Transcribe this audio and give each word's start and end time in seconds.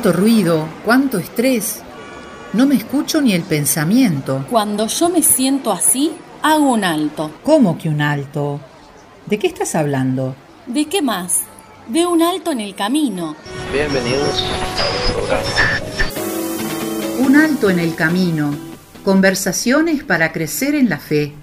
Cuánto 0.00 0.18
ruido, 0.18 0.66
cuánto 0.82 1.18
estrés. 1.18 1.82
No 2.54 2.64
me 2.64 2.74
escucho 2.74 3.20
ni 3.20 3.34
el 3.34 3.42
pensamiento. 3.42 4.46
Cuando 4.48 4.86
yo 4.86 5.10
me 5.10 5.22
siento 5.22 5.70
así, 5.70 6.12
hago 6.40 6.72
un 6.72 6.84
alto. 6.84 7.30
¿Cómo 7.42 7.76
que 7.76 7.90
un 7.90 8.00
alto? 8.00 8.62
¿De 9.26 9.38
qué 9.38 9.46
estás 9.46 9.74
hablando? 9.74 10.34
¿De 10.64 10.86
qué 10.86 11.02
más? 11.02 11.40
De 11.88 12.06
un 12.06 12.22
alto 12.22 12.50
en 12.50 12.60
el 12.60 12.74
camino. 12.74 13.36
Bienvenidos. 13.74 14.42
Un 17.18 17.36
alto 17.36 17.68
en 17.68 17.78
el 17.78 17.94
camino. 17.94 18.54
Conversaciones 19.04 20.02
para 20.02 20.32
crecer 20.32 20.76
en 20.76 20.88
la 20.88 20.96
fe. 20.98 21.34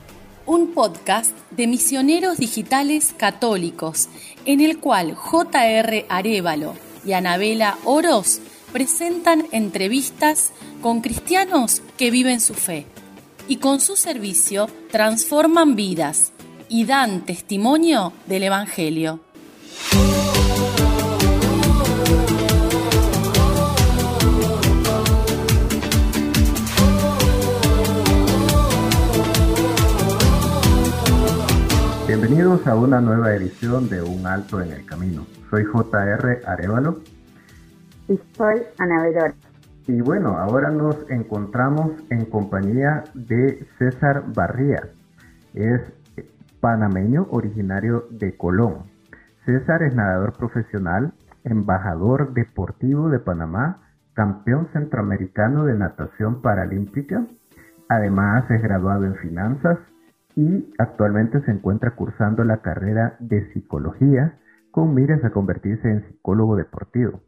Un 0.48 0.74
podcast 0.74 1.38
de 1.52 1.68
misioneros 1.68 2.40
digitales 2.40 3.14
católicos, 3.16 4.10
en 4.46 4.62
el 4.62 4.80
cual 4.80 5.14
J.R. 5.14 6.08
Arevalo 6.10 6.74
y 7.06 7.14
Anabela 7.14 7.78
Oros 7.86 8.42
presentan 8.72 9.46
entrevistas 9.52 10.52
con 10.82 11.02
cristianos 11.02 11.82
que 11.98 12.12
viven 12.12 12.42
su 12.42 12.54
fe 12.54 12.86
y 13.48 13.58
con 13.58 13.80
su 13.80 13.96
servicio 13.96 14.68
transforman 14.92 15.76
vidas 15.76 16.32
y 16.70 16.86
dan 16.86 17.26
testimonio 17.26 18.14
del 18.26 18.44
Evangelio. 18.44 19.22
Bienvenidos 32.08 32.66
a 32.68 32.76
una 32.76 33.00
nueva 33.00 33.34
edición 33.34 33.90
de 33.90 34.02
Un 34.02 34.26
Alto 34.26 34.62
en 34.62 34.72
el 34.72 34.86
Camino. 34.86 35.26
Soy 35.50 35.64
JR 35.66 36.42
Arevalo. 36.46 37.17
Y 38.08 38.18
soy. 38.38 38.62
Y 39.86 40.02
bueno, 40.02 40.38
ahora 40.38 40.70
nos 40.70 41.10
encontramos 41.10 41.92
en 42.10 42.26
compañía 42.26 43.04
de 43.14 43.66
César 43.78 44.24
Barría. 44.34 44.82
Es 45.54 45.82
panameño 46.62 47.28
originario 47.32 48.06
de 48.12 48.36
Colón. 48.38 48.84
César 49.46 49.84
es 49.84 49.94
nadador 49.94 50.34
profesional, 50.38 51.14
embajador 51.44 52.34
deportivo 52.34 53.10
de 53.10 53.20
Panamá, 53.20 53.82
campeón 54.14 54.70
centroamericano 54.72 55.66
de 55.66 55.76
natación 55.76 56.42
paralímpica. 56.42 57.26
Además 57.90 58.50
es 58.50 58.62
graduado 58.62 59.06
en 59.06 59.16
finanzas 59.16 59.80
y 60.36 60.74
actualmente 60.78 61.42
se 61.42 61.52
encuentra 61.52 61.92
cursando 61.92 62.44
la 62.44 62.62
carrera 62.62 63.18
de 63.20 63.52
psicología 63.54 64.38
con 64.72 64.94
miras 64.94 65.24
a 65.26 65.32
convertirse 65.32 65.90
en 65.90 66.06
psicólogo 66.08 66.56
deportivo. 66.56 67.22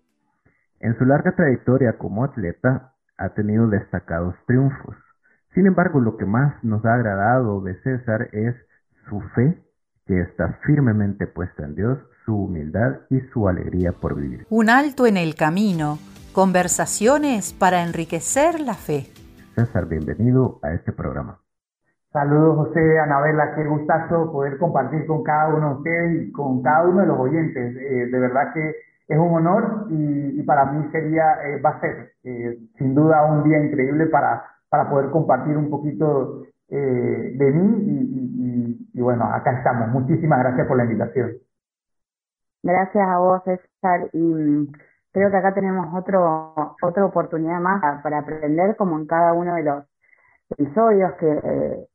En 0.81 0.97
su 0.97 1.03
larga 1.03 1.33
trayectoria 1.33 1.97
como 1.97 2.23
atleta 2.23 2.93
ha 3.17 3.29
tenido 3.29 3.67
destacados 3.67 4.33
triunfos. 4.47 4.95
Sin 5.53 5.67
embargo, 5.67 5.99
lo 5.99 6.15
que 6.15 6.25
más 6.25 6.63
nos 6.63 6.85
ha 6.85 6.93
agradado 6.93 7.59
de 7.61 7.75
César 7.81 8.29
es 8.31 8.55
su 9.09 9.19
fe, 9.35 9.61
que 10.05 10.21
está 10.21 10.59
firmemente 10.65 11.27
puesta 11.27 11.65
en 11.65 11.75
Dios, 11.75 11.99
su 12.25 12.43
humildad 12.43 12.99
y 13.09 13.19
su 13.33 13.49
alegría 13.49 13.91
por 13.91 14.15
vivir. 14.15 14.47
Un 14.49 14.69
alto 14.69 15.05
en 15.05 15.17
el 15.17 15.35
camino. 15.35 15.97
Conversaciones 16.31 17.51
para 17.51 17.83
enriquecer 17.83 18.61
la 18.61 18.75
fe. 18.75 19.07
César, 19.55 19.85
bienvenido 19.87 20.59
a 20.61 20.71
este 20.71 20.93
programa. 20.93 21.39
Saludos 22.13 22.67
José, 22.67 22.99
Anabela, 22.99 23.53
qué 23.53 23.65
gustazo 23.65 24.31
poder 24.31 24.57
compartir 24.57 25.05
con 25.05 25.23
cada 25.23 25.53
uno 25.53 25.69
de 25.69 25.75
ustedes 25.75 26.27
y 26.27 26.31
con 26.31 26.63
cada 26.63 26.87
uno 26.87 27.01
de 27.01 27.07
los 27.07 27.19
oyentes. 27.19 27.75
Eh, 27.75 28.07
de 28.09 28.19
verdad 28.19 28.53
que 28.53 28.75
es 29.09 29.17
un 29.17 29.33
honor 29.33 29.87
y, 29.89 30.41
para 30.43 30.65
mí 30.65 30.87
sería, 30.91 31.23
eh, 31.43 31.59
va 31.59 31.71
a 31.71 31.81
ser 31.81 32.13
eh, 32.23 32.59
sin 32.77 32.93
duda 32.93 33.25
un 33.25 33.43
día 33.43 33.59
increíble 33.59 34.05
para, 34.05 34.45
para 34.69 34.87
poder 34.87 35.09
compartir 35.09 35.57
un 35.57 35.69
poquito 35.69 36.43
de 36.69 37.51
mí 37.51 38.87
y, 38.93 39.01
bueno, 39.01 39.25
acá 39.25 39.57
estamos. 39.57 39.89
Muchísimas 39.89 40.39
gracias 40.39 40.67
por 40.67 40.77
la 40.77 40.83
invitación. 40.83 41.31
Gracias 42.61 43.07
a 43.07 43.17
vos, 43.17 43.41
César, 43.43 44.09
y 44.13 44.21
mm, 44.21 44.71
creo 45.11 45.31
que 45.31 45.37
acá 45.37 45.55
tenemos 45.55 45.87
otro, 45.95 46.53
otra 46.83 47.05
oportunidad 47.05 47.59
más 47.59 48.03
para 48.03 48.19
aprender 48.19 48.75
como 48.75 48.99
en 48.99 49.07
cada 49.07 49.33
uno 49.33 49.55
de 49.55 49.63
los 49.63 49.85
episodios 50.51 51.13
que 51.13 51.87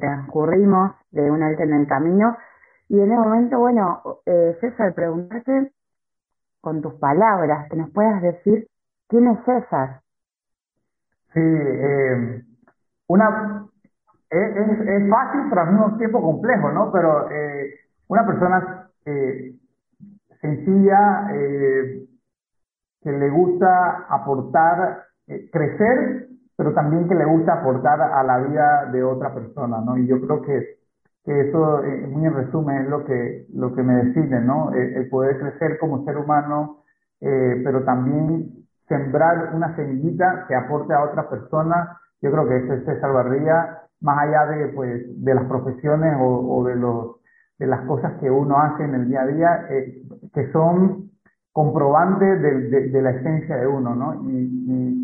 transcurrimos 0.00 0.92
de 1.10 1.30
un 1.30 1.42
alto 1.42 1.62
en 1.64 1.74
el 1.74 1.86
camino. 1.86 2.34
Y 2.88 3.00
en 3.00 3.12
el 3.12 3.18
momento, 3.18 3.58
bueno, 3.58 4.02
eh, 4.24 4.56
César, 4.60 4.94
preguntarte 4.94 5.72
con 6.62 6.80
tus 6.80 6.94
palabras, 6.94 7.68
que 7.68 7.76
nos 7.76 7.90
puedas 7.90 8.22
decir 8.22 8.66
quién 9.08 9.26
es 9.28 9.38
César. 9.44 10.00
Sí, 11.34 11.40
eh, 11.40 12.42
una 13.08 13.66
es, 14.30 14.56
es, 14.56 15.10
fácil, 15.10 15.42
pero 15.50 15.60
al 15.60 15.72
mismo 15.72 15.98
tiempo 15.98 16.22
complejo, 16.22 16.70
¿no? 16.72 16.90
Pero 16.90 17.30
eh, 17.30 17.74
una 18.08 18.26
persona 18.26 18.88
eh, 19.04 19.54
sencilla, 20.40 21.28
eh, 21.34 22.06
que 23.02 23.12
le 23.12 23.28
gusta 23.28 24.06
aportar, 24.08 25.04
eh, 25.26 25.50
crecer 25.50 26.28
pero 26.56 26.74
también 26.74 27.08
que 27.08 27.14
le 27.16 27.24
gusta 27.24 27.54
aportar 27.54 28.00
a 28.00 28.22
la 28.22 28.38
vida 28.38 28.86
de 28.92 29.02
otra 29.02 29.34
persona, 29.34 29.80
¿no? 29.80 29.98
Y 29.98 30.06
yo 30.06 30.20
creo 30.20 30.42
que, 30.42 30.52
que 30.52 30.81
eso, 31.24 31.84
eh, 31.84 32.06
muy 32.08 32.26
en 32.26 32.34
resumen, 32.34 32.82
es 32.82 32.88
lo 32.88 33.04
que, 33.04 33.46
lo 33.54 33.74
que 33.74 33.82
me 33.82 33.94
define, 34.04 34.40
¿no? 34.40 34.72
El, 34.72 35.08
poder 35.08 35.38
crecer 35.38 35.78
como 35.78 36.04
ser 36.04 36.16
humano, 36.18 36.82
eh, 37.20 37.60
pero 37.64 37.84
también 37.84 38.50
sembrar 38.88 39.54
una 39.54 39.74
semillita 39.76 40.46
que 40.48 40.54
aporte 40.54 40.92
a 40.92 41.04
otra 41.04 41.28
persona. 41.28 41.98
Yo 42.20 42.32
creo 42.32 42.48
que 42.48 42.56
eso 42.56 42.72
es 42.74 42.84
César 42.84 43.12
Barría, 43.12 43.82
más 44.00 44.18
allá 44.18 44.46
de, 44.46 44.68
pues, 44.68 45.24
de 45.24 45.34
las 45.34 45.44
profesiones 45.44 46.16
o, 46.20 46.64
de, 46.64 46.74
los, 46.74 47.16
de 47.58 47.66
las 47.68 47.86
cosas 47.86 48.14
que 48.20 48.28
uno 48.28 48.58
hace 48.58 48.82
en 48.84 48.94
el 48.94 49.08
día 49.08 49.22
a 49.22 49.26
día, 49.26 49.66
eh, 49.70 50.02
que 50.34 50.50
son 50.50 51.10
comprobantes 51.52 52.42
de, 52.42 52.88
de, 52.88 53.02
la 53.02 53.10
esencia 53.10 53.56
de 53.56 53.66
uno, 53.66 53.94
¿no? 53.94 54.28
Y, 54.28 54.38
y, 54.66 55.02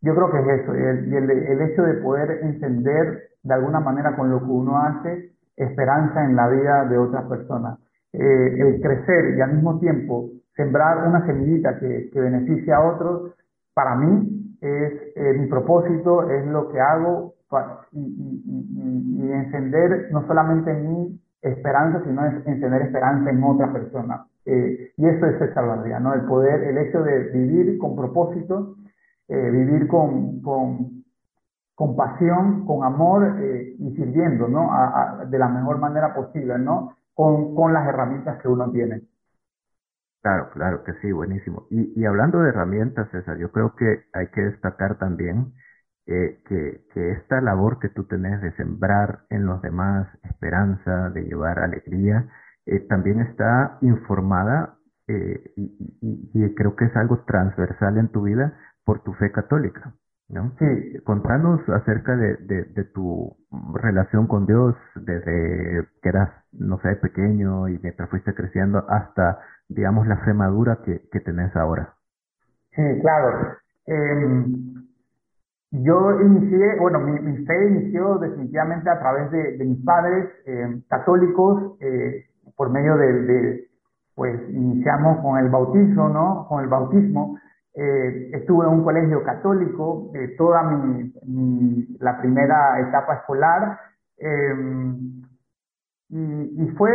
yo 0.00 0.14
creo 0.14 0.30
que 0.30 0.38
es 0.38 0.60
eso, 0.60 0.74
y 0.76 1.16
el, 1.16 1.30
el, 1.30 1.60
hecho 1.60 1.82
de 1.82 1.94
poder 1.94 2.38
encender 2.44 3.27
de 3.42 3.54
alguna 3.54 3.80
manera 3.80 4.16
con 4.16 4.30
lo 4.30 4.38
que 4.40 4.50
uno 4.50 4.78
hace 4.78 5.32
esperanza 5.56 6.24
en 6.24 6.36
la 6.36 6.48
vida 6.48 6.84
de 6.86 6.98
otras 6.98 7.24
personas. 7.24 7.78
Eh, 8.12 8.54
el 8.58 8.80
crecer 8.80 9.36
y 9.36 9.40
al 9.40 9.54
mismo 9.54 9.78
tiempo 9.78 10.30
sembrar 10.56 11.06
una 11.06 11.26
semillita 11.26 11.78
que, 11.78 12.10
que 12.12 12.20
beneficie 12.20 12.72
a 12.72 12.80
otros, 12.80 13.32
para 13.74 13.94
mí 13.96 14.56
es 14.60 14.92
eh, 15.14 15.34
mi 15.38 15.46
propósito, 15.46 16.28
es 16.30 16.46
lo 16.46 16.68
que 16.70 16.80
hago 16.80 17.34
y, 17.92 19.30
encender 19.30 20.08
no 20.10 20.26
solamente 20.26 20.70
en 20.70 20.88
mi 20.88 21.20
esperanza, 21.42 22.02
sino 22.04 22.24
encender 22.24 22.82
esperanza 22.82 23.30
en 23.30 23.42
otra 23.42 23.72
persona. 23.72 24.26
Eh, 24.44 24.92
y 24.96 25.06
eso 25.06 25.26
es 25.26 25.54
salvaría, 25.54 26.00
¿no? 26.00 26.14
El 26.14 26.22
poder, 26.22 26.62
el 26.64 26.78
hecho 26.78 27.02
de 27.02 27.30
vivir 27.30 27.78
con 27.78 27.94
propósito 27.94 28.76
eh, 29.28 29.50
vivir 29.50 29.86
con, 29.88 30.40
con, 31.78 31.94
pasión, 31.94 32.66
con 32.66 32.82
amor 32.82 33.36
eh, 33.38 33.76
y 33.78 33.94
sirviendo, 33.94 34.48
¿no? 34.48 34.68
de 35.28 35.38
la 35.38 35.48
mejor 35.48 35.78
manera 35.78 36.12
posible, 36.12 36.58
¿no? 36.58 36.96
Con, 37.14 37.72
las 37.72 37.86
herramientas 37.86 38.42
que 38.42 38.48
uno 38.48 38.68
tiene. 38.72 39.02
Claro, 40.20 40.50
claro 40.50 40.82
que 40.82 40.94
sí, 40.94 41.12
buenísimo. 41.12 41.68
Y, 41.70 42.04
hablando 42.04 42.40
de 42.40 42.48
herramientas, 42.48 43.08
César, 43.12 43.38
yo 43.38 43.52
creo 43.52 43.76
que 43.76 44.06
hay 44.12 44.26
que 44.34 44.40
destacar 44.40 44.98
también 44.98 45.52
eh, 46.06 46.42
que, 46.48 46.82
esta 47.12 47.40
labor 47.40 47.78
que 47.78 47.90
tú 47.90 48.08
tenés 48.08 48.42
de 48.42 48.50
sembrar 48.56 49.20
en 49.30 49.46
los 49.46 49.62
demás 49.62 50.08
esperanza, 50.24 51.10
de 51.10 51.22
llevar 51.26 51.60
alegría, 51.60 52.28
eh, 52.66 52.80
también 52.88 53.20
está 53.20 53.78
informada 53.82 54.74
y, 55.06 56.54
creo 56.56 56.74
que 56.74 56.86
es 56.86 56.96
algo 56.96 57.20
transversal 57.24 57.98
en 57.98 58.08
tu 58.08 58.22
vida 58.22 58.58
por 58.84 59.04
tu 59.04 59.12
fe 59.14 59.30
católica. 59.30 59.94
¿No? 60.28 60.52
Sí, 60.58 60.98
contanos 61.04 61.60
acerca 61.68 62.16
de, 62.16 62.84
tu 62.94 63.36
relación 63.74 64.26
con 64.26 64.46
Dios 64.46 64.74
desde 64.94 65.86
que 66.02 66.08
eras, 66.08 66.30
no 66.52 66.78
sé, 66.80 66.96
pequeño 66.96 67.68
y 67.68 67.78
mientras 67.82 68.10
fuiste 68.10 68.34
creciendo 68.34 68.84
hasta, 68.88 69.38
digamos, 69.68 70.06
la 70.06 70.18
fe 70.18 70.34
madura 70.34 70.80
que, 70.84 71.08
que 71.10 71.20
tenés 71.20 71.54
ahora. 71.56 71.94
Sí, 72.72 72.82
claro. 73.00 73.56
Eh, 73.86 74.44
yo 75.70 76.20
inicié, 76.20 76.76
bueno, 76.78 77.00
mi, 77.00 77.44
fe 77.44 77.68
inició 77.68 78.18
definitivamente 78.18 78.88
a 78.88 78.98
través 78.98 79.30
de, 79.30 79.64
mis 79.64 79.84
padres 79.84 80.28
eh, 80.46 80.80
católicos, 80.88 81.76
eh, 81.80 82.24
por 82.56 82.70
medio 82.70 82.96
de, 82.96 83.12
de, 83.12 83.68
pues, 84.14 84.40
iniciamos 84.50 85.20
con 85.20 85.38
el 85.38 85.50
bautismo, 85.50 86.08
¿no? 86.08 86.46
Con 86.48 86.62
el 86.62 86.68
bautismo. 86.68 87.38
Eh, 87.80 88.30
estuve 88.32 88.66
en 88.66 88.72
un 88.72 88.82
colegio 88.82 89.22
católico 89.22 90.10
eh, 90.12 90.34
toda 90.36 90.64
mi, 90.64 91.86
la 92.00 92.18
primera 92.18 92.80
etapa 92.80 93.14
escolar. 93.14 93.78
Em, 94.18 95.22
Y, 96.10 96.66
fue, 96.78 96.90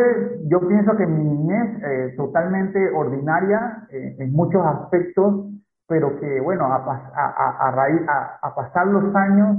yo 0.50 0.60
pienso 0.68 0.98
que 0.98 1.06
mi 1.06 1.24
niñez 1.24 1.84
eh, 1.84 2.14
totalmente 2.18 2.80
ordinaria 2.90 3.86
eh, 3.92 4.16
en 4.20 4.34
muchos 4.34 4.66
aspectos, 4.66 5.46
pero 5.88 6.20
que 6.20 6.42
bueno, 6.42 6.66
a, 6.66 7.72
raíz, 7.72 8.02
a, 8.42 8.56
pasar 8.56 8.88
los 8.88 9.16
años 9.16 9.58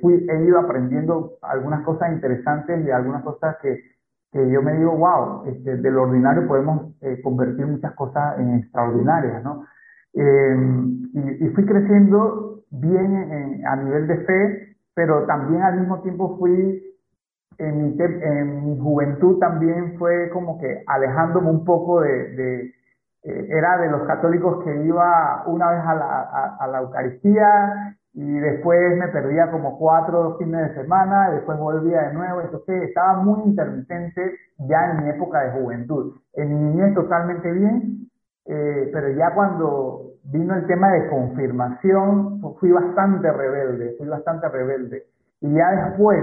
fui, 0.00 0.26
he 0.28 0.44
ido 0.44 0.58
aprendiendo 0.58 1.32
algunas 1.42 1.84
cosas 1.84 2.10
interesantes 2.12 2.86
y 2.86 2.90
algunas 2.90 3.22
cosas 3.22 3.56
que, 3.60 3.78
que 4.32 4.50
yo 4.50 4.62
me 4.62 4.72
digo, 4.78 4.96
wow, 4.96 5.44
este, 5.46 5.76
de 5.76 5.90
lo 5.90 6.04
ordinario 6.04 6.48
podemos 6.48 6.94
convertir 7.22 7.66
muchas 7.66 7.92
cosas 7.94 8.38
en 8.38 8.54
extraordinarias, 8.54 9.44
¿no? 9.44 9.64
Eh, 10.16 10.56
y, 11.12 11.44
y, 11.44 11.48
fui 11.50 11.64
creciendo 11.66 12.64
bien 12.70 13.62
a 13.66 13.76
nivel 13.76 14.06
de 14.06 14.16
fe, 14.24 14.76
pero 14.94 15.26
también 15.26 15.62
al 15.62 15.80
mismo 15.80 16.00
tiempo 16.00 16.36
fui 16.38 16.82
en 17.58 17.82
mi, 17.82 17.96
en 17.98 18.64
mi 18.64 18.78
juventud 18.78 19.38
también 19.38 19.96
fue 19.98 20.30
como 20.30 20.58
que 20.58 20.82
alejándome 20.86 21.50
un 21.50 21.64
poco 21.64 22.00
de, 22.00 22.30
de 22.34 22.74
eh, 23.22 23.46
era 23.50 23.78
de 23.78 23.90
los 23.90 24.02
católicos 24.06 24.62
que 24.64 24.84
iba 24.84 25.42
una 25.46 25.70
vez 25.70 25.80
a 25.84 25.94
la, 25.94 26.56
a, 26.60 26.66
la 26.68 26.78
Eucaristía 26.80 27.96
y 28.12 28.38
después 28.38 28.96
me 28.96 29.08
perdía 29.08 29.50
como 29.50 29.78
cuatro 29.78 30.36
fines 30.38 30.68
de 30.68 30.82
semana, 30.82 31.28
y 31.30 31.34
después 31.34 31.58
volvía 31.58 32.02
de 32.02 32.14
nuevo, 32.14 32.40
entonces 32.40 32.84
estaba 32.84 33.22
muy 33.22 33.42
intermitente 33.44 34.38
ya 34.58 34.92
en 34.92 35.04
mi 35.04 35.10
época 35.10 35.40
de 35.42 35.60
juventud. 35.60 36.14
En 36.32 36.48
mi 36.48 36.70
niñez 36.70 36.94
totalmente 36.94 37.52
bien, 37.52 38.08
eh, 38.46 38.90
pero 38.92 39.10
ya 39.10 39.34
cuando 39.34 40.12
vino 40.24 40.54
el 40.54 40.66
tema 40.66 40.90
de 40.92 41.08
confirmación, 41.08 42.40
fui 42.58 42.70
bastante 42.70 43.30
rebelde, 43.32 43.94
fui 43.98 44.08
bastante 44.08 44.48
rebelde. 44.48 45.04
Y 45.40 45.52
ya 45.52 45.70
después, 45.70 46.22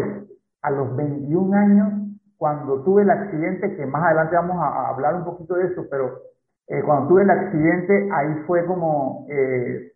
a 0.61 0.71
los 0.71 0.95
21 0.95 1.53
años, 1.55 2.03
cuando 2.37 2.83
tuve 2.83 3.03
el 3.03 3.09
accidente, 3.09 3.75
que 3.75 3.85
más 3.85 4.03
adelante 4.03 4.35
vamos 4.35 4.57
a, 4.59 4.89
hablar 4.89 5.15
un 5.15 5.23
poquito 5.23 5.55
de 5.55 5.67
eso, 5.67 5.85
pero 5.89 6.19
eh, 6.67 6.81
cuando 6.83 7.07
tuve 7.09 7.23
el 7.23 7.29
accidente, 7.29 8.09
ahí 8.11 8.35
fue 8.47 8.65
como 8.65 9.25
eh, 9.29 9.93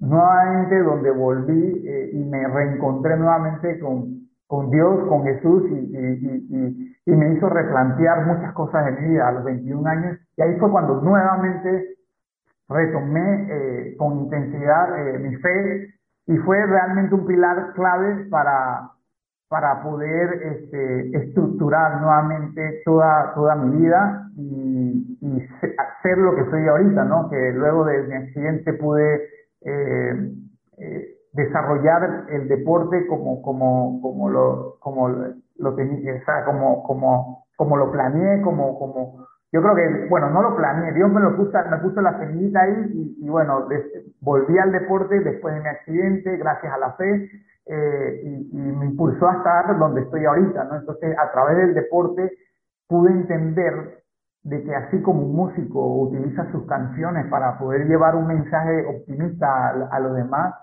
nuevamente 0.00 0.78
donde 0.82 1.10
volví 1.10 1.86
eh, 1.86 2.10
y 2.12 2.24
me 2.24 2.46
reencontré 2.48 3.16
nuevamente 3.16 3.78
con, 3.78 4.28
con 4.46 4.70
Dios, 4.70 5.08
con 5.08 5.24
Jesús 5.24 5.64
y, 5.70 5.74
y, 5.74 6.46
y, 6.50 6.95
y, 7.06 7.12
me 7.12 7.32
hizo 7.32 7.48
replantear 7.48 8.26
muchas 8.26 8.52
cosas 8.52 8.88
en 8.88 9.02
mi 9.02 9.12
vida 9.12 9.28
a 9.28 9.32
los 9.32 9.44
21 9.44 9.88
años. 9.88 10.18
Y 10.36 10.42
ahí 10.42 10.58
fue 10.58 10.70
cuando 10.70 11.00
nuevamente 11.00 11.96
retomé 12.68 13.94
con 13.96 14.18
intensidad 14.18 14.88
mi 15.20 15.36
fe 15.36 15.94
y 16.26 16.36
fue 16.38 16.66
realmente 16.66 17.14
un 17.14 17.24
pilar 17.24 17.72
clave 17.74 18.26
para, 18.28 18.90
para 19.48 19.82
poder 19.82 20.42
este, 20.42 21.16
estructurar 21.16 22.00
nuevamente 22.00 22.82
toda, 22.84 23.32
toda 23.34 23.54
mi 23.54 23.78
vida 23.78 24.28
y, 24.36 25.18
y 25.20 25.48
ser 26.02 26.18
lo 26.18 26.34
que 26.34 26.50
soy 26.50 26.66
ahorita, 26.66 27.04
¿no? 27.04 27.30
Que 27.30 27.52
luego 27.52 27.84
de 27.84 28.02
mi 28.04 28.14
accidente 28.14 28.72
pude 28.74 29.28
eh, 29.62 30.32
eh, 30.78 31.16
desarrollar 31.32 32.26
el 32.30 32.48
deporte 32.48 33.06
como, 33.06 33.42
como, 33.42 34.00
como 34.00 34.30
lo, 34.30 34.76
como 34.80 35.08
lo 35.58 35.74
tenía, 35.74 36.14
o 36.14 36.24
sea, 36.24 36.44
como, 36.44 36.82
como, 36.82 37.46
como 37.56 37.76
lo 37.76 37.90
planeé, 37.90 38.42
como, 38.42 38.78
como, 38.78 39.26
yo 39.52 39.62
creo 39.62 39.74
que, 39.74 40.06
bueno, 40.08 40.30
no 40.30 40.42
lo 40.42 40.56
planeé, 40.56 40.92
Dios 40.92 41.10
me 41.10 41.20
lo 41.20 41.36
puso, 41.36 41.58
me 41.70 41.78
puso 41.78 42.00
la 42.00 42.18
semillita 42.18 42.60
ahí 42.60 43.16
y, 43.18 43.28
bueno, 43.28 43.66
volví 44.20 44.58
al 44.58 44.72
deporte 44.72 45.20
después 45.20 45.54
de 45.54 45.60
mi 45.60 45.68
accidente, 45.68 46.36
gracias 46.36 46.72
a 46.72 46.78
la 46.78 46.92
fe, 46.92 47.30
eh, 47.66 48.20
y, 48.24 48.56
me 48.56 48.86
impulsó 48.86 49.28
a 49.28 49.36
estar 49.36 49.78
donde 49.78 50.02
estoy 50.02 50.24
ahorita, 50.24 50.64
¿no? 50.64 50.76
Entonces, 50.76 51.16
a 51.18 51.32
través 51.32 51.56
del 51.56 51.74
deporte 51.74 52.30
pude 52.86 53.10
entender 53.10 54.04
de 54.46 54.62
que 54.62 54.74
así 54.74 55.02
como 55.02 55.22
un 55.22 55.34
músico 55.34 56.02
utiliza 56.02 56.50
sus 56.52 56.64
canciones 56.66 57.26
para 57.26 57.58
poder 57.58 57.88
llevar 57.88 58.14
un 58.14 58.28
mensaje 58.28 58.86
optimista 58.86 59.70
a, 59.90 59.98
los 59.98 60.14
demás, 60.14 60.54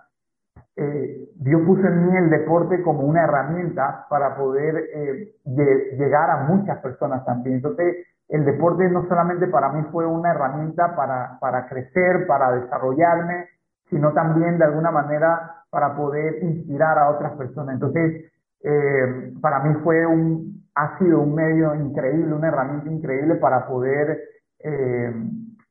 eh, 0.75 1.29
Dios 1.35 1.61
puso 1.65 1.85
en 1.87 2.07
mí 2.07 2.17
el 2.17 2.29
deporte 2.29 2.81
como 2.81 3.01
una 3.01 3.23
herramienta 3.23 4.05
para 4.09 4.35
poder 4.35 4.89
eh, 4.93 5.35
llegar 5.45 6.29
a 6.29 6.43
muchas 6.47 6.79
personas 6.79 7.25
también. 7.25 7.57
Entonces, 7.57 8.07
el 8.29 8.45
deporte 8.45 8.89
no 8.89 9.07
solamente 9.07 9.47
para 9.47 9.69
mí 9.69 9.85
fue 9.91 10.05
una 10.05 10.31
herramienta 10.31 10.95
para, 10.95 11.37
para 11.39 11.67
crecer, 11.67 12.25
para 12.25 12.51
desarrollarme, 12.55 13.47
sino 13.89 14.13
también 14.13 14.57
de 14.57 14.65
alguna 14.65 14.91
manera 14.91 15.63
para 15.69 15.95
poder 15.95 16.43
inspirar 16.43 16.97
a 16.97 17.09
otras 17.09 17.33
personas. 17.33 17.75
Entonces, 17.75 18.31
eh, 18.63 19.33
para 19.41 19.59
mí 19.59 19.75
fue 19.83 20.05
un, 20.05 20.63
ha 20.75 20.97
sido 20.97 21.19
un 21.19 21.35
medio 21.35 21.75
increíble, 21.75 22.33
una 22.33 22.47
herramienta 22.47 22.89
increíble 22.89 23.35
para 23.35 23.67
poder 23.67 24.19
eh, 24.59 25.13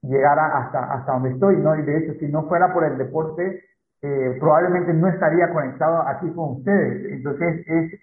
llegar 0.02 0.38
hasta, 0.38 0.92
hasta 0.92 1.12
donde 1.12 1.30
estoy, 1.30 1.56
¿no? 1.56 1.74
Y 1.76 1.82
de 1.82 1.98
hecho, 1.98 2.12
si 2.20 2.28
no 2.28 2.44
fuera 2.48 2.72
por 2.72 2.84
el 2.84 2.98
deporte, 2.98 3.60
eh, 4.02 4.36
probablemente 4.40 4.92
no 4.92 5.08
estaría 5.08 5.52
conectado 5.52 6.06
aquí 6.08 6.30
con 6.32 6.58
ustedes. 6.58 7.12
Entonces, 7.12 7.66
es, 7.66 8.02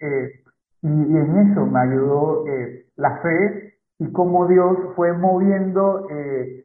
y, 0.82 0.88
y, 0.88 1.16
en 1.16 1.50
eso 1.50 1.66
me 1.66 1.80
ayudó 1.80 2.44
la 2.96 3.18
fe 3.18 3.74
y 3.98 4.10
cómo 4.12 4.46
Dios 4.46 4.78
fue 4.96 5.12
moviendo, 5.12 6.06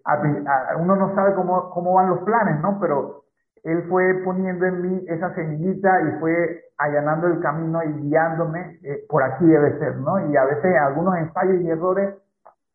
a, 0.06 0.78
uno 0.78 0.96
no 0.96 1.14
sabe 1.16 1.36
cómo, 1.36 1.70
cómo 1.72 1.94
van 1.94 2.10
los 2.10 2.20
planes, 2.20 2.62
¿no? 2.62 2.80
Pero 2.80 3.26
él 3.66 3.84
fue 3.90 4.14
poniendo 4.24 4.66
en 4.68 4.82
mí 4.82 5.06
esa 5.08 5.34
semillita 5.34 5.90
y 6.02 6.20
fue 6.20 6.62
allanando 6.78 7.28
el 7.28 7.40
camino 7.40 7.84
y 7.84 7.94
guiándome, 8.04 8.80
eh, 8.84 9.06
por 9.10 9.24
aquí 9.24 9.46
debe 9.46 9.80
ser, 9.80 9.98
¿no? 9.98 10.30
Y 10.30 10.38
a 10.38 10.46
veces 10.46 10.76
algunos 10.80 11.18
ensayos 11.18 11.62
y 11.62 11.70
errores 11.70 12.16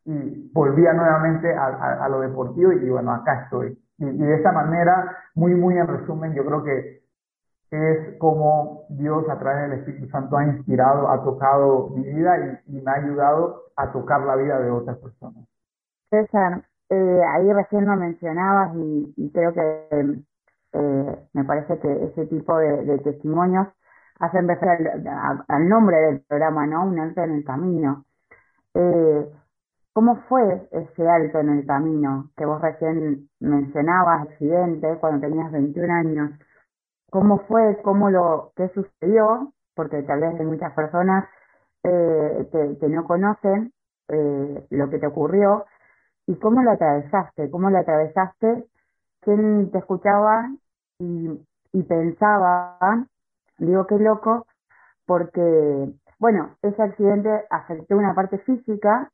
y 0.04 0.50
volvía 0.52 0.92
nuevamente 0.92 1.54
a, 1.54 2.08
lo 2.08 2.20
deportivo 2.20 2.72
y 2.72 2.88
bueno, 2.88 3.12
acá 3.12 3.42
estoy. 3.44 3.78
Y, 4.00 4.04
de 4.04 4.34
esa 4.34 4.50
manera, 4.50 5.16
muy, 5.34 5.54
muy 5.54 5.78
en 5.78 5.86
resumen, 5.86 6.34
yo 6.34 6.44
creo 6.44 6.64
que 6.64 7.00
es 7.70 8.18
como 8.18 8.86
Dios 8.88 9.28
a 9.28 9.38
través 9.38 9.70
del 9.70 9.78
Espíritu 9.78 10.08
Santo 10.08 10.36
ha 10.36 10.44
inspirado, 10.44 11.08
ha 11.08 11.22
tocado 11.22 11.90
mi 11.90 12.02
vida 12.02 12.60
y, 12.66 12.80
me 12.80 12.90
ha 12.90 12.94
ayudado 12.94 13.66
a 13.76 13.92
tocar 13.92 14.22
la 14.22 14.34
vida 14.34 14.58
de 14.58 14.70
otras 14.70 14.98
personas. 14.98 15.46
César, 16.10 16.64
eh, 16.88 17.22
ahí 17.36 17.52
recién 17.52 17.86
lo 17.86 17.94
mencionabas 17.94 18.72
y 18.74 19.30
creo 19.32 19.54
que 19.54 20.24
eh, 20.72 21.28
me 21.32 21.44
parece 21.44 21.78
que 21.80 22.04
ese 22.04 22.26
tipo 22.26 22.56
de, 22.56 22.98
testimonios 22.98 23.68
hacen 24.20 24.46
referencia 24.46 24.92
al, 25.48 25.68
nombre 25.68 25.96
del 25.96 26.20
programa, 26.20 26.66
¿no? 26.66 26.84
Un 26.84 26.98
alto 27.00 27.22
en 27.22 27.32
el 27.32 27.44
camino. 27.44 28.04
Eh, 28.74 29.32
¿Cómo 29.92 30.22
fue 30.28 30.68
ese 30.70 31.08
alto 31.08 31.40
en 31.40 31.48
el 31.50 31.66
camino 31.66 32.30
que 32.36 32.44
vos 32.46 32.60
recién 32.60 33.28
mencionabas, 33.40 34.28
accidente, 34.28 34.98
cuando 35.00 35.26
tenías 35.26 35.50
21 35.50 35.92
años? 35.92 36.30
¿Cómo 37.10 37.40
fue? 37.48 37.80
¿Cómo 37.82 38.08
lo, 38.08 38.52
qué 38.56 38.68
sucedió? 38.68 39.52
Porque 39.74 40.02
tal 40.02 40.20
vez 40.20 40.38
hay 40.38 40.46
muchas 40.46 40.72
personas 40.74 41.28
eh, 41.82 42.48
que, 42.80 42.88
no 42.88 43.04
conocen 43.04 43.72
eh, 44.08 44.66
lo 44.70 44.90
que 44.90 44.98
te 44.98 45.06
ocurrió 45.06 45.66
y 46.26 46.36
cómo 46.36 46.62
lo 46.62 46.70
atravesaste, 46.72 47.50
cómo 47.50 47.70
lo 47.70 47.78
atravesaste 47.78 48.66
quién 49.20 49.70
te 49.70 49.78
escuchaba 49.78 50.50
y, 50.98 51.30
y 51.72 51.82
pensaba, 51.82 52.78
digo 53.58 53.86
qué 53.86 53.98
loco, 53.98 54.46
porque, 55.06 55.92
bueno, 56.18 56.56
ese 56.62 56.82
accidente 56.82 57.44
afectó 57.50 57.96
una 57.96 58.14
parte 58.14 58.38
física 58.38 59.10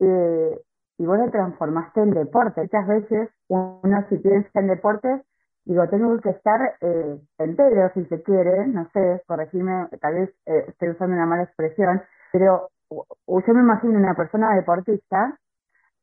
eh, 0.00 0.60
y 0.98 1.06
vos 1.06 1.18
lo 1.18 1.30
transformaste 1.30 2.02
en 2.02 2.10
deporte. 2.10 2.62
Muchas 2.62 2.86
veces 2.86 3.30
uno 3.48 4.06
si 4.08 4.16
piensa 4.18 4.60
en 4.60 4.68
deportes, 4.68 5.22
digo, 5.64 5.88
tengo 5.88 6.18
que 6.20 6.30
estar 6.30 6.76
eh, 6.80 7.18
entero 7.38 7.90
si 7.94 8.04
se 8.06 8.22
quiere, 8.22 8.66
no 8.66 8.88
sé, 8.92 9.22
corregirme, 9.26 9.88
tal 10.00 10.14
vez 10.14 10.30
eh, 10.46 10.64
estoy 10.68 10.90
usando 10.90 11.16
una 11.16 11.26
mala 11.26 11.44
expresión, 11.44 12.02
pero 12.32 12.70
yo 12.90 13.54
me 13.54 13.60
imagino 13.60 13.98
una 13.98 14.14
persona 14.14 14.54
deportista, 14.54 15.38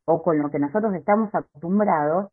o 0.05 0.21
con 0.23 0.39
lo 0.39 0.49
que 0.49 0.59
nosotros 0.59 0.93
estamos 0.95 1.33
acostumbrados, 1.33 2.31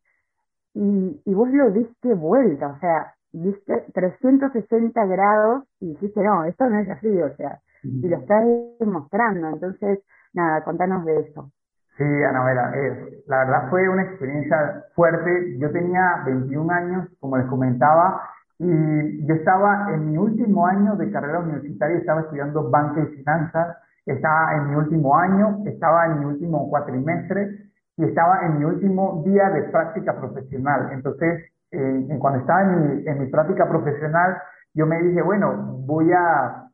y, 0.73 1.21
y 1.23 1.33
vos 1.33 1.49
lo 1.49 1.71
diste 1.71 2.13
vuelta, 2.13 2.67
o 2.67 2.79
sea, 2.79 3.13
diste 3.31 3.85
360 3.93 5.05
grados 5.05 5.63
y 5.79 5.89
dijiste, 5.89 6.21
no, 6.21 6.45
esto 6.45 6.69
no 6.69 6.79
es 6.79 6.89
así, 6.89 7.21
o 7.21 7.35
sea, 7.35 7.61
y 7.83 8.07
lo 8.07 8.17
estás 8.17 8.43
demostrando. 8.79 9.49
Entonces, 9.49 9.99
nada, 10.33 10.63
contanos 10.63 11.05
de 11.05 11.19
eso. 11.19 11.51
Sí, 11.97 12.05
Anabela, 12.23 12.71
eh, 12.75 13.23
la 13.27 13.39
verdad 13.39 13.69
fue 13.69 13.89
una 13.89 14.03
experiencia 14.03 14.85
fuerte. 14.95 15.57
Yo 15.57 15.69
tenía 15.71 16.23
21 16.25 16.71
años, 16.71 17.09
como 17.19 17.37
les 17.37 17.45
comentaba, 17.47 18.21
y 18.57 19.25
yo 19.25 19.35
estaba 19.35 19.93
en 19.93 20.11
mi 20.11 20.17
último 20.17 20.65
año 20.65 20.95
de 20.95 21.11
carrera 21.11 21.39
universitaria, 21.39 21.97
estaba 21.97 22.21
estudiando 22.21 22.69
banca 22.69 23.01
y 23.01 23.17
finanzas, 23.17 23.77
estaba 24.05 24.55
en 24.55 24.69
mi 24.69 24.75
último 24.75 25.17
año, 25.17 25.59
estaba 25.65 26.05
en 26.05 26.19
mi 26.19 26.25
último 26.25 26.69
cuatrimestre, 26.69 27.69
y 27.97 28.05
estaba 28.05 28.45
en 28.45 28.59
mi 28.59 28.65
último 28.65 29.21
día 29.25 29.49
de 29.49 29.63
práctica 29.63 30.17
profesional. 30.17 30.89
Entonces, 30.93 31.51
eh, 31.71 32.17
cuando 32.17 32.39
estaba 32.39 32.61
en 32.61 32.81
mi, 32.81 33.07
en 33.07 33.19
mi 33.19 33.25
práctica 33.27 33.67
profesional, 33.67 34.37
yo 34.73 34.85
me 34.85 35.01
dije, 35.01 35.21
bueno, 35.21 35.81
voy 35.85 36.13
a, 36.13 36.68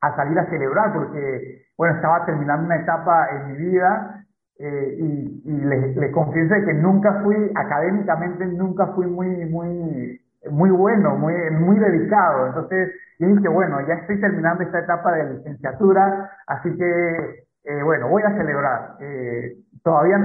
a 0.00 0.16
salir 0.16 0.38
a 0.38 0.46
celebrar 0.46 0.92
porque, 0.92 1.66
bueno, 1.76 1.96
estaba 1.96 2.24
terminando 2.26 2.66
una 2.66 2.76
etapa 2.76 3.28
en 3.30 3.52
mi 3.52 3.58
vida 3.58 4.24
eh, 4.58 4.96
y, 4.98 5.42
y 5.44 5.60
les, 5.60 5.96
les 5.96 6.12
confieso 6.12 6.54
que 6.64 6.74
nunca 6.74 7.20
fui, 7.22 7.52
académicamente 7.54 8.46
nunca 8.46 8.86
fui 8.88 9.06
muy, 9.06 9.44
muy, 9.46 10.20
muy 10.50 10.70
bueno, 10.70 11.16
muy, 11.16 11.34
muy 11.50 11.78
dedicado. 11.78 12.48
Entonces, 12.48 12.92
dije, 13.18 13.48
bueno, 13.48 13.80
ya 13.86 13.94
estoy 13.94 14.20
terminando 14.20 14.62
esta 14.62 14.80
etapa 14.80 15.12
de 15.12 15.34
licenciatura, 15.34 16.30
así 16.46 16.76
que, 16.76 17.44
eh, 17.64 17.82
bueno, 17.82 18.08
voy 18.08 18.22
a 18.22 18.36
celebrar. 18.36 18.96
Eh, 19.00 19.56
todavía, 19.82 20.18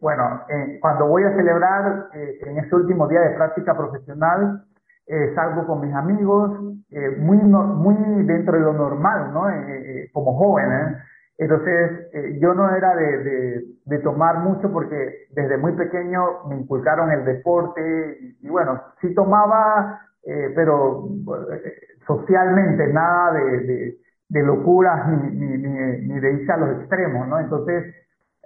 bueno, 0.00 0.42
eh, 0.48 0.78
cuando 0.80 1.06
voy 1.06 1.24
a 1.24 1.34
celebrar 1.34 2.08
en 2.12 2.58
ese 2.58 2.74
último 2.74 3.08
día 3.08 3.20
de 3.20 3.36
práctica 3.36 3.76
profesional, 3.76 4.62
eh, 5.06 5.32
salgo 5.34 5.66
con 5.66 5.80
mis 5.82 5.94
amigos, 5.94 6.50
eh, 6.90 7.10
muy, 7.18 7.38
no- 7.38 7.64
muy 7.66 7.96
dentro 8.26 8.54
de 8.54 8.60
lo 8.60 8.72
normal, 8.72 9.32
¿no? 9.32 9.48
Eh, 9.50 10.04
eh, 10.04 10.10
como 10.12 10.34
jóvenes. 10.38 10.98
Entonces, 11.38 12.08
eh, 12.12 12.38
yo 12.40 12.54
no 12.54 12.74
era 12.74 12.94
de, 12.96 13.18
de, 13.18 13.64
tomar 14.00 14.38
mucho 14.40 14.72
porque 14.72 15.26
desde 15.32 15.58
muy 15.58 15.72
pequeño 15.72 16.44
me 16.48 16.56
inculcaron 16.56 17.10
el 17.12 17.24
deporte 17.24 18.18
y, 18.40 18.48
bueno, 18.48 18.80
sí 19.00 19.14
tomaba, 19.14 20.00
eh, 20.24 20.52
pero 20.54 21.06
eh, 21.52 21.72
socialmente 22.06 22.86
nada 22.92 23.32
de, 23.34 23.60
de, 23.60 23.98
locuras 24.42 25.08
ni, 25.08 25.30
ni, 25.30 25.58
ni, 25.58 26.20
de 26.20 26.32
irse 26.34 26.52
a 26.52 26.56
los 26.56 26.78
extremos, 26.80 27.28
¿no? 27.28 27.38
Entonces, 27.40 27.94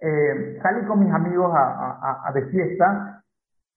eh, 0.00 0.58
salí 0.62 0.86
con 0.86 1.00
mis 1.00 1.12
amigos 1.12 1.52
a, 1.54 1.60
a, 1.62 2.28
a- 2.28 2.32
de 2.32 2.46
fiesta, 2.46 3.22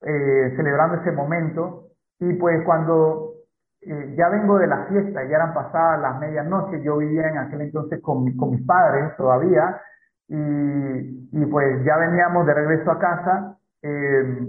eh, 0.02 0.54
celebrando 0.56 0.98
ese 1.02 1.12
momento, 1.12 1.90
y 2.30 2.34
pues 2.36 2.64
cuando 2.64 3.34
eh, 3.82 4.16
ya 4.18 4.30
vengo 4.30 4.58
de 4.58 4.68
la 4.68 4.86
fiesta, 4.86 5.24
ya 5.24 5.36
eran 5.36 5.54
pasadas 5.54 6.02
las 6.02 6.20
medianoche, 6.20 6.82
yo 6.82 6.98
vivía 6.98 7.28
en 7.28 7.38
aquel 7.38 7.62
entonces 7.62 8.02
con, 8.02 8.36
con 8.38 8.52
mis 8.52 8.66
padres 8.66 9.16
todavía, 9.18 9.82
y, 10.28 11.30
y 11.32 11.46
pues 11.52 11.84
ya 11.84 11.98
veníamos 11.98 12.46
de 12.46 12.54
regreso 12.54 12.92
a 12.92 13.00
casa, 13.00 13.58
eh, 13.82 14.48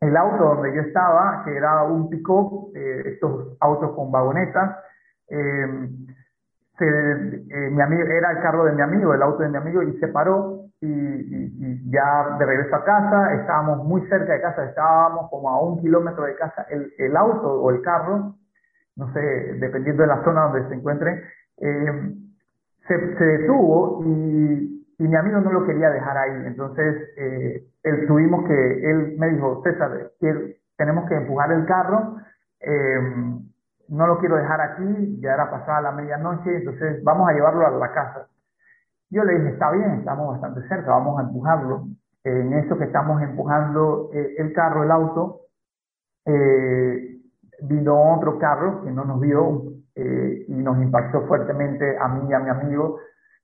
el 0.00 0.16
auto 0.16 0.44
donde 0.44 0.74
yo 0.74 0.82
estaba, 0.82 1.42
que 1.44 1.56
era 1.56 1.84
un 1.84 2.08
pick-up, 2.08 2.72
eh, 2.74 3.02
estos 3.06 3.56
autos 3.60 3.94
con 3.94 4.10
vagonetas, 4.10 4.78
eh, 5.28 5.88
se, 6.78 6.86
eh, 6.86 7.70
mi 7.70 7.82
amigo, 7.82 8.02
era 8.02 8.32
el 8.32 8.40
carro 8.40 8.64
de 8.64 8.72
mi 8.72 8.82
amigo, 8.82 9.14
el 9.14 9.22
auto 9.22 9.42
de 9.42 9.50
mi 9.50 9.56
amigo, 9.56 9.82
y 9.82 9.98
se 9.98 10.08
paró 10.08 10.63
y, 10.84 11.90
ya 11.90 12.36
de 12.38 12.46
regreso 12.46 12.76
a 12.76 12.84
casa, 12.84 13.34
estábamos 13.34 13.84
muy 13.84 14.02
cerca 14.08 14.32
de 14.32 14.40
casa, 14.40 14.64
estábamos 14.64 15.30
como 15.30 15.48
a 15.48 15.60
un 15.62 15.80
kilómetro 15.80 16.24
de 16.24 16.36
casa, 16.36 16.66
el, 16.70 16.92
el 16.98 17.16
auto 17.16 17.62
o 17.62 17.70
el 17.70 17.80
carro, 17.82 18.34
no 18.96 19.12
sé, 19.12 19.20
dependiendo 19.58 20.02
de 20.02 20.08
la 20.08 20.22
zona 20.24 20.42
donde 20.42 20.68
se 20.68 20.74
encuentre, 20.74 21.22
eh, 21.58 22.14
se, 22.86 22.96
detuvo 22.96 24.02
y, 24.04 24.86
y 24.98 25.08
mi 25.08 25.16
amigo 25.16 25.40
no 25.40 25.52
lo 25.52 25.66
quería 25.66 25.90
dejar 25.90 26.16
ahí. 26.16 26.46
Entonces, 26.46 27.08
eh, 27.16 27.64
él, 27.82 28.06
tuvimos 28.06 28.46
que, 28.46 28.90
él 28.90 29.16
me 29.18 29.30
dijo, 29.30 29.62
César, 29.64 30.10
tenemos 30.76 31.08
que 31.08 31.16
empujar 31.16 31.52
el 31.52 31.64
carro, 31.66 32.16
eh, 32.60 33.00
no 33.88 34.06
lo 34.06 34.18
quiero 34.18 34.36
dejar 34.36 34.60
aquí, 34.60 35.20
ya 35.20 35.34
era 35.34 35.50
pasada 35.50 35.82
la 35.82 35.92
medianoche, 35.92 36.56
entonces 36.56 37.02
vamos 37.04 37.28
a 37.28 37.32
llevarlo 37.32 37.66
a 37.66 37.70
la 37.70 37.92
casa. 37.92 38.28
Yo 39.14 39.22
le 39.22 39.34
dije, 39.38 39.50
está 39.50 39.70
bien, 39.70 39.92
estamos 40.00 40.28
bastante 40.40 40.66
cerca, 40.66 40.90
vamos 40.90 41.20
a 41.20 41.22
empujarlo. 41.22 41.86
En 42.24 42.52
eso 42.54 42.76
que 42.76 42.84
estamos 42.86 43.22
empujando 43.22 44.10
eh, 44.12 44.34
el 44.38 44.52
carro, 44.52 44.82
el 44.82 44.90
auto, 44.90 45.42
eh, 46.26 47.18
vino 47.62 48.14
otro 48.16 48.38
carro 48.40 48.82
que 48.84 48.90
no 48.90 49.04
nos 49.04 49.20
vio 49.20 49.62
eh, 49.94 50.46
y 50.48 50.54
nos 50.54 50.78
impactó 50.82 51.22
fuertemente 51.28 51.96
a 51.96 52.08
mí 52.08 52.28
y 52.28 52.32
a 52.32 52.40
mi 52.40 52.50
amigo. 52.50 52.98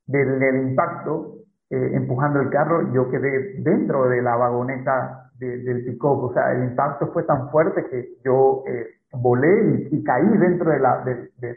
Del, 0.07 0.43
impacto, 0.71 1.37
empujando 1.71 2.41
el 2.41 2.51
carro, 2.51 2.93
yo 2.93 3.09
quedé 3.09 3.61
dentro 3.63 4.09
de 4.09 4.23
la 4.23 4.35
vagoneta 4.35 5.31
de- 5.39 5.59
del 5.63 5.85
pick-up. 5.85 6.25
O 6.25 6.33
sea, 6.35 6.51
el 6.53 6.65
impacto 6.65 7.13
fue 7.13 7.23
tan 7.23 7.49
fuerte 7.51 7.87
que 7.89 8.17
yo 8.25 8.65
volé 9.13 9.89
y, 9.93 9.97
y 9.99 10.03
caí 10.03 10.27
dentro 10.39 10.73
de 10.73 10.81
la, 10.81 11.05
de, 11.05 11.31
de- 11.39 11.57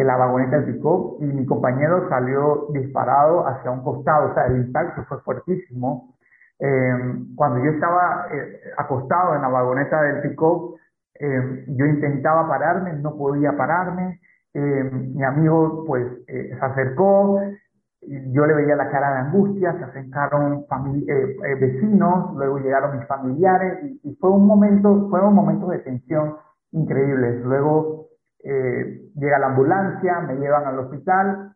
de 0.00 0.06
la 0.06 0.16
vagoneta 0.16 0.58
del 0.58 0.74
pick-up 0.74 1.18
y 1.20 1.26
mi 1.26 1.44
compañero 1.44 2.08
salió 2.08 2.68
disparado 2.72 3.46
hacia 3.46 3.70
un 3.70 3.82
costado. 3.82 4.30
O 4.30 4.34
sea, 4.34 4.46
el 4.46 4.56
impacto 4.64 5.04
fue 5.04 5.20
fuertísimo. 5.20 6.14
Eh, 6.58 6.94
cuando 7.36 7.62
yo 7.62 7.70
estaba 7.72 8.26
eh, 8.32 8.60
acostado 8.78 9.34
en 9.34 9.42
la 9.42 9.48
vagoneta 9.48 10.00
del 10.02 10.22
pick-up, 10.22 10.76
eh, 11.18 11.64
yo 11.68 11.84
intentaba 11.84 12.48
pararme, 12.48 12.94
no 12.94 13.14
podía 13.14 13.54
pararme. 13.56 14.20
Eh, 14.54 14.90
mi 15.14 15.22
amigo 15.22 15.84
pues 15.86 16.06
eh, 16.28 16.56
se 16.58 16.64
acercó, 16.64 17.38
yo 18.00 18.46
le 18.46 18.54
veía 18.54 18.76
la 18.76 18.88
cara 18.90 19.12
de 19.12 19.18
angustia, 19.18 19.76
se 19.76 19.84
acercaron 19.84 20.64
eh, 21.06 21.54
vecinos, 21.60 22.34
luego 22.34 22.58
llegaron 22.58 22.96
mis 22.98 23.06
familiares 23.06 23.84
y, 23.84 24.00
y 24.02 24.14
fue 24.16 24.30
un 24.30 24.46
momento, 24.46 25.08
fueron 25.10 25.34
momentos 25.34 25.68
de 25.68 25.78
tensión 25.80 26.36
increíbles. 26.72 27.44
Luego 27.44 28.09
eh, 28.44 29.02
llega 29.16 29.38
la 29.38 29.48
ambulancia, 29.48 30.20
me 30.20 30.36
llevan 30.36 30.66
al 30.66 30.78
hospital 30.78 31.52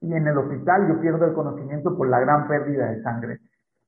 y 0.00 0.14
en 0.14 0.26
el 0.26 0.36
hospital 0.36 0.88
yo 0.88 1.00
pierdo 1.00 1.24
el 1.26 1.34
conocimiento 1.34 1.96
por 1.96 2.08
la 2.08 2.20
gran 2.20 2.48
pérdida 2.48 2.90
de 2.90 3.02
sangre. 3.02 3.38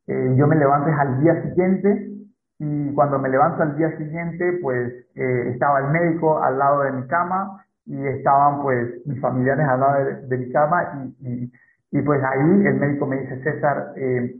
Eh, 0.06 0.34
yo 0.36 0.46
me 0.46 0.56
levanto 0.56 0.90
al 0.98 1.20
día 1.20 1.42
siguiente 1.42 2.14
y 2.58 2.92
cuando 2.94 3.18
me 3.18 3.28
levanto 3.28 3.62
al 3.62 3.76
día 3.76 3.96
siguiente, 3.96 4.58
pues 4.62 4.92
eh, 5.14 5.50
estaba 5.52 5.80
el 5.80 5.90
médico 5.90 6.42
al 6.42 6.58
lado 6.58 6.82
de 6.82 6.92
mi 6.92 7.06
cama 7.08 7.64
y 7.86 8.06
estaban 8.06 8.62
pues 8.62 9.06
mis 9.06 9.20
familiares 9.20 9.66
al 9.66 9.80
lado 9.80 10.04
de, 10.04 10.14
de 10.26 10.38
mi 10.38 10.52
cama 10.52 11.14
y, 11.20 11.28
y, 11.28 11.52
y, 11.90 12.02
pues 12.02 12.22
ahí 12.22 12.66
el 12.66 12.76
médico 12.76 13.06
me 13.06 13.20
dice, 13.20 13.42
César, 13.42 13.92
eh, 13.96 14.36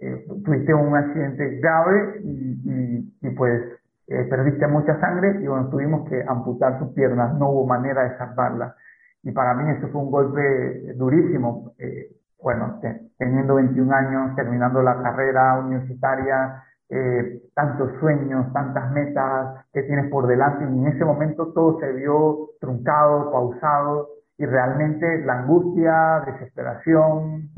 eh, 0.00 0.26
tuviste 0.44 0.72
un 0.74 0.96
accidente 0.96 1.58
grave 1.58 2.20
y, 2.22 2.60
y, 2.64 3.16
y 3.22 3.30
pues 3.30 3.62
eh, 4.08 4.24
perdiste 4.30 4.66
mucha 4.66 4.98
sangre 5.00 5.40
y 5.42 5.46
bueno, 5.46 5.68
tuvimos 5.70 6.08
que 6.08 6.22
amputar 6.26 6.78
tus 6.78 6.88
piernas, 6.94 7.34
no 7.38 7.50
hubo 7.50 7.66
manera 7.66 8.04
de 8.04 8.16
salvarla. 8.18 8.74
Y 9.22 9.32
para 9.32 9.54
mí 9.54 9.70
eso 9.72 9.88
fue 9.88 10.00
un 10.02 10.10
golpe 10.10 10.92
durísimo. 10.94 11.72
Eh, 11.78 12.08
bueno, 12.40 12.78
te- 12.80 13.00
teniendo 13.18 13.56
21 13.56 13.92
años, 13.92 14.36
terminando 14.36 14.82
la 14.82 15.02
carrera 15.02 15.58
universitaria, 15.58 16.62
eh, 16.88 17.42
tantos 17.54 17.90
sueños, 17.98 18.52
tantas 18.52 18.90
metas 18.92 19.64
que 19.72 19.82
tienes 19.82 20.08
por 20.10 20.26
delante 20.28 20.64
y 20.64 20.68
en 20.68 20.86
ese 20.88 21.04
momento 21.04 21.52
todo 21.52 21.80
se 21.80 21.92
vio 21.92 22.50
truncado, 22.60 23.32
pausado 23.32 24.08
y 24.38 24.46
realmente 24.46 25.24
la 25.24 25.40
angustia, 25.40 26.22
desesperación, 26.26 27.50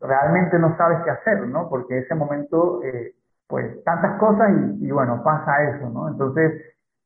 realmente 0.00 0.58
no 0.58 0.76
sabes 0.76 0.98
qué 1.04 1.10
hacer, 1.10 1.46
¿no? 1.46 1.68
Porque 1.68 1.98
ese 1.98 2.14
momento, 2.14 2.82
eh, 2.82 3.14
pues 3.52 3.84
tantas 3.84 4.18
cosas 4.18 4.48
y, 4.80 4.86
y 4.86 4.90
bueno, 4.90 5.22
pasa 5.22 5.62
eso, 5.64 5.90
¿no? 5.90 6.08
Entonces, 6.08 6.54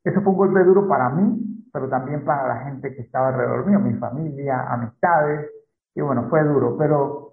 eso 0.04 0.20
fue 0.20 0.30
un 0.30 0.38
golpe 0.38 0.62
duro 0.62 0.86
para 0.86 1.08
mí, 1.08 1.64
pero 1.72 1.88
también 1.88 2.24
para 2.24 2.46
la 2.46 2.56
gente 2.66 2.94
que 2.94 3.02
estaba 3.02 3.30
alrededor 3.30 3.66
mío, 3.66 3.80
mi 3.80 3.94
familia, 3.94 4.62
amistades, 4.68 5.50
y 5.92 6.00
bueno, 6.02 6.28
fue 6.30 6.44
duro, 6.44 6.76
pero 6.78 7.32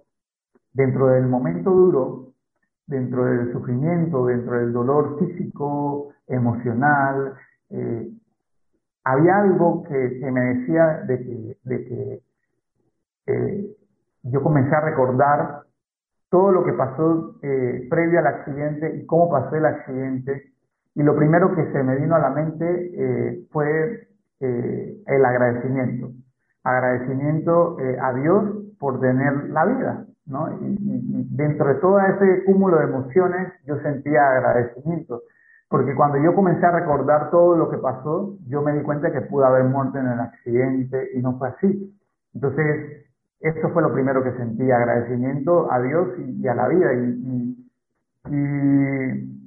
dentro 0.73 1.09
del 1.09 1.27
momento 1.27 1.69
duro, 1.69 2.33
dentro 2.87 3.25
del 3.25 3.53
sufrimiento, 3.53 4.25
dentro 4.25 4.57
del 4.57 4.73
dolor 4.73 5.19
físico, 5.19 6.11
emocional, 6.25 7.35
eh, 7.69 8.09
había 9.03 9.37
algo 9.41 9.83
que, 9.83 10.19
que 10.19 10.31
me 10.31 10.41
decía 10.55 11.03
de 11.05 11.19
que, 11.19 11.57
de 11.65 11.85
que 11.85 12.23
eh, 13.27 13.77
yo 14.23 14.41
comencé 14.41 14.75
a 14.75 14.81
recordar 14.81 15.62
todo 16.33 16.51
lo 16.51 16.63
que 16.65 16.73
pasó 16.73 17.35
eh, 17.43 17.87
previo 17.91 18.19
al 18.19 18.25
accidente 18.27 18.97
y 18.97 19.05
cómo 19.05 19.29
pasó 19.29 19.55
el 19.55 19.67
accidente. 19.67 20.53
Y 20.95 21.03
lo 21.03 21.15
primero 21.15 21.55
que 21.55 21.71
se 21.71 21.83
me 21.83 21.95
vino 21.97 22.15
a 22.15 22.19
la 22.19 22.31
mente 22.31 22.65
eh, 22.95 23.45
fue 23.51 24.07
eh, 24.39 24.97
el 25.05 25.25
agradecimiento. 25.25 26.09
Agradecimiento 26.63 27.79
eh, 27.79 27.99
a 28.01 28.13
Dios 28.13 28.45
por 28.79 28.99
tener 28.99 29.51
la 29.51 29.65
vida, 29.65 30.05
¿no? 30.25 30.49
Y, 30.59 30.65
y- 30.65 31.21
y 31.21 31.37
dentro 31.37 31.67
de 31.69 31.75
todo 31.75 31.99
ese 31.99 32.45
cúmulo 32.45 32.79
de 32.79 32.85
emociones 32.85 33.53
yo 33.67 33.77
sentía 33.83 34.21
agradecimiento. 34.31 35.21
Porque 35.69 35.93
cuando 35.95 36.17
yo 36.17 36.33
comencé 36.33 36.65
a 36.65 36.71
recordar 36.79 37.29
todo 37.29 37.55
lo 37.57 37.69
que 37.69 37.77
pasó, 37.77 38.37
yo 38.47 38.63
me 38.63 38.73
di 38.73 38.81
cuenta 38.83 39.11
que 39.11 39.21
pude 39.21 39.45
haber 39.45 39.65
muerto 39.65 39.99
en 39.99 40.07
el 40.07 40.19
accidente 40.19 41.09
y 41.13 41.21
no 41.21 41.37
fue 41.37 41.49
así. 41.49 41.95
Entonces, 42.33 43.05
eso 43.43 43.69
fue 43.71 43.81
lo 43.81 43.93
primero 43.93 44.23
que 44.23 44.31
sentí, 44.37 44.71
agradecimiento 44.71 45.69
a 45.69 45.81
Dios 45.81 46.07
y, 46.17 46.47
a 46.47 46.55
la 46.55 46.67
vida. 46.69 46.93
Y, 46.93 47.59
y, 48.29 48.35
y, 48.35 49.43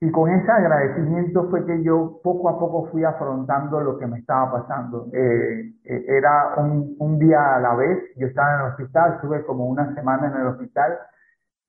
y 0.00 0.10
con 0.10 0.30
ese 0.30 0.50
agradecimiento 0.50 1.50
fue 1.50 1.66
que 1.66 1.82
yo 1.82 2.20
poco 2.24 2.48
a 2.48 2.58
poco 2.58 2.86
fui 2.90 3.04
afrontando 3.04 3.80
lo 3.80 3.98
que 3.98 4.06
me 4.06 4.18
estaba 4.20 4.50
pasando. 4.50 5.08
Eh, 5.12 5.74
eh, 5.84 6.04
era 6.08 6.54
un, 6.56 6.96
un 6.98 7.18
día 7.18 7.56
a 7.56 7.60
la 7.60 7.74
vez, 7.74 7.98
yo 8.16 8.28
estaba 8.28 8.54
en 8.54 8.60
el 8.60 8.66
hospital, 8.72 9.14
estuve 9.16 9.44
como 9.44 9.66
una 9.66 9.94
semana 9.94 10.28
en 10.28 10.40
el 10.40 10.46
hospital 10.46 10.98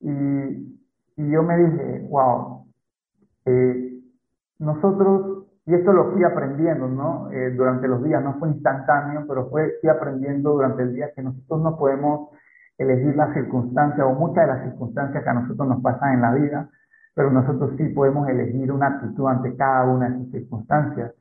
y, 0.00 0.80
y 1.16 1.30
yo 1.30 1.42
me 1.42 1.58
dije, 1.58 2.06
wow, 2.08 2.66
eh, 3.44 4.00
nosotros 4.58 5.44
y 5.70 5.74
esto 5.74 5.92
lo 5.92 6.10
fui 6.10 6.24
aprendiendo, 6.24 6.88
¿no? 6.88 7.30
Eh, 7.30 7.50
durante 7.50 7.86
los 7.86 8.02
días, 8.02 8.24
no 8.24 8.40
fue 8.40 8.48
instantáneo, 8.48 9.24
pero 9.28 9.48
fue, 9.50 9.74
fui 9.80 9.88
aprendiendo 9.88 10.54
durante 10.54 10.82
el 10.82 10.94
día 10.94 11.12
que 11.14 11.22
nosotros 11.22 11.62
no 11.62 11.78
podemos 11.78 12.30
elegir 12.76 13.14
las 13.14 13.32
circunstancias 13.34 14.04
o 14.04 14.12
muchas 14.14 14.46
de 14.48 14.52
las 14.52 14.64
circunstancias 14.64 15.22
que 15.22 15.30
a 15.30 15.34
nosotros 15.34 15.68
nos 15.68 15.80
pasan 15.80 16.14
en 16.14 16.22
la 16.22 16.34
vida, 16.34 16.68
pero 17.14 17.30
nosotros 17.30 17.70
sí 17.76 17.84
podemos 17.90 18.28
elegir 18.28 18.72
una 18.72 18.88
actitud 18.88 19.28
ante 19.28 19.54
cada 19.54 19.84
una 19.84 20.08
de 20.08 20.16
esas 20.16 20.30
circunstancias. 20.32 21.12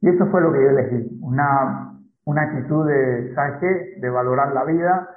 Y 0.00 0.10
eso 0.10 0.26
fue 0.26 0.42
lo 0.42 0.52
que 0.52 0.62
yo 0.62 0.70
elegí, 0.70 1.18
una, 1.20 1.98
una 2.24 2.42
actitud 2.42 2.86
de, 2.86 3.34
¿sabes 3.34 3.56
qué?, 3.58 4.00
de 4.00 4.10
valorar 4.10 4.52
la 4.52 4.62
vida. 4.62 5.08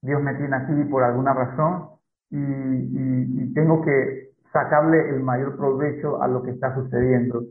Dios 0.00 0.22
me 0.22 0.34
tiene 0.36 0.56
aquí 0.56 0.84
por 0.84 1.02
alguna 1.02 1.34
razón 1.34 1.88
y, 2.30 2.38
y 2.38 3.52
tengo 3.52 3.82
que 3.82 4.30
sacarle 4.54 5.10
el 5.10 5.20
mayor 5.20 5.54
provecho 5.58 6.22
a 6.22 6.28
lo 6.28 6.42
que 6.42 6.52
está 6.52 6.74
sucediendo. 6.74 7.42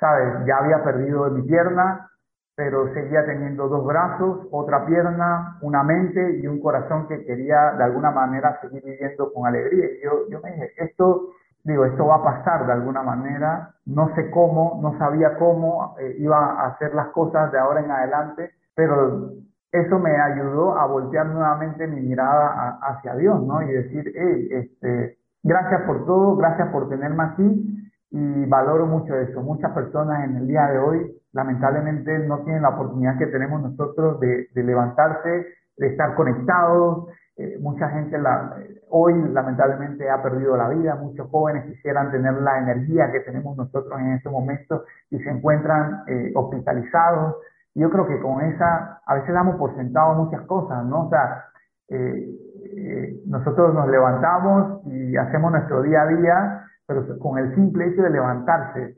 ¿Sabes? 0.00 0.46
Ya 0.46 0.56
había 0.56 0.82
perdido 0.82 1.30
mi 1.30 1.42
pierna, 1.42 2.08
pero 2.56 2.92
seguía 2.94 3.24
teniendo 3.26 3.68
dos 3.68 3.86
brazos, 3.86 4.48
otra 4.50 4.86
pierna, 4.86 5.58
una 5.60 5.82
mente 5.82 6.38
y 6.42 6.46
un 6.46 6.60
corazón 6.60 7.06
que 7.06 7.24
quería 7.24 7.72
de 7.76 7.84
alguna 7.84 8.10
manera 8.10 8.58
seguir 8.62 8.82
viviendo 8.82 9.32
con 9.32 9.46
alegría. 9.46 9.86
Y 9.92 10.04
yo, 10.04 10.28
yo 10.30 10.40
me 10.40 10.52
dije, 10.52 10.72
esto, 10.78 11.28
digo, 11.64 11.84
esto 11.84 12.06
va 12.06 12.16
a 12.16 12.22
pasar 12.22 12.66
de 12.66 12.72
alguna 12.72 13.02
manera, 13.02 13.74
no 13.84 14.14
sé 14.14 14.30
cómo, 14.30 14.78
no 14.82 14.98
sabía 14.98 15.36
cómo 15.38 15.96
eh, 16.00 16.16
iba 16.18 16.36
a 16.36 16.68
hacer 16.68 16.94
las 16.94 17.08
cosas 17.08 17.52
de 17.52 17.58
ahora 17.58 17.80
en 17.80 17.90
adelante, 17.90 18.50
pero 18.74 19.32
eso 19.70 19.98
me 19.98 20.18
ayudó 20.18 20.78
a 20.78 20.86
voltear 20.86 21.26
nuevamente 21.26 21.86
mi 21.86 22.00
mirada 22.00 22.78
hacia 22.82 23.14
Dios, 23.16 23.42
¿no? 23.42 23.62
Y 23.62 23.72
decir, 23.72 24.12
hey, 24.14 24.48
este, 24.50 25.18
gracias 25.42 25.82
por 25.82 26.06
todo, 26.06 26.36
gracias 26.36 26.68
por 26.70 26.88
tenerme 26.88 27.22
aquí 27.24 27.89
y 28.10 28.46
valoro 28.46 28.86
mucho 28.86 29.14
eso. 29.16 29.42
Muchas 29.42 29.72
personas 29.72 30.24
en 30.24 30.36
el 30.36 30.46
día 30.48 30.66
de 30.66 30.78
hoy 30.78 31.16
lamentablemente 31.32 32.18
no 32.20 32.40
tienen 32.40 32.62
la 32.62 32.70
oportunidad 32.70 33.18
que 33.18 33.26
tenemos 33.26 33.62
nosotros 33.62 34.18
de, 34.20 34.48
levantarse, 34.54 35.46
de 35.76 35.86
estar 35.86 36.14
conectados. 36.16 37.08
Eh, 37.36 37.58
mucha 37.60 37.88
gente 37.90 38.18
la, 38.18 38.56
hoy 38.90 39.14
lamentablemente 39.32 40.10
ha 40.10 40.22
perdido 40.22 40.56
la 40.56 40.68
vida, 40.68 40.96
muchos 40.96 41.30
jóvenes 41.30 41.64
quisieran 41.66 42.10
tener 42.10 42.34
la 42.34 42.58
energía 42.58 43.10
que 43.12 43.20
tenemos 43.20 43.56
nosotros 43.56 43.98
en 44.00 44.14
este 44.14 44.28
momento 44.28 44.84
y 45.10 45.18
se 45.20 45.30
encuentran 45.30 46.02
eh, 46.08 46.32
hospitalizados. 46.34 47.36
Yo 47.74 47.88
creo 47.90 48.06
que 48.08 48.20
con 48.20 48.40
esa, 48.42 49.00
a 49.06 49.14
veces 49.14 49.32
damos 49.32 49.56
por 49.56 49.74
sentado 49.76 50.14
muchas 50.14 50.42
cosas, 50.42 50.84
¿no? 50.84 51.06
O 51.06 51.10
sea, 51.10 51.44
eh, 51.88 53.20
nosotros 53.26 53.74
nos 53.74 53.88
levantamos 53.88 54.84
y 54.86 55.16
hacemos 55.16 55.52
nuestro 55.52 55.82
día 55.82 56.02
a 56.02 56.06
día, 56.06 56.59
pero 56.90 57.06
con 57.20 57.38
el 57.38 57.54
simple 57.54 57.86
hecho 57.86 58.02
de 58.02 58.10
levantarse, 58.10 58.96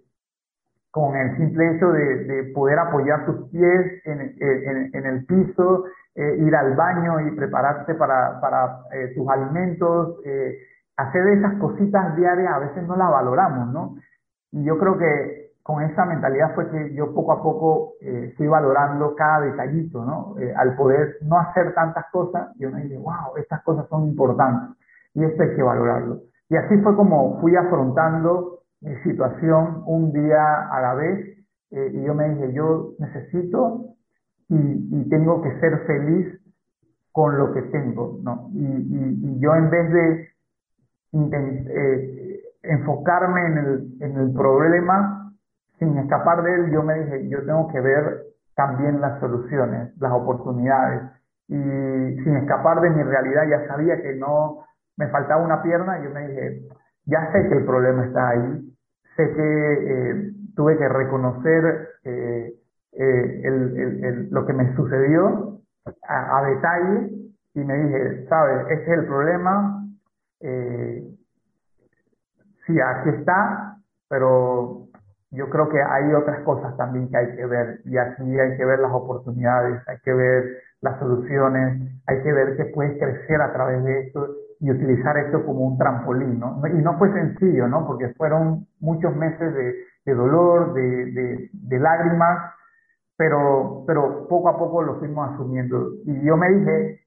con 0.91 1.15
el 1.15 1.37
simple 1.37 1.77
hecho 1.77 1.93
de, 1.93 2.51
poder 2.55 2.79
apoyar 2.79 3.27
tus 3.27 3.51
pies 3.51 4.01
en, 4.07 5.07
el 5.07 5.27
piso, 5.27 5.85
eh, 6.15 6.37
ir 6.39 6.57
al 6.57 6.75
baño 6.75 7.21
y 7.21 7.37
prepararte 7.37 7.95
para, 7.95 8.81
eh, 8.93 9.13
tus 9.15 9.29
alimentos, 9.29 10.21
eh, 10.25 10.57
hacer 10.97 11.27
esas 11.29 11.59
cositas 11.59 12.17
diarias 12.17 12.51
a 12.55 12.61
veces 12.61 12.83
no 12.85 12.97
las 12.97 13.11
valoramos, 13.11 13.69
¿no? 13.75 13.97
Y 14.53 14.65
yo 14.65 14.79
creo 14.79 14.97
que 14.97 15.53
con 15.63 15.83
esa 15.83 16.07
mentalidad 16.07 16.55
fue 16.55 16.71
que 16.71 16.95
yo 16.95 17.15
poco 17.15 17.33
a 17.33 17.43
poco 17.43 17.93
fui 18.37 18.47
valorando 18.47 19.15
cada 19.15 19.43
detallito, 19.43 20.05
¿no? 20.05 20.35
al 20.57 20.75
poder 20.77 21.19
no 21.23 21.39
hacer 21.39 21.73
tantas 21.75 22.07
cosas, 22.11 22.49
yo 22.59 22.71
me 22.71 22.83
dije, 22.83 22.97
wow, 22.97 23.37
estas 23.37 23.63
cosas 23.63 23.87
son 23.89 24.09
importantes 24.09 24.77
y 25.15 25.25
esto 25.25 25.43
hay 25.43 25.55
que 25.55 25.63
valorarlo. 25.63 26.32
Y 26.53 26.57
así 26.57 26.77
fue 26.83 26.95
como 26.95 27.41
fui 27.41 27.57
afrontando 27.57 28.59
mi 28.83 28.95
situación 28.97 29.85
un 29.87 30.13
día 30.13 30.69
a 30.71 30.83
la 30.83 30.95
vez 30.95 31.39
eh, 31.71 31.93
y 31.95 32.03
yo 32.03 32.15
me 32.15 32.29
dije, 32.29 32.53
yo 32.53 32.91
necesito 32.99 33.95
y, 34.51 35.09
tengo 35.09 35.41
que 35.41 35.59
ser 35.61 35.79
feliz 35.87 36.39
con 37.11 37.39
lo 37.39 37.55
que 37.55 37.63
tengo, 37.63 38.19
¿no? 38.23 38.51
Y, 38.53 39.41
yo 39.41 39.55
en 39.55 39.71
vez 39.71 39.93
de 39.93 40.29
eh, 41.15 42.41
enfocarme 42.65 43.47
en 43.47 43.59
el, 43.59 43.97
en 44.01 44.17
el 44.19 44.33
problema, 44.35 45.33
sin 45.79 45.97
escapar 45.97 46.43
de 46.43 46.55
él, 46.55 46.71
yo 46.71 46.83
me 46.83 46.99
dije, 46.99 47.31
yo 47.31 47.47
tengo 47.47 47.69
que 47.69 47.81
ver 47.81 48.25
también 48.55 49.01
las 49.01 49.19
soluciones, 49.21 49.97
las 49.99 50.13
oportunidades. 50.13 51.01
Y 51.49 51.55
sin 51.55 52.37
escapar 52.37 52.83
de 52.83 52.91
mi 52.91 53.03
realidad, 53.03 53.45
ya 53.49 53.67
sabía 53.69 54.03
que 54.03 54.17
no 54.17 54.65
me 54.97 55.09
faltaba 55.09 55.43
una 55.43 55.63
pierna, 55.63 55.99
y 55.99 56.05
yo 56.05 56.11
me 56.11 56.29
dije, 56.29 56.63
ya 57.07 57.33
sé 57.33 57.49
que 57.49 57.59
el 57.59 57.65
problema 57.65 58.05
está 58.05 58.29
ahí, 58.31 58.73
sé 59.17 59.35
que 59.35 59.73
eh, 59.73 60.33
tuve 60.55 60.77
que 60.77 60.89
reconocer 60.89 61.89
eh, 62.05 62.55
eh, 62.93 64.29
lo 64.31 64.47
que 64.47 64.53
me 64.53 64.75
sucedió 64.77 65.61
a, 66.07 66.43
detalle 66.47 67.11
y 67.55 67.61
me 67.61 67.77
dije, 67.77 68.27
sabes, 68.29 68.67
ese 68.71 68.83
es 68.83 68.99
el 68.99 69.07
problema, 69.07 69.85
sí, 72.67 72.81
aquí 72.81 73.09
está, 73.19 73.77
pero 74.09 74.87
yo 75.31 75.49
creo 75.49 75.69
que 75.69 75.83
hay 75.83 76.13
otras 76.15 76.41
cosas 76.45 76.77
también 76.77 77.09
que 77.09 77.17
hay 77.17 77.37
que 77.37 77.47
ver 77.47 77.81
y 77.85 77.97
aquí 77.99 78.39
hay 78.39 78.57
que 78.57 78.65
ver 78.65 78.79
las 78.79 78.93
oportunidades, 78.93 79.83
hay 79.89 79.99
que 80.05 80.13
ver 80.13 80.63
las 80.81 80.99
soluciones, 80.99 81.91
hay 82.07 82.23
que 82.23 82.33
ver 82.33 82.57
que 82.57 82.67
puedes 82.67 82.99
crecer 82.99 83.41
a 83.41 83.53
través 83.53 83.83
de 83.85 84.01
esto 84.01 84.29
y 84.63 84.71
utilizar 84.71 85.17
esto 85.19 85.45
como 85.45 85.67
un 85.67 85.77
trampolín, 85.77 86.39
¿no? 86.39 86.63
Y 86.69 86.81
no 86.83 86.97
fue 86.97 87.13
sencillo, 87.13 87.67
¿no? 87.67 87.85
Porque 87.85 88.15
fueron 88.15 88.69
muchos 88.79 89.15
meses 89.17 89.53
de, 89.53 90.15
dolor, 90.15 90.73
de, 90.73 91.51
de, 91.53 91.79
lágrimas, 91.81 92.53
pero, 93.17 93.83
pero 93.89 94.29
poco 94.29 94.49
a 94.49 94.57
poco 94.57 94.83
lo 94.83 95.01
fuimos 95.01 95.35
asumiendo. 95.35 95.95
Y 96.05 96.25
yo 96.25 96.37
me 96.37 96.49
dije 96.51 97.01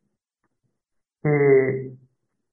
que 1.23 1.93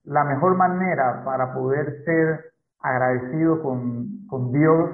la 0.05 0.23
mejor 0.23 0.57
manera 0.57 1.25
para 1.25 1.53
poder 1.53 2.05
ser 2.05 2.53
agradecido 2.79 3.61
con, 3.61 4.27
con 4.29 4.53
Dios 4.53 4.89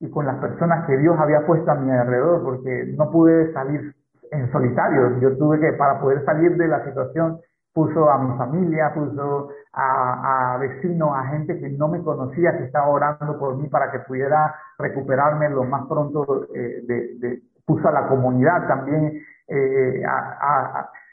y 0.00 0.10
con 0.10 0.26
las 0.26 0.38
personas 0.38 0.88
que 0.88 0.98
Dios 0.98 1.16
había 1.20 1.46
puesto 1.46 1.70
a 1.70 1.76
mi 1.76 1.88
alrededor, 1.92 2.42
porque 2.42 2.92
no 2.98 3.12
pude 3.12 3.52
salir 3.52 3.94
en 4.32 4.50
solitario, 4.50 5.20
yo 5.20 5.36
tuve 5.36 5.60
que, 5.60 5.72
para 5.74 6.00
poder 6.00 6.24
salir 6.24 6.56
de 6.56 6.66
la 6.66 6.84
situación, 6.84 7.38
puso 7.72 8.10
a 8.10 8.18
mi 8.18 8.36
familia, 8.36 8.92
puso 8.94 9.50
a, 9.72 10.58
vecinos, 10.60 11.10
a 11.14 11.24
gente 11.28 11.58
que 11.58 11.70
no 11.70 11.88
me 11.88 12.02
conocía, 12.02 12.56
que 12.56 12.64
estaba 12.64 12.88
orando 12.88 13.38
por 13.38 13.56
mí 13.56 13.68
para 13.68 13.90
que 13.90 14.00
pudiera 14.00 14.54
recuperarme 14.78 15.48
lo 15.48 15.64
más 15.64 15.86
pronto, 15.86 16.46
eh, 16.54 16.82
de, 16.86 17.42
puso 17.64 17.88
a 17.88 17.92
la 17.92 18.08
comunidad 18.08 18.66
también, 18.68 19.22
eh, 19.48 20.02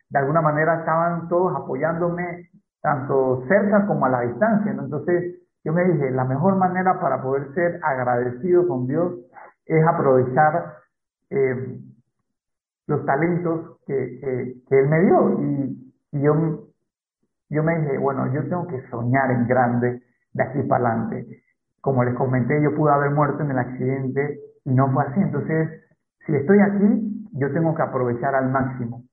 de 0.09 0.19
alguna 0.19 0.41
manera 0.41 0.79
estaban 0.79 1.29
todos 1.29 1.55
apoyándome, 1.55 2.49
tanto 2.81 3.43
cerca 3.47 3.85
como 3.85 4.05
a 4.05 4.09
la 4.09 4.21
distancia, 4.21 4.71
Entonces 4.71 5.35
yo 5.63 5.73
me 5.73 5.83
dije, 5.83 6.11
la 6.11 6.23
mejor 6.23 6.55
manera 6.55 6.99
para 6.99 7.21
poder 7.21 7.53
ser 7.53 7.79
agradecido 7.83 8.67
con 8.67 8.87
Dios 8.87 9.13
es 9.65 9.85
aprovechar 9.85 10.77
eh, 11.29 11.79
los 12.87 13.05
talentos 13.05 13.77
que, 13.85 14.19
que, 14.19 14.55
que 14.67 14.79
Él 14.79 14.87
me 14.87 14.99
dio. 15.01 15.39
Y, 15.41 15.88
y 16.11 16.21
yo, 16.21 16.33
yo 17.49 17.63
me 17.63 17.79
dije, 17.79 17.97
bueno, 17.97 18.31
yo 18.33 18.43
tengo 18.43 18.67
que 18.67 18.81
soñar 18.89 19.31
en 19.31 19.47
grande 19.47 20.01
de 20.33 20.43
aquí 20.43 20.61
para 20.63 20.89
adelante. 20.89 21.41
Como 21.81 22.03
les 22.03 22.15
comenté, 22.15 22.61
yo 22.61 22.75
pude 22.75 22.91
haber 22.91 23.11
muerto 23.11 23.43
en 23.43 23.51
el 23.51 23.59
accidente 23.59 24.39
y 24.65 24.73
no 24.73 24.91
fue 24.91 25.03
así. 25.05 25.21
Entonces, 25.21 25.69
si 26.25 26.35
estoy 26.35 26.59
aquí, 26.59 27.27
yo 27.33 27.51
tengo 27.53 27.75
que 27.75 27.81
aprovechar 27.81 28.35
al 28.35 28.49
máximo. 28.49 29.03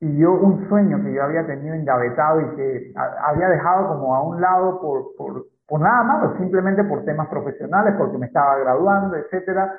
Y 0.00 0.18
yo 0.18 0.32
un 0.32 0.68
sueño 0.68 1.02
que 1.02 1.12
yo 1.12 1.22
había 1.22 1.46
tenido 1.46 1.74
engavetado 1.74 2.40
y 2.40 2.56
que 2.56 2.92
había 2.96 3.48
dejado 3.48 3.88
como 3.88 4.14
a 4.14 4.22
un 4.22 4.40
lado 4.40 4.80
por, 4.80 5.16
por, 5.16 5.46
por 5.66 5.80
nada 5.80 6.02
más, 6.02 6.36
simplemente 6.38 6.84
por 6.84 7.04
temas 7.04 7.28
profesionales, 7.28 7.94
porque 7.96 8.18
me 8.18 8.26
estaba 8.26 8.58
graduando, 8.58 9.16
etcétera, 9.16 9.72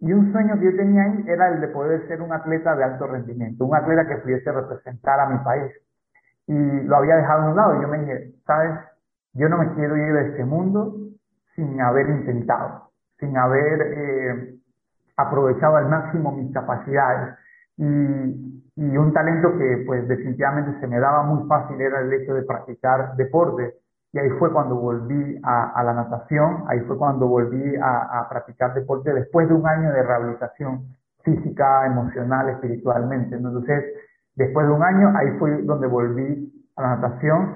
y 0.00 0.12
un 0.12 0.32
sueño 0.32 0.58
que 0.58 0.64
yo 0.64 0.76
tenía 0.76 1.02
ahí 1.04 1.24
era 1.28 1.48
el 1.48 1.60
de 1.60 1.68
poder 1.68 2.08
ser 2.08 2.22
un 2.22 2.32
atleta 2.32 2.74
de 2.74 2.84
alto 2.84 3.06
rendimiento, 3.06 3.66
un 3.66 3.76
atleta 3.76 4.06
que 4.06 4.16
pudiese 4.16 4.50
representar 4.50 5.20
a 5.20 5.28
mi 5.28 5.38
país. 5.44 5.72
Y 6.46 6.82
lo 6.84 6.96
había 6.96 7.16
dejado 7.16 7.42
a 7.42 7.50
un 7.50 7.56
lado. 7.56 7.82
Yo 7.82 7.88
me 7.88 7.98
dije, 7.98 8.32
¿sabes? 8.46 8.80
Yo 9.34 9.48
no 9.48 9.58
me 9.58 9.74
quiero 9.74 9.96
ir 9.96 10.12
de 10.14 10.28
este 10.30 10.44
mundo 10.44 10.94
sin 11.54 11.80
haber 11.82 12.08
intentado, 12.08 12.90
sin 13.18 13.36
haber 13.36 13.82
eh, 13.82 14.54
aprovechado 15.18 15.76
al 15.76 15.88
máximo 15.90 16.32
mis 16.32 16.52
capacidades. 16.52 17.36
Y, 17.76 18.62
y 18.76 18.96
un 18.96 19.12
talento 19.12 19.56
que 19.58 19.84
pues 19.86 20.08
definitivamente 20.08 20.80
se 20.80 20.86
me 20.86 20.98
daba 20.98 21.24
muy 21.24 21.46
fácil 21.46 21.78
era 21.78 22.00
el 22.00 22.12
hecho 22.12 22.32
de 22.32 22.42
practicar 22.42 23.16
deporte. 23.16 23.74
Y 24.12 24.18
ahí 24.18 24.30
fue 24.38 24.52
cuando 24.52 24.74
volví 24.74 25.40
a, 25.44 25.82
la 25.84 25.94
natación, 25.94 26.64
ahí 26.66 26.80
fue 26.80 26.98
cuando 26.98 27.28
volví 27.28 27.76
a, 27.80 28.26
practicar 28.28 28.74
deporte 28.74 29.12
después 29.12 29.48
de 29.48 29.54
un 29.54 29.66
año 29.66 29.92
de 29.92 30.02
rehabilitación 30.02 30.96
física, 31.22 31.86
emocional, 31.86 32.48
espiritualmente. 32.48 33.36
Entonces, 33.36 33.84
después 34.34 34.66
de 34.66 34.72
un 34.72 34.82
año, 34.82 35.12
ahí 35.16 35.38
fue 35.38 35.62
donde 35.62 35.86
volví 35.86 36.52
a 36.76 36.82
la 36.82 36.96
natación 36.96 37.54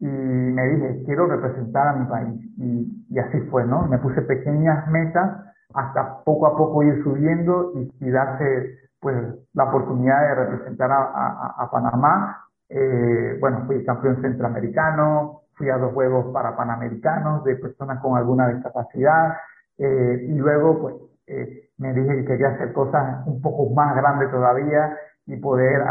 y 0.00 0.06
me 0.06 0.68
dije, 0.68 1.02
quiero 1.06 1.26
representar 1.26 1.88
a 1.88 1.92
mi 1.94 2.06
país. 2.06 2.40
Y, 2.58 3.18
así 3.18 3.40
fue, 3.50 3.64
¿no? 3.64 3.86
Me 3.86 3.98
puse 3.98 4.22
pequeñas 4.22 4.88
metas 4.88 5.44
hasta 5.74 6.22
poco 6.24 6.46
a 6.46 6.56
poco 6.56 6.82
ir 6.82 7.02
subiendo 7.04 7.72
y, 8.00 8.10
darse 8.10 8.78
pues 9.00 9.16
la 9.52 9.64
oportunidad 9.64 10.20
de 10.20 10.34
representar 10.34 10.90
a, 10.90 11.68
Panamá. 11.70 12.40
Eh, 12.68 13.36
bueno, 13.40 13.64
fui 13.66 13.84
campeón 13.84 14.20
centroamericano, 14.22 15.42
fui 15.54 15.68
a 15.70 15.78
dos 15.78 15.92
juegos 15.92 16.32
para 16.32 16.56
panamericanos 16.56 17.44
de 17.44 17.56
personas 17.56 18.00
con 18.00 18.16
alguna 18.16 18.48
discapacidad 18.48 19.36
eh, 19.78 20.26
y 20.28 20.34
luego 20.34 20.80
pues 20.80 20.94
eh, 21.26 21.68
me 21.78 21.92
dije 21.92 22.16
que 22.16 22.24
quería 22.24 22.48
hacer 22.48 22.72
cosas 22.72 23.26
un 23.26 23.40
poco 23.40 23.70
más 23.74 23.94
grandes 23.94 24.30
todavía 24.30 24.96
y 25.26 25.36
poder 25.36 25.82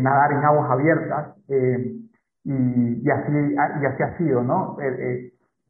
nadar 0.00 0.32
en 0.32 0.44
aguas 0.44 0.70
abiertas 0.70 1.36
y, 1.46 3.10
así, 3.10 3.32
y 3.32 3.86
así 3.86 4.02
ha 4.02 4.18
sido, 4.18 4.42
¿no? 4.42 4.76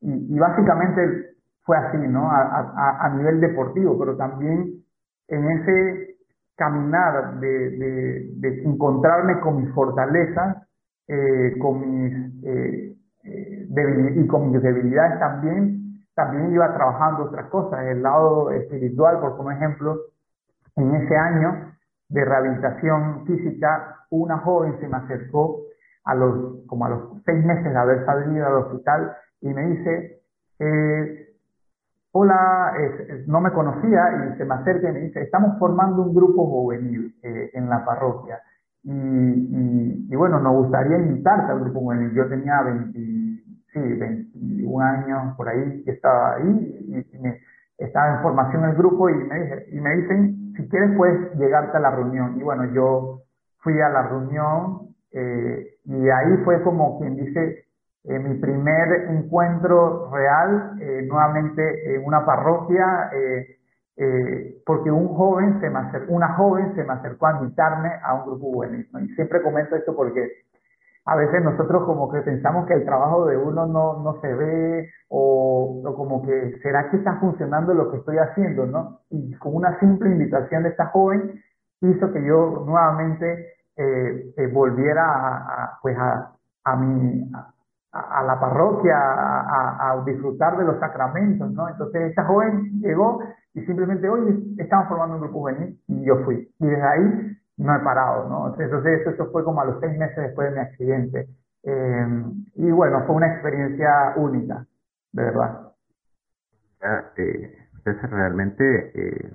y, 0.00 0.38
básicamente 0.38 1.34
fue 1.68 1.76
así, 1.76 1.98
¿no? 1.98 2.30
A, 2.30 3.10
nivel 3.14 3.40
deportivo, 3.40 3.98
pero 3.98 4.16
también 4.16 4.82
en 5.28 5.50
ese 5.50 6.07
caminar 6.58 7.38
de, 7.38 7.70
de, 8.34 8.62
encontrarme 8.64 9.38
con 9.40 9.62
mis 9.62 9.72
fortalezas, 9.72 10.56
eh, 11.06 11.54
con 11.60 11.80
mis, 11.80 12.44
eh, 12.44 12.96
eh 13.24 13.68
y 14.16 14.26
con 14.26 14.50
mis 14.50 14.60
debilidades 14.60 15.20
también, 15.20 16.02
también 16.14 16.52
iba 16.52 16.74
trabajando 16.74 17.26
otras 17.26 17.46
cosas, 17.46 17.86
el 17.86 18.02
lado 18.02 18.50
espiritual, 18.50 19.20
por 19.20 19.36
como 19.36 19.52
ejemplo, 19.52 19.98
en 20.74 20.94
ese 20.96 21.16
año 21.16 21.72
de 22.08 22.24
rehabilitación 22.24 23.24
física, 23.24 23.96
una 24.10 24.38
joven 24.38 24.80
se 24.80 24.88
me 24.88 24.96
acercó 24.96 25.60
a 26.04 26.14
los, 26.16 26.66
como 26.66 26.86
a 26.86 26.88
los 26.88 27.22
seis 27.24 27.44
meses 27.44 27.72
de 27.72 27.78
haber 27.78 28.04
salido 28.04 28.46
al 28.46 28.54
hospital 28.54 29.16
y 29.42 29.48
me 29.54 29.64
dice, 29.66 30.22
eh, 30.58 31.27
hola, 32.20 32.72
no 33.26 33.40
me 33.40 33.52
conocía 33.52 34.32
y 34.34 34.38
se 34.38 34.44
me 34.44 34.54
acerca 34.54 34.90
y 34.90 34.92
me 34.92 35.00
dice, 35.00 35.22
estamos 35.22 35.56
formando 35.58 36.02
un 36.02 36.14
grupo 36.14 36.46
juvenil 36.46 37.14
eh, 37.22 37.50
en 37.54 37.68
la 37.68 37.84
parroquia 37.84 38.40
y, 38.82 40.16
bueno, 40.16 40.40
nos 40.40 40.54
gustaría 40.64 40.98
invitarte 40.98 41.52
al 41.52 41.60
grupo 41.60 41.80
juvenil. 41.80 42.12
Yo 42.14 42.28
tenía 42.28 42.62
20, 42.62 42.98
sí, 43.72 43.80
21 43.80 44.84
años 44.84 45.36
por 45.36 45.48
ahí 45.48 45.84
que 45.84 45.92
estaba 45.92 46.36
ahí 46.36 47.06
y, 47.12 47.18
me, 47.18 47.38
estaba 47.76 48.16
en 48.16 48.22
formación 48.22 48.64
el 48.64 48.76
grupo 48.76 49.08
y 49.10 49.14
me, 49.14 49.64
y 49.70 49.80
me 49.80 49.96
dicen, 49.96 50.52
si 50.56 50.68
quieres 50.68 50.96
puedes 50.96 51.34
llegarte 51.36 51.76
a 51.76 51.80
la 51.80 51.90
reunión. 51.90 52.36
Y 52.40 52.42
bueno, 52.42 52.64
yo 52.72 53.22
fui 53.58 53.80
a 53.80 53.88
la 53.90 54.02
reunión 54.08 54.88
eh, 55.12 55.74
y 55.84 56.08
ahí 56.08 56.36
fue 56.44 56.62
como 56.62 56.98
quien 56.98 57.16
dice, 57.16 57.67
eh, 58.04 58.18
mi 58.18 58.38
primer 58.38 59.10
encuentro 59.10 60.10
real 60.10 60.78
eh, 60.80 61.06
nuevamente 61.08 61.94
en 61.94 62.04
una 62.04 62.24
parroquia, 62.24 63.10
eh, 63.12 63.54
porque 64.64 64.92
me 64.92 65.78
acercó, 65.80 66.12
una 66.12 66.34
joven 66.34 66.72
se 66.76 66.84
me 66.84 66.92
acercó 66.92 67.26
a 67.26 67.40
invitarme 67.40 67.90
a 68.00 68.14
un 68.14 68.26
grupo 68.26 68.52
buenísimo. 68.52 69.00
Y 69.00 69.08
siempre 69.16 69.42
comento 69.42 69.74
esto 69.74 69.96
porque 69.96 70.30
a 71.04 71.16
veces 71.16 71.42
nosotros 71.42 71.84
como 71.84 72.08
que 72.08 72.20
pensamos 72.20 72.66
que 72.66 72.74
el 72.74 72.84
trabajo 72.84 73.26
de 73.26 73.36
uno 73.36 73.66
no, 73.66 74.00
no 74.00 74.20
se 74.20 74.32
ve 74.32 74.88
o, 75.08 75.82
como 75.96 76.24
que 76.24 76.58
será 76.62 76.90
que 76.90 76.98
está 76.98 77.18
funcionando 77.18 77.74
lo 77.74 77.90
que 77.90 77.96
estoy 77.96 78.18
haciendo, 78.18 78.66
¿no? 78.66 79.00
Y 79.10 79.34
con 79.34 79.56
una 79.56 79.80
simple 79.80 80.10
invitación 80.10 80.62
de 80.62 80.68
esta 80.68 80.86
joven 80.86 81.42
hizo 81.80 82.12
que 82.12 82.24
yo 82.24 82.64
nuevamente 82.64 83.54
volviera 84.52 85.04
a, 85.04 85.78
pues 85.82 85.96
a, 85.98 86.36
a 86.64 86.76
mi, 86.76 87.30
a, 87.34 87.52
la 87.92 88.38
parroquia 88.38 88.96
a, 88.96 90.02
disfrutar 90.04 90.56
de 90.58 90.64
los 90.64 90.78
sacramentos, 90.78 91.50
¿no? 91.52 91.68
Entonces 91.68 92.10
esta 92.10 92.24
joven 92.24 92.80
llegó 92.80 93.22
y 93.54 93.62
simplemente, 93.62 94.08
oye, 94.08 94.38
estamos 94.58 94.88
formando 94.88 95.16
un 95.16 95.22
grupo 95.22 95.40
juvenil 95.40 95.80
y 95.88 96.04
yo 96.04 96.18
fui. 96.24 96.50
Y 96.58 96.66
desde 96.66 96.82
ahí 96.82 97.36
no 97.56 97.74
he 97.74 97.80
parado, 97.80 98.28
¿no? 98.28 98.54
Entonces 98.54 99.06
eso, 99.06 99.30
fue 99.30 99.44
como 99.44 99.60
a 99.60 99.64
los 99.64 99.80
seis 99.80 99.96
meses 99.98 100.16
después 100.16 100.50
de 100.50 100.56
mi 100.56 100.60
accidente. 100.60 101.28
Eh, 101.64 102.24
y 102.54 102.70
bueno, 102.70 103.04
fue 103.06 103.16
una 103.16 103.32
experiencia 103.32 104.14
única, 104.16 104.64
de 105.12 105.24
verdad. 105.24 105.72
Eh, 107.16 107.58
es 107.84 108.10
realmente 108.10 108.92
eh, 108.94 109.32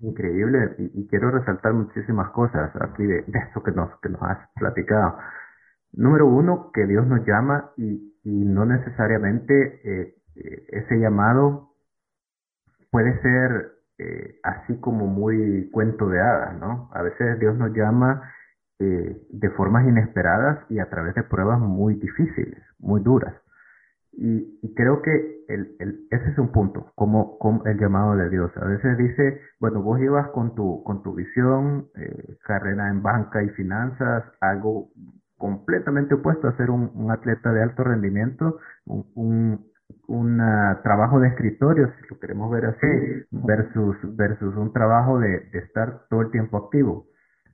increíble 0.00 0.74
y, 0.78 1.06
quiero 1.08 1.30
resaltar 1.30 1.72
muchísimas 1.72 2.30
cosas 2.30 2.70
aquí 2.80 3.04
de, 3.04 3.22
de 3.22 3.38
esto 3.38 3.62
que 3.62 3.72
nos, 3.72 3.98
que 4.00 4.08
nos 4.08 4.22
has 4.22 4.38
platicado. 4.54 5.18
Número 5.92 6.26
uno, 6.26 6.70
que 6.72 6.86
Dios 6.86 7.06
nos 7.06 7.26
llama 7.26 7.70
y, 7.76 8.04
no 8.24 8.66
necesariamente 8.66 9.80
eh, 9.84 10.14
eh, 10.36 10.66
ese 10.68 10.98
llamado 10.98 11.70
puede 12.90 13.18
ser 13.22 13.72
eh, 13.96 14.38
así 14.42 14.78
como 14.80 15.06
muy 15.06 15.70
cuento 15.70 16.10
de 16.10 16.20
hadas, 16.20 16.58
¿no? 16.60 16.90
A 16.92 17.00
veces 17.00 17.38
Dios 17.38 17.56
nos 17.56 17.72
llama 17.72 18.34
de 18.80 19.50
formas 19.56 19.88
inesperadas 19.88 20.64
y 20.70 20.78
a 20.78 20.88
través 20.88 21.12
de 21.16 21.24
pruebas 21.24 21.58
muy 21.58 21.94
difíciles, 21.94 22.62
muy 22.78 23.00
duras. 23.00 23.34
Y, 24.12 24.72
creo 24.76 25.02
que 25.02 25.44
el, 25.48 25.74
el, 25.80 26.06
ese 26.12 26.30
es 26.30 26.38
un 26.38 26.52
punto, 26.52 26.92
como, 26.94 27.38
como, 27.38 27.64
el 27.64 27.76
llamado 27.76 28.14
de 28.14 28.28
Dios. 28.30 28.52
A 28.56 28.66
veces 28.66 28.96
dice, 28.96 29.40
bueno, 29.58 29.82
vos 29.82 29.98
ibas 30.00 30.28
con 30.28 30.54
tu, 30.54 30.84
con 30.84 31.02
tu 31.02 31.12
visión, 31.12 31.88
carrera 32.44 32.88
en 32.88 33.02
banca 33.02 33.42
y 33.42 33.48
finanzas, 33.48 34.22
algo 34.40 34.90
completamente 35.38 36.14
opuesto 36.14 36.48
a 36.48 36.56
ser 36.56 36.70
un, 36.70 37.10
atleta 37.10 37.52
de 37.52 37.62
alto 37.62 37.84
rendimiento, 37.84 38.58
un, 38.84 39.64
un, 40.06 40.38
trabajo 40.82 41.20
de 41.20 41.28
escritorio, 41.28 41.90
si 42.00 42.08
lo 42.10 42.20
queremos 42.20 42.50
ver 42.50 42.66
así, 42.66 42.86
versus, 43.30 43.96
versus 44.16 44.54
un 44.56 44.72
trabajo 44.72 45.18
de, 45.20 45.48
estar 45.52 46.06
todo 46.10 46.22
el 46.22 46.30
tiempo 46.30 46.58
activo. 46.58 47.06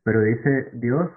Pero 0.02 0.22
dice 0.22 0.70
Dios, 0.74 1.10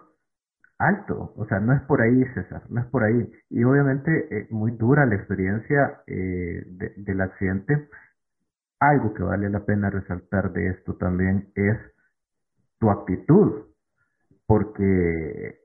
alto, 0.78 1.34
o 1.36 1.46
sea, 1.48 1.60
no 1.60 1.74
es 1.74 1.82
por 1.84 2.02
ahí, 2.02 2.24
César, 2.34 2.64
no 2.70 2.82
es 2.82 2.88
por 2.88 3.04
ahí. 3.04 3.32
Y 3.50 3.64
obviamente 3.64 4.28
eh, 4.30 4.48
muy 4.52 4.72
dura 4.72 5.06
la 5.06 5.16
experiencia 5.16 6.02
eh, 6.06 6.64
del 6.98 7.22
accidente. 7.22 7.88
Algo 8.80 9.14
que 9.14 9.24
vale 9.24 9.50
la 9.50 9.66
pena 9.66 9.90
resaltar 9.90 10.54
de 10.54 10.70
esto 10.70 10.96
también 10.98 11.50
es 11.56 11.78
tu 12.80 12.92
actitud, 12.92 13.66
porque 14.46 15.62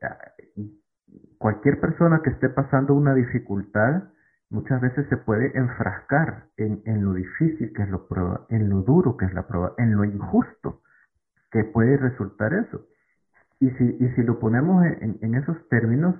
cualquier 1.38 1.80
persona 1.80 2.20
que 2.22 2.30
esté 2.30 2.48
pasando 2.48 2.94
una 2.94 3.14
dificultad 3.14 4.04
muchas 4.50 4.80
veces 4.80 5.06
se 5.08 5.16
puede 5.16 5.56
enfrascar 5.58 6.44
en, 6.56 6.82
lo 7.04 7.14
difícil 7.14 7.72
que 7.72 7.82
es 7.82 7.90
la 7.90 7.98
prueba, 8.06 8.46
en 8.50 8.68
lo 8.68 8.82
duro 8.82 9.16
que 9.16 9.24
es 9.24 9.34
la 9.34 9.46
prueba, 9.46 9.72
en 9.78 9.96
lo 9.96 10.04
injusto 10.04 10.82
que 11.50 11.64
puede 11.64 11.96
resultar 11.96 12.52
eso. 12.52 12.86
Y 13.60 13.70
si, 13.70 13.96
y 13.98 14.08
si 14.10 14.22
lo 14.22 14.38
ponemos 14.38 14.84
en, 14.84 15.34
esos 15.34 15.56
términos, 15.68 16.14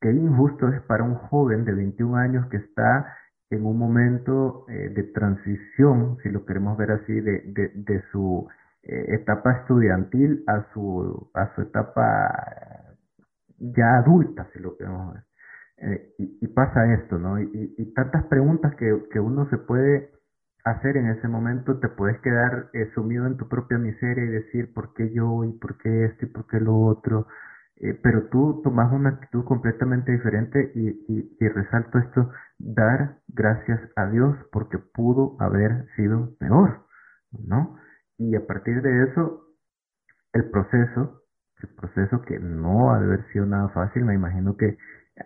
qué 0.00 0.12
injusto 0.12 0.68
es 0.68 0.80
para 0.82 1.04
un 1.04 1.14
joven 1.14 1.64
de 1.64 1.72
21 1.72 2.16
años 2.16 2.46
que 2.48 2.58
está 2.58 3.16
en 3.50 3.64
un 3.64 3.78
momento 3.78 4.66
eh, 4.68 4.90
de 4.94 5.02
transición, 5.04 6.18
si 6.22 6.30
lo 6.30 6.44
queremos 6.44 6.76
ver 6.76 6.92
así, 6.92 7.12
de, 7.12 7.42
de, 7.46 7.72
de 7.74 8.02
su 8.10 8.46
eh, 8.82 9.14
etapa 9.20 9.52
estudiantil 9.52 10.44
a 10.46 10.66
su, 10.72 11.30
a 11.32 11.54
su 11.54 11.62
etapa 11.62 12.83
ya 13.58 13.98
adulta, 13.98 14.48
si 14.52 14.58
lo 14.60 14.76
queremos. 14.76 15.16
Eh, 15.78 16.14
y, 16.18 16.46
pasa 16.48 16.94
esto, 16.94 17.18
¿no? 17.18 17.40
Y, 17.40 17.74
y 17.76 17.94
tantas 17.94 18.24
preguntas 18.26 18.74
que, 18.76 19.06
que, 19.10 19.20
uno 19.20 19.48
se 19.50 19.58
puede 19.58 20.12
hacer 20.64 20.96
en 20.96 21.10
ese 21.10 21.28
momento, 21.28 21.78
te 21.78 21.88
puedes 21.88 22.20
quedar 22.20 22.70
eh, 22.72 22.90
sumido 22.94 23.26
en 23.26 23.36
tu 23.36 23.48
propia 23.48 23.76
miseria 23.78 24.24
y 24.24 24.28
decir, 24.28 24.72
¿por 24.72 24.94
qué 24.94 25.12
yo? 25.12 25.44
¿Y 25.44 25.52
por 25.58 25.76
qué 25.78 26.04
esto? 26.06 26.26
¿Y 26.26 26.28
por 26.28 26.46
qué 26.46 26.60
lo 26.60 26.78
otro? 26.78 27.26
Eh, 27.76 27.98
pero 28.02 28.28
tú 28.28 28.60
tomas 28.62 28.92
una 28.92 29.10
actitud 29.10 29.44
completamente 29.44 30.12
diferente 30.12 30.72
y, 30.74 30.88
y, 31.08 31.36
y, 31.40 31.48
resalto 31.48 31.98
esto, 31.98 32.30
dar 32.58 33.18
gracias 33.28 33.80
a 33.96 34.06
Dios 34.06 34.36
porque 34.52 34.78
pudo 34.78 35.36
haber 35.40 35.86
sido 35.96 36.36
peor, 36.38 36.86
¿no? 37.32 37.76
Y 38.16 38.36
a 38.36 38.46
partir 38.46 38.80
de 38.80 39.10
eso, 39.10 39.48
el 40.32 40.50
proceso 40.50 41.23
proceso 41.76 42.22
que 42.22 42.38
no 42.38 42.92
ha 42.92 43.00
de 43.00 43.06
haber 43.06 43.24
sido 43.32 43.46
nada 43.46 43.68
fácil. 43.70 44.04
Me 44.04 44.14
imagino 44.14 44.56
que 44.56 44.76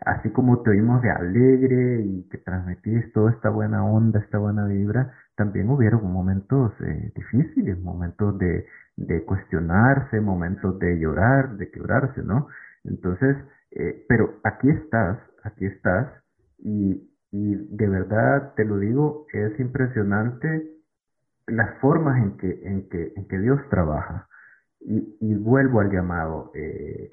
así 0.04 0.30
como 0.30 0.62
te 0.62 0.70
oímos 0.70 1.02
de 1.02 1.10
alegre 1.10 2.02
y 2.02 2.28
que 2.28 2.38
transmitís 2.38 3.12
toda 3.12 3.30
esta 3.32 3.50
buena 3.50 3.84
onda, 3.84 4.20
esta 4.20 4.38
buena 4.38 4.66
vibra, 4.66 5.12
también 5.36 5.70
hubieron 5.70 6.12
momentos 6.12 6.72
eh, 6.80 7.12
difíciles, 7.14 7.78
momentos 7.80 8.38
de, 8.38 8.66
de 8.96 9.24
cuestionarse, 9.24 10.20
momentos 10.20 10.78
de 10.78 10.98
llorar, 10.98 11.56
de 11.56 11.70
quebrarse, 11.70 12.22
¿no? 12.22 12.48
Entonces, 12.84 13.36
eh, 13.70 14.04
pero 14.08 14.40
aquí 14.44 14.68
estás, 14.70 15.18
aquí 15.44 15.66
estás 15.66 16.08
y, 16.58 17.10
y 17.30 17.54
de 17.76 17.88
verdad 17.88 18.54
te 18.56 18.64
lo 18.64 18.78
digo, 18.78 19.26
es 19.32 19.58
impresionante 19.60 20.78
las 21.46 21.78
formas 21.80 22.18
en 22.22 22.36
que, 22.36 22.60
en 22.64 22.88
que, 22.88 23.12
en 23.16 23.26
que 23.28 23.38
Dios 23.38 23.60
trabaja. 23.70 24.28
Y, 24.80 25.34
vuelvo 25.34 25.80
al 25.80 25.90
llamado. 25.90 26.50
Eh, 26.54 27.10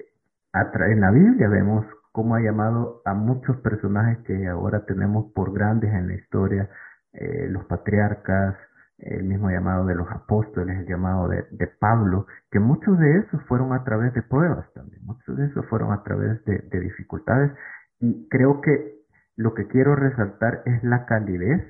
en 0.54 1.00
la 1.00 1.10
Biblia 1.10 1.48
vemos 1.48 1.84
cómo 2.12 2.34
ha 2.34 2.40
llamado 2.40 3.02
a 3.04 3.12
muchos 3.12 3.56
personajes 3.58 4.18
que 4.24 4.46
ahora 4.46 4.86
tenemos 4.86 5.32
por 5.32 5.52
grandes 5.52 5.92
en 5.92 6.08
la 6.08 6.14
historia, 6.14 6.70
eh, 7.12 7.48
los 7.50 7.64
patriarcas, 7.66 8.56
el 8.98 9.24
mismo 9.24 9.50
llamado 9.50 9.84
de 9.84 9.94
los 9.94 10.10
apóstoles, 10.10 10.78
el 10.78 10.86
llamado 10.86 11.28
de, 11.28 11.66
Pablo, 11.78 12.26
que 12.50 12.58
muchos 12.58 12.98
de 12.98 13.18
esos 13.18 13.42
fueron 13.44 13.72
a 13.72 13.84
través 13.84 14.14
de 14.14 14.22
pruebas 14.22 14.72
también, 14.72 15.04
muchos 15.04 15.36
de 15.36 15.46
esos 15.46 15.66
fueron 15.66 15.92
a 15.92 16.02
través 16.02 16.42
de, 16.46 16.80
dificultades 16.80 17.52
y 18.00 18.28
creo 18.28 18.60
que 18.62 18.96
lo 19.36 19.52
que 19.52 19.66
quiero 19.66 19.94
resaltar 19.94 20.62
es 20.64 20.82
la 20.82 21.04
calidez 21.04 21.62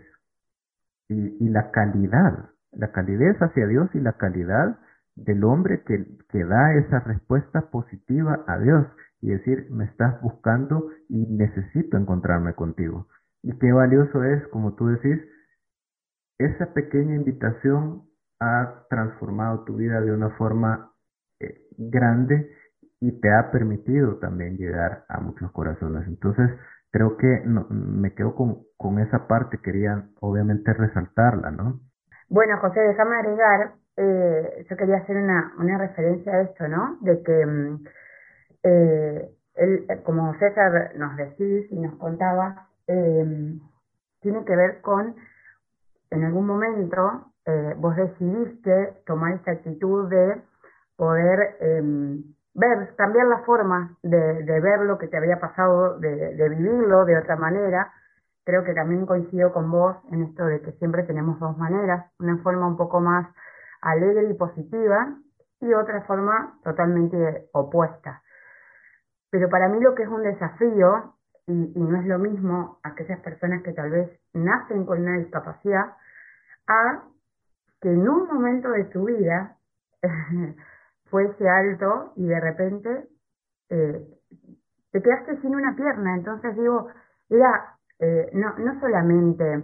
y, 1.09 1.44
y, 1.44 1.48
la 1.48 1.72
calidad, 1.72 2.50
la 2.70 2.92
calidez 2.92 3.37
hacia 3.42 3.66
Dios 3.66 3.90
y 3.94 4.00
la 4.00 4.12
calidad 4.12 4.78
del 5.16 5.44
hombre 5.44 5.83
que, 5.85 6.07
que 6.29 6.44
da 6.44 6.74
esa 6.74 7.00
respuesta 7.00 7.70
positiva 7.70 8.44
a 8.46 8.59
Dios 8.59 8.87
y 9.20 9.31
decir, 9.31 9.68
me 9.70 9.85
estás 9.87 10.20
buscando 10.20 10.90
y 11.09 11.26
necesito 11.26 11.96
encontrarme 11.96 12.55
contigo. 12.55 13.09
Y 13.42 13.59
qué 13.59 13.72
valioso 13.72 14.22
es, 14.24 14.46
como 14.48 14.74
tú 14.74 14.87
decís, 14.88 15.20
esa 16.38 16.72
pequeña 16.74 17.16
invitación 17.16 18.02
ha 18.40 18.85
transformado 18.90 19.64
tu 19.64 19.76
vida 19.76 20.00
de 20.00 20.12
una 20.12 20.31
forma 20.37 20.92
eh, 21.40 21.62
grande 21.79 22.50
y 23.00 23.20
te 23.20 23.33
ha 23.33 23.50
permitido 23.50 24.18
también 24.18 24.57
llegar 24.57 25.05
a 25.09 25.20
muchos 25.20 25.50
corazones. 25.52 26.07
Entonces, 26.07 26.50
creo 26.90 27.16
que 27.16 27.42
me 27.70 28.14
quedo 28.14 28.35
con, 28.35 28.62
con 28.76 28.98
esa 28.98 29.26
parte, 29.26 29.59
quería 29.62 30.09
obviamente 30.20 30.72
resaltarla, 30.72 31.50
¿no? 31.50 31.81
Bueno, 32.29 32.59
José, 32.61 32.81
déjame 32.81 33.16
agregar, 33.16 33.74
eh, 33.96 34.66
yo 34.68 34.76
quería 34.76 34.98
hacer 34.98 35.16
una, 35.16 35.52
una 35.59 35.78
referencia 35.78 36.32
a 36.32 36.42
esto, 36.42 36.68
¿no? 36.68 36.98
De 37.00 37.22
que, 37.22 37.46
mm, 37.46 37.85
eh, 38.62 39.30
él, 39.54 39.87
como 40.04 40.35
César 40.38 40.92
nos 40.96 41.16
decís 41.16 41.66
y 41.70 41.78
nos 41.78 41.94
contaba, 41.96 42.68
eh, 42.87 43.59
tiene 44.20 44.44
que 44.44 44.56
ver 44.56 44.80
con 44.80 45.16
en 46.11 46.24
algún 46.24 46.46
momento 46.46 47.32
eh, 47.44 47.74
vos 47.78 47.96
decidiste 47.96 49.02
tomar 49.06 49.35
esta 49.35 49.52
actitud 49.52 50.09
de 50.09 50.42
poder 50.96 51.56
em, 51.61 52.22
ver, 52.54 52.94
cambiar 52.96 53.26
la 53.26 53.38
forma 53.44 53.96
de, 54.02 54.61
ver 54.61 54.80
lo 54.80 54.98
que 54.98 55.09
te 55.09 55.16
había 55.16 55.38
pasado, 55.38 55.98
de, 55.98 56.48
vivirlo 56.48 57.04
de 57.04 57.18
otra 57.18 57.37
manera. 57.37 57.92
Creo 58.44 58.64
que 58.64 58.74
también 58.74 59.06
coincido 59.06 59.52
con 59.52 59.70
vos 59.70 59.96
en 60.11 60.22
esto 60.22 60.44
de 60.44 60.61
que 60.61 60.72
siempre 60.72 61.02
tenemos 61.04 61.38
dos 61.38 61.56
maneras, 61.59 62.11
una 62.18 62.38
forma 62.38 62.66
un 62.66 62.76
poco 62.76 63.00
más 63.00 63.28
alegre 63.87 64.31
y 64.31 64.35
positiva 64.35 65.16
y 65.61 65.72
otra 65.72 66.03
forma 66.03 66.59
totalmente 66.62 67.49
opuesta. 67.53 68.22
Pero 69.31 69.49
para 69.49 69.68
mí 69.68 69.81
lo 69.81 69.94
que 69.94 70.03
es 70.03 70.09
un 70.09 70.22
desafío 70.22 71.14
y, 71.46 71.53
no 71.53 72.01
es 72.01 72.07
lo 72.07 72.18
mismo 72.18 72.81
aquellas 72.83 73.20
personas 73.20 73.62
que 73.62 73.72
tal 73.72 73.90
vez 73.90 74.20
nacen 74.35 74.85
con 74.85 75.01
una 75.01 75.18
discapacidad 75.18 75.94
a 76.66 77.05
que 77.81 77.92
en 77.92 78.09
un 78.09 78.27
momento 78.27 78.70
de 78.70 78.90
su 78.92 79.05
vida 79.05 79.57
fuese 81.11 81.49
alto 81.49 82.12
y 82.16 82.27
de 82.27 82.40
repente 82.40 83.09
eh, 83.70 84.05
te 84.90 85.03
quedaste 85.03 85.40
sin 85.40 85.55
una 85.55 85.77
pierna. 85.77 86.16
Entonces 86.16 86.57
digo, 86.57 86.88
era 87.31 87.77
eh, 88.01 88.31
no, 88.33 88.59
no 88.59 88.81
solamente 88.81 89.62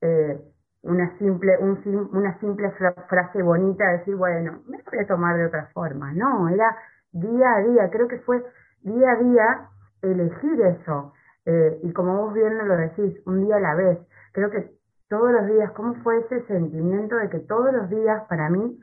eh, 0.00 0.40
una 0.82 1.16
simple, 1.18 1.58
un, 1.58 2.08
una 2.12 2.38
simple 2.38 2.70
frase 3.08 3.42
bonita, 3.42 3.84
decir, 3.92 4.16
bueno, 4.16 4.60
me 4.66 4.82
voy 4.82 4.98
a 4.98 5.06
tomar 5.06 5.36
de 5.36 5.46
otra 5.46 5.66
forma. 5.72 6.12
No, 6.12 6.48
era 6.48 6.76
día 7.12 7.54
a 7.56 7.60
día, 7.62 7.90
creo 7.90 8.08
que 8.08 8.18
fue 8.20 8.42
día 8.82 9.12
a 9.12 9.16
día 9.16 9.68
elegir 10.02 10.60
eso. 10.62 11.12
Eh, 11.46 11.80
y 11.82 11.92
como 11.92 12.16
vos 12.16 12.34
bien 12.34 12.56
lo 12.56 12.76
decís, 12.76 13.20
un 13.26 13.44
día 13.44 13.56
a 13.56 13.60
la 13.60 13.74
vez. 13.74 13.98
Creo 14.32 14.50
que 14.50 14.70
todos 15.08 15.32
los 15.32 15.46
días, 15.46 15.70
¿cómo 15.72 15.94
fue 16.02 16.18
ese 16.18 16.46
sentimiento 16.46 17.16
de 17.16 17.28
que 17.28 17.40
todos 17.40 17.72
los 17.72 17.90
días 17.90 18.22
para 18.28 18.48
mí, 18.48 18.78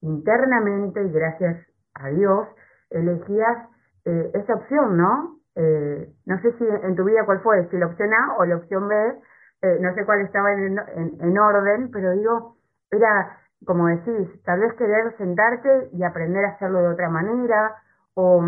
internamente 0.00 1.02
y 1.02 1.12
gracias 1.12 1.66
a 1.94 2.08
Dios, 2.08 2.48
elegías 2.90 3.68
eh, 4.04 4.30
esa 4.34 4.54
opción, 4.54 4.96
¿no? 4.96 5.38
Eh, 5.56 6.12
no 6.26 6.40
sé 6.40 6.52
si 6.58 6.64
en 6.64 6.96
tu 6.96 7.04
vida 7.04 7.24
cuál 7.24 7.40
fue, 7.40 7.68
si 7.70 7.76
la 7.76 7.86
opción 7.86 8.12
A 8.12 8.36
o 8.38 8.44
la 8.44 8.56
opción 8.56 8.88
B, 8.88 8.94
no 9.62 9.94
sé 9.94 10.04
cuál 10.04 10.20
estaba 10.20 10.52
en, 10.52 10.78
en, 11.20 11.38
orden, 11.38 11.90
pero 11.90 12.12
digo, 12.12 12.56
era 12.90 13.38
como 13.64 13.86
decís, 13.86 14.28
tal 14.44 14.60
vez 14.60 14.74
querer 14.74 15.16
sentarte 15.16 15.88
y 15.92 16.02
aprender 16.04 16.44
a 16.44 16.50
hacerlo 16.50 16.80
de 16.80 16.88
otra 16.88 17.08
manera, 17.08 17.76
o 18.14 18.44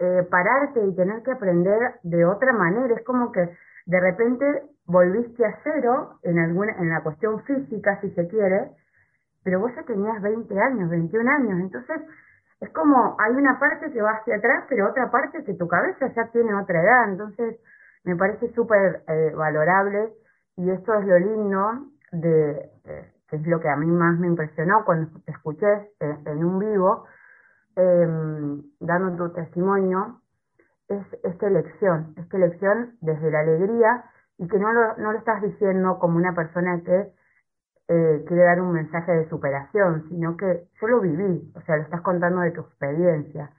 eh, 0.00 0.26
pararte 0.30 0.84
y 0.84 0.94
tener 0.96 1.22
que 1.22 1.32
aprender 1.32 1.94
de 2.02 2.24
otra 2.24 2.52
manera. 2.52 2.94
Es 2.94 3.04
como 3.04 3.30
que 3.32 3.56
de 3.86 4.00
repente 4.00 4.44
volviste 4.86 5.44
a 5.44 5.58
cero 5.62 6.18
en, 6.22 6.38
alguna, 6.38 6.72
en 6.78 6.90
la 6.90 7.02
cuestión 7.02 7.42
física, 7.44 8.00
si 8.00 8.10
se 8.10 8.26
quiere, 8.28 8.70
pero 9.44 9.60
vos 9.60 9.72
ya 9.76 9.82
tenías 9.84 10.20
20 10.20 10.60
años, 10.60 10.90
21 10.90 11.30
años. 11.30 11.60
Entonces, 11.60 12.00
es 12.60 12.70
como 12.70 13.16
hay 13.20 13.34
una 13.34 13.58
parte 13.58 13.92
que 13.92 14.02
va 14.02 14.12
hacia 14.12 14.36
atrás, 14.36 14.64
pero 14.68 14.88
otra 14.88 15.10
parte 15.10 15.44
que 15.44 15.54
tu 15.54 15.68
cabeza 15.68 16.08
ya 16.08 16.26
tiene 16.32 16.54
otra 16.54 16.80
edad. 16.80 17.10
Entonces, 17.10 17.60
me 18.04 18.16
parece 18.16 18.52
súper 18.52 19.02
eh, 19.08 19.32
valorable 19.34 20.12
y 20.56 20.70
esto 20.70 20.94
es 20.94 21.06
lo 21.06 21.18
lindo 21.18 21.86
de, 22.12 22.70
eh, 22.84 23.12
que 23.28 23.36
es 23.36 23.46
lo 23.46 23.60
que 23.60 23.68
a 23.68 23.76
mí 23.76 23.86
más 23.86 24.18
me 24.18 24.28
impresionó 24.28 24.84
cuando 24.84 25.20
te 25.24 25.32
escuché 25.32 25.90
en 26.00 26.44
un 26.44 26.58
vivo, 26.58 27.06
eh, 27.76 28.06
dando 28.80 29.16
tu 29.16 29.32
testimonio, 29.34 30.20
es 30.88 31.02
esta 31.24 31.46
elección, 31.46 32.14
esta 32.18 32.36
elección 32.36 32.96
desde 33.00 33.30
la 33.30 33.40
alegría 33.40 34.04
y 34.38 34.46
que 34.46 34.58
no 34.58 34.72
lo, 34.72 34.96
no 34.98 35.12
lo 35.12 35.18
estás 35.18 35.42
diciendo 35.42 35.98
como 35.98 36.18
una 36.18 36.34
persona 36.34 36.82
que 36.84 37.12
eh, 37.88 38.24
quiere 38.26 38.44
dar 38.44 38.60
un 38.60 38.72
mensaje 38.72 39.12
de 39.12 39.28
superación, 39.28 40.08
sino 40.08 40.36
que 40.36 40.68
yo 40.80 40.88
lo 40.88 41.00
viví, 41.00 41.52
o 41.56 41.60
sea, 41.62 41.76
lo 41.76 41.82
estás 41.82 42.02
contando 42.02 42.40
de 42.40 42.50
tu 42.52 42.60
experiencia 42.60 43.50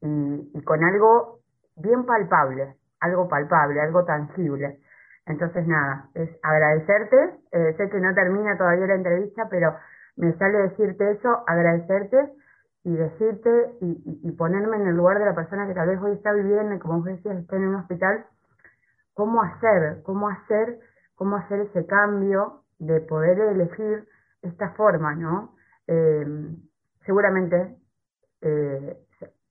y 0.00 0.62
con 0.62 0.84
algo 0.84 1.40
bien 1.76 2.06
palpable, 2.06 2.77
algo 3.00 3.28
palpable, 3.28 3.80
algo 3.80 4.04
tangible. 4.04 4.80
Entonces, 5.26 5.66
nada, 5.66 6.08
es 6.14 6.30
agradecerte. 6.42 7.38
Eh, 7.52 7.74
sé 7.76 7.90
que 7.90 8.00
no 8.00 8.14
termina 8.14 8.56
todavía 8.56 8.86
la 8.86 8.94
entrevista, 8.94 9.46
pero 9.50 9.74
me 10.16 10.32
sale 10.36 10.58
decirte 10.58 11.12
eso, 11.12 11.44
agradecerte 11.46 12.32
y 12.84 12.96
decirte 12.96 13.76
y, 13.80 14.32
ponerme 14.32 14.76
en 14.76 14.88
el 14.88 14.96
lugar 14.96 15.18
de 15.18 15.26
la 15.26 15.34
persona 15.34 15.66
que 15.66 15.74
tal 15.74 15.88
vez 15.88 16.00
hoy 16.00 16.12
está 16.12 16.32
viviendo 16.32 16.78
como 16.78 16.98
vos 16.98 17.04
decías, 17.04 17.36
está 17.36 17.56
en 17.56 17.68
un 17.68 17.74
hospital, 17.74 18.24
cómo 19.14 19.42
hacer, 19.42 20.02
cómo 20.04 20.28
hacer, 20.28 20.78
cómo 21.14 21.36
hacer 21.36 21.60
ese 21.60 21.86
cambio 21.86 22.62
de 22.78 23.00
poder 23.00 23.38
elegir 23.38 24.08
esta 24.42 24.70
forma, 24.70 25.14
¿no? 25.14 25.54
Em, 25.86 26.56
seguramente 27.04 27.76
eh, 28.42 28.96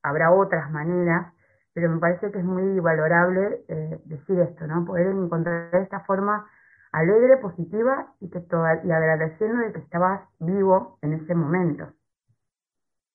habrá 0.02 0.32
otras 0.32 0.72
maneras, 0.72 1.34
pero 1.78 1.92
me 1.92 2.00
parece 2.00 2.32
que 2.32 2.40
es 2.40 2.44
muy 2.44 2.80
valorable 2.80 3.64
eh, 3.68 4.00
decir 4.06 4.40
esto, 4.40 4.66
¿no? 4.66 4.84
Poder 4.84 5.06
encontrar 5.10 5.70
esta 5.76 6.00
forma 6.06 6.44
alegre, 6.92 7.38
positiva 7.38 8.08
y, 8.20 8.32
que 8.32 8.40
y 8.84 8.92
agradeciendo 8.92 9.60
de 9.60 9.74
que 9.74 9.80
estabas 9.82 10.22
vivo 10.40 10.98
en 11.04 11.14
ese 11.14 11.36
momento. 11.36 11.86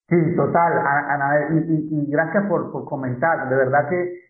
Sí, 0.09 0.37
total, 0.37 0.79
Ana, 0.79 1.48
y, 1.51 1.88
y, 1.90 2.07
gracias 2.09 2.46
por, 2.46 2.70
por, 2.70 2.85
comentar, 2.85 3.48
de 3.48 3.57
verdad 3.57 3.88
que, 3.88 4.20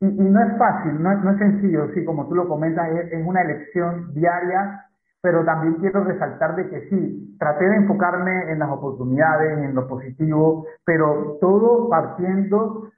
y, 0.00 0.08
no 0.08 0.42
es 0.42 0.58
fácil, 0.58 1.02
no 1.02 1.12
es, 1.12 1.24
no 1.24 1.30
es 1.30 1.38
sencillo, 1.38 1.88
sí, 1.94 2.04
como 2.04 2.28
tú 2.28 2.34
lo 2.34 2.46
comentas, 2.46 2.86
es, 2.90 3.12
es, 3.14 3.26
una 3.26 3.40
elección 3.40 4.12
diaria, 4.12 4.84
pero 5.22 5.42
también 5.42 5.76
quiero 5.76 6.04
resaltar 6.04 6.54
de 6.56 6.68
que 6.68 6.90
sí, 6.90 7.34
traté 7.38 7.64
de 7.64 7.76
enfocarme 7.76 8.52
en 8.52 8.58
las 8.58 8.68
oportunidades, 8.68 9.56
en 9.56 9.74
lo 9.74 9.88
positivo, 9.88 10.66
pero 10.84 11.38
todo 11.40 11.88
partiendo 11.88 12.90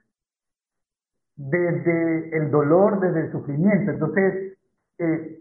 desde 1.37 2.35
el 2.35 2.49
dolor, 2.49 2.99
desde 2.99 3.21
el 3.21 3.31
sufrimiento. 3.31 3.91
Entonces, 3.91 4.57
eh, 4.97 5.39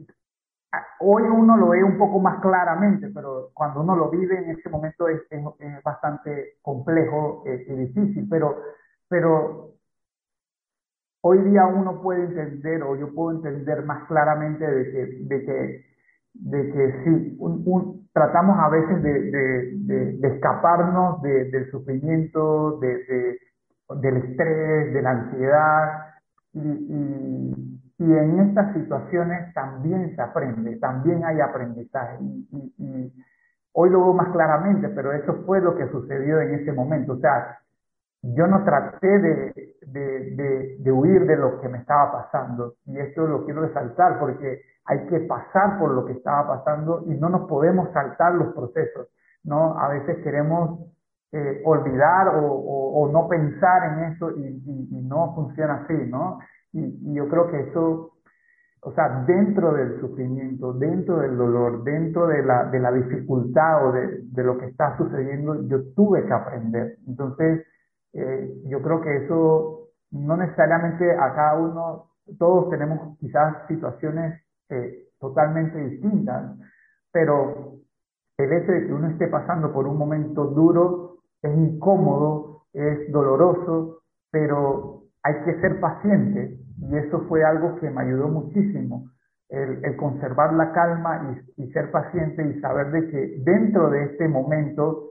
hoy 1.00 1.22
uno 1.22 1.56
lo 1.56 1.70
ve 1.70 1.82
un 1.82 1.96
poco 1.96 2.20
más 2.20 2.40
claramente, 2.40 3.09
pero 3.14 3.50
cuando 3.54 3.80
uno 3.80 3.96
lo 3.96 4.11
vive 4.11 4.38
en 4.38 4.50
ese 4.50 4.68
momento 4.68 5.09
es, 5.09 5.22
es, 5.30 5.82
bastante 5.82 6.59
complejo 6.62 7.42
eh, 7.46 7.64
y 7.66 7.72
difícil, 7.74 8.26
pero, 8.28 8.56
pero 9.09 9.70
hoy 11.22 11.38
día 11.50 11.66
uno 11.66 12.02
puede 12.02 12.24
entender 12.24 12.82
o 12.82 12.94
yo 12.96 13.14
puedo 13.14 13.38
entender 13.38 13.82
más 13.85 14.06
claramente 14.06 14.66
de 14.66 14.90
que, 14.90 15.06
de 15.22 15.44
que, 15.44 15.85
de 16.35 16.72
que 16.72 17.04
sí, 17.04 17.37
un, 17.40 18.06
tratamos 18.12 18.59
a 18.59 18.68
veces 18.68 19.02
de, 19.02 19.20
de, 19.30 20.18
de, 20.18 20.28
escaparnos 20.28 21.22
del 21.22 21.70
sufrimiento, 21.70 22.78
de, 22.80 23.38
del 23.88 24.16
estrés, 24.18 24.92
de 24.92 25.03
la 25.03 25.11
ansiedad 25.11 26.07
y, 26.53 26.61
y 26.61 27.77
y 27.99 28.12
en 28.12 28.40
estas 28.40 28.75
situaciones 28.75 29.55
también 29.55 30.14
se 30.14 30.20
aprende, 30.20 30.77
también 30.77 31.25
hay 31.25 31.40
aprendizaje. 31.40 32.18
Y, 32.20 33.12
hoy 33.79 33.90
lo 33.90 34.05
veo 34.05 34.12
más 34.14 34.29
claramente, 34.33 34.88
pero 34.88 35.12
eso 35.12 35.42
fue 35.44 35.61
lo 35.61 35.77
que 35.77 35.88
sucedió 35.88 36.40
en 36.40 36.55
ese 36.55 36.72
momento. 36.72 37.14
O 37.14 37.18
sea, 37.18 37.59
yo 38.22 38.46
no 38.46 38.64
traté 38.64 39.07
de, 39.07 39.75
de, 39.87 40.77
de, 40.79 40.92
huir 40.92 41.27
de 41.27 41.37
lo 41.37 41.61
que 41.61 41.68
me 41.68 41.79
estaba 41.79 42.12
pasando. 42.12 42.75
Y 42.87 42.99
esto 42.99 43.27
lo 43.27 43.44
quiero 43.44 43.62
resaltar 43.62 44.18
porque 44.18 44.62
hay 44.87 45.07
que 45.09 45.20
pasar 45.20 45.79
por 45.79 45.90
lo 45.92 46.07
que 46.07 46.12
estaba 46.12 46.46
pasando 46.49 47.03
y 47.07 47.14
no 47.14 47.29
nos 47.29 47.49
podemos 47.49 47.92
saltar 47.92 48.35
los 48.35 48.55
procesos. 48.55 49.09
¿no? 49.44 49.79
A 49.79 49.88
veces 49.88 50.22
queremos 50.22 50.81
eh, 51.32 51.62
olvidar 51.64 52.28
o, 52.34 53.08
no 53.12 53.28
pensar 53.28 53.92
en 53.92 54.12
eso 54.12 54.30
y, 54.32 54.62
no 55.06 55.34
funciona 55.34 55.84
así, 55.84 55.94
¿no? 56.08 56.38
Y, 56.72 57.14
yo 57.14 57.28
creo 57.28 57.50
que 57.50 57.60
eso, 57.60 58.12
o 58.82 58.92
sea, 58.92 59.24
dentro 59.26 59.72
del 59.72 60.00
sufrimiento, 60.00 60.72
dentro 60.72 61.18
del 61.18 61.36
dolor, 61.36 61.84
dentro 61.84 62.26
de 62.26 62.42
la, 62.44 62.64
de 62.64 63.04
dificultad 63.04 63.88
o 63.88 63.92
de, 63.92 64.22
de 64.22 64.44
lo 64.44 64.58
que 64.58 64.66
está 64.66 64.96
sucediendo, 64.96 65.66
yo 65.68 65.92
tuve 65.94 66.24
que 66.26 66.32
aprender. 66.32 66.96
Entonces, 67.06 67.66
eh, 68.12 68.62
yo 68.66 68.80
creo 68.80 69.00
que 69.02 69.24
eso 69.24 69.90
no 70.10 70.36
necesariamente 70.36 71.10
a 71.12 71.34
cada 71.34 71.58
uno, 71.58 72.10
todos 72.38 72.70
tenemos 72.70 73.18
quizás 73.18 73.66
situaciones 73.68 74.42
eh, 74.70 75.08
totalmente 75.20 75.78
distintas, 75.78 76.56
pero 77.12 77.74
el 78.38 78.52
hecho 78.52 78.72
de 78.72 78.86
que 78.86 78.92
uno 78.92 79.08
esté 79.08 79.28
pasando 79.28 79.72
por 79.72 79.86
un 79.86 79.96
momento 79.96 80.44
duro 80.46 81.05
es 81.46 81.56
incómodo, 81.56 82.62
es 82.72 83.11
doloroso, 83.11 84.00
pero 84.30 85.02
hay 85.22 85.35
que 85.44 85.61
ser 85.61 85.80
paciente 85.80 86.59
y 86.78 86.96
eso 86.96 87.20
fue 87.28 87.44
algo 87.44 87.76
que 87.76 87.90
me 87.90 88.02
ayudó 88.02 88.28
muchísimo, 88.28 89.11
el, 89.48 89.96
conservar 89.96 90.52
la 90.54 90.72
calma 90.72 91.37
y, 91.56 91.70
ser 91.70 91.90
paciente 91.90 92.46
y 92.46 92.61
saber 92.61 92.90
de 92.90 93.11
que 93.11 93.42
dentro 93.44 93.90
de 93.90 94.04
este 94.04 94.28
momento 94.28 95.11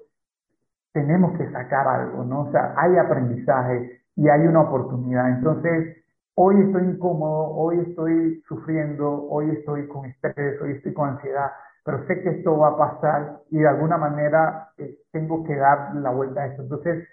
tenemos 0.94 1.38
que 1.38 1.50
sacar 1.52 1.88
algo, 1.88 2.24
¿no? 2.24 2.42
O 2.44 2.52
sea, 2.52 2.74
hay 2.78 2.98
aprendizaje 2.98 4.02
y 4.16 4.30
hay 4.30 4.42
una 4.48 4.62
oportunidad. 4.62 5.30
Entonces, 5.30 5.98
hoy 6.36 6.62
estoy 6.62 6.84
incómodo, 6.84 7.50
hoy 7.56 7.80
estoy 7.80 8.42
sufriendo, 8.48 9.28
hoy 9.30 9.50
estoy 9.52 9.88
con 9.88 10.06
estrés, 10.06 10.62
hoy 10.62 10.72
estoy 10.74 10.94
con 10.94 11.10
ansiedad, 11.10 11.52
pero 11.86 12.06
sé 12.08 12.22
que 12.22 12.30
esto 12.30 12.58
va 12.58 12.70
a 12.70 12.78
pasar 12.78 13.42
y 13.52 13.60
de 13.60 13.68
alguna 13.68 13.98
manera 13.98 14.72
eh, 14.78 14.98
tengo 15.12 15.44
que 15.44 15.56
dar 15.56 15.96
la 15.96 16.10
vuelta 16.10 16.42
a 16.42 16.48
esto. 16.48 16.64
Entonces, 16.64 17.08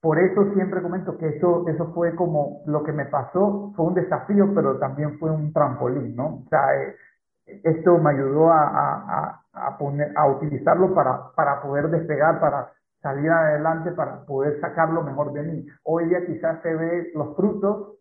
por 0.00 0.18
eso 0.18 0.54
siempre 0.54 0.80
comento 0.80 1.18
que 1.18 1.28
eso, 1.28 1.68
eso 1.68 1.92
fue 1.92 2.14
como 2.14 2.62
lo 2.66 2.84
que 2.84 2.92
me 2.92 3.06
pasó, 3.06 3.72
fue 3.76 3.86
un 3.86 3.94
desafío, 3.94 4.54
pero 4.54 4.78
también 4.78 5.18
fue 5.18 5.30
un 5.30 5.52
trampolín, 5.52 6.16
¿no? 6.16 6.44
O 6.46 6.48
sea, 6.48 6.60
eh, 6.80 6.96
esto 7.64 7.98
me 7.98 8.10
ayudó 8.10 8.50
a, 8.50 8.62
a, 8.62 9.44
a, 9.52 9.76
poner, 9.76 10.12
a 10.16 10.28
utilizarlo 10.28 10.94
para, 10.94 11.32
para 11.34 11.60
poder 11.60 11.90
despegar, 11.90 12.40
para 12.40 12.72
salir 13.02 13.30
adelante 13.30 13.92
para 13.92 14.24
poder 14.24 14.60
sacar 14.60 14.90
lo 14.90 15.02
mejor 15.02 15.32
de 15.32 15.42
mí. 15.42 15.66
Hoy 15.84 16.08
día 16.08 16.26
quizás 16.26 16.60
se 16.62 16.74
ve 16.74 17.10
los 17.14 17.34
frutos 17.36 17.96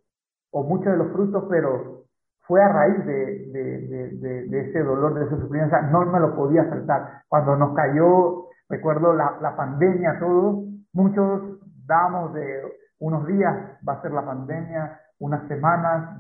o 0.52 0.64
muchos 0.64 0.92
de 0.92 0.98
los 0.98 1.12
frutos, 1.12 1.46
pero 1.50 2.04
fue 2.50 2.64
a 2.64 2.68
raíz 2.68 3.06
de, 3.06 3.46
de, 3.54 4.10
de, 4.18 4.48
de 4.48 4.60
ese 4.62 4.80
dolor, 4.82 5.14
de 5.14 5.24
esa 5.24 5.38
sufrimiento, 5.38 5.76
no 5.92 6.04
me 6.08 6.20
lo 6.20 6.36
podía 6.36 6.68
saltar. 6.68 7.22
Cuando 7.28 7.56
nos 7.56 7.76
cayó, 7.76 8.48
recuerdo 8.68 9.14
la, 9.14 9.38
la 9.40 9.56
pandemia, 9.56 10.18
todo, 10.20 10.64
muchos 10.94 11.60
dábamos 11.86 12.34
de 12.34 12.64
unos 13.02 13.28
días, 13.28 13.56
va 13.88 13.94
a 13.94 14.02
ser 14.02 14.14
la 14.14 14.26
pandemia, 14.26 15.00
unas 15.20 15.48
semanas, 15.48 16.20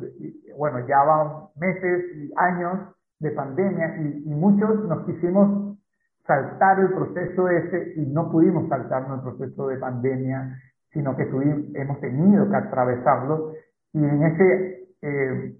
bueno, 0.55 0.85
ya 0.87 1.03
van 1.03 1.47
meses 1.55 2.05
y 2.15 2.31
años 2.37 2.77
de 3.19 3.31
pandemia 3.31 3.97
y, 3.97 4.23
y 4.27 4.35
muchos 4.35 4.87
nos 4.87 5.05
quisimos 5.07 5.79
saltar 6.27 6.79
el 6.79 6.93
proceso 6.93 7.49
ese 7.49 7.93
y 7.95 8.05
no 8.05 8.29
pudimos 8.29 8.69
saltarnos 8.69 9.17
el 9.17 9.35
proceso 9.35 9.67
de 9.67 9.77
pandemia, 9.77 10.55
sino 10.93 11.15
que 11.17 11.25
tuvimos, 11.25 11.73
hemos 11.73 11.99
tenido 12.01 12.47
que 12.51 12.55
atravesarlo 12.55 13.53
y 13.93 14.03
en 14.03 14.23
ese 14.23 14.87
eh, 15.01 15.55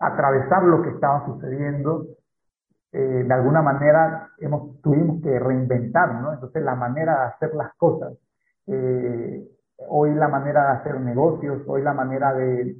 atravesar 0.00 0.62
lo 0.64 0.82
que 0.82 0.90
estaba 0.90 1.24
sucediendo, 1.26 2.06
eh, 2.92 3.24
de 3.24 3.34
alguna 3.34 3.62
manera 3.62 4.28
hemos, 4.38 4.80
tuvimos 4.80 5.22
que 5.22 5.38
reinventar, 5.38 6.20
¿no? 6.20 6.32
Entonces 6.32 6.62
la 6.62 6.74
manera 6.74 7.20
de 7.20 7.26
hacer 7.26 7.54
las 7.54 7.72
cosas, 7.76 8.14
eh, 8.66 9.46
hoy 9.88 10.14
la 10.14 10.28
manera 10.28 10.64
de 10.64 10.78
hacer 10.78 11.00
negocios, 11.00 11.62
hoy 11.66 11.82
la 11.82 11.92
manera 11.92 12.32
de, 12.34 12.76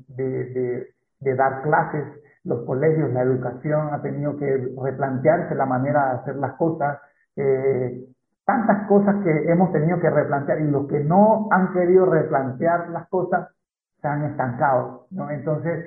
dar 1.21 1.63
clases, 1.63 2.05
los 2.43 2.65
colegios, 2.65 3.13
la 3.13 3.23
educación 3.23 3.93
ha 3.93 4.03
tenido 4.03 4.37
que 4.37 4.75
replantearse 4.83 5.55
la 5.55 5.67
manera 5.67 6.07
de 6.07 6.19
hacer 6.21 6.37
las 6.37 6.55
cosas, 6.55 6.99
eh, 7.37 8.05
tantas 8.45 8.89
cosas 8.89 9.23
que 9.23 9.53
hemos 9.53 9.71
tenido 9.73 10.01
que 10.01 10.11
replantear 10.11 10.61
y 10.61 10.71
los 10.71 10.89
que 10.89 11.01
no 11.01 11.49
han 11.53 11.73
querido 11.73 12.07
replantear 12.07 12.89
las 12.89 13.09
cosas 13.09 13.49
se 14.01 14.09
han 14.09 14.25
estancado, 14.25 15.07
¿no? 15.11 15.31
Entonces, 15.31 15.87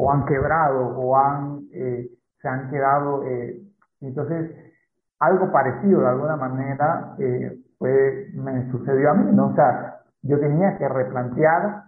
o 0.00 0.12
han 0.12 0.24
quebrado 0.26 0.96
o 0.96 1.16
han, 1.16 1.62
eh, 1.72 2.08
se 2.40 2.48
han 2.48 2.70
quedado, 2.70 3.24
entonces, 4.00 4.52
algo 5.18 5.50
parecido 5.50 6.02
de 6.02 6.08
alguna 6.08 6.36
manera 6.36 7.16
pues, 7.78 8.32
me 8.34 8.70
sucedió 8.70 9.10
a 9.10 9.14
mí, 9.14 9.32
¿no? 9.34 9.48
O 9.48 9.54
sea, 9.56 10.02
yo 10.22 10.38
tenía 10.38 10.78
que 10.78 10.88
replantear 10.88 11.82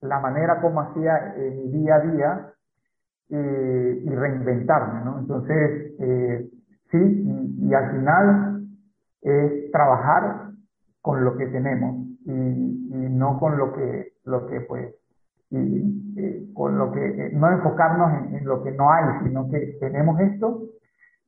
la 0.00 0.20
manera 0.20 0.58
como 0.62 0.80
hacía 0.80 1.34
mi 1.36 1.70
día 1.70 1.96
a 1.96 2.00
día 2.00 2.50
eh, 3.28 4.02
y 4.02 4.08
reinventarme, 4.08 5.04
¿no? 5.04 5.18
Entonces, 5.18 5.92
eh, 6.00 6.50
sí, 6.90 6.98
y, 6.98 7.74
al 7.74 7.90
final 7.92 8.62
es 9.20 9.70
trabajar 9.70 10.50
con 11.00 11.24
lo 11.24 11.36
que 11.36 11.46
tenemos 11.46 12.06
y, 12.24 12.32
y 12.32 13.08
no 13.10 13.38
con 13.38 13.58
lo 13.58 13.72
que, 13.72 14.14
lo 14.24 14.46
que 14.48 14.62
pues, 14.62 14.94
y, 15.50 16.14
eh, 16.16 16.46
con 16.54 16.78
lo 16.78 16.92
que, 16.92 17.30
no 17.32 17.50
enfocarnos 17.50 18.12
en, 18.26 18.36
en, 18.36 18.44
lo 18.44 18.62
que 18.62 18.70
no 18.72 18.90
hay, 18.92 19.04
sino 19.24 19.48
que 19.48 19.76
tenemos 19.80 20.18
esto, 20.20 20.62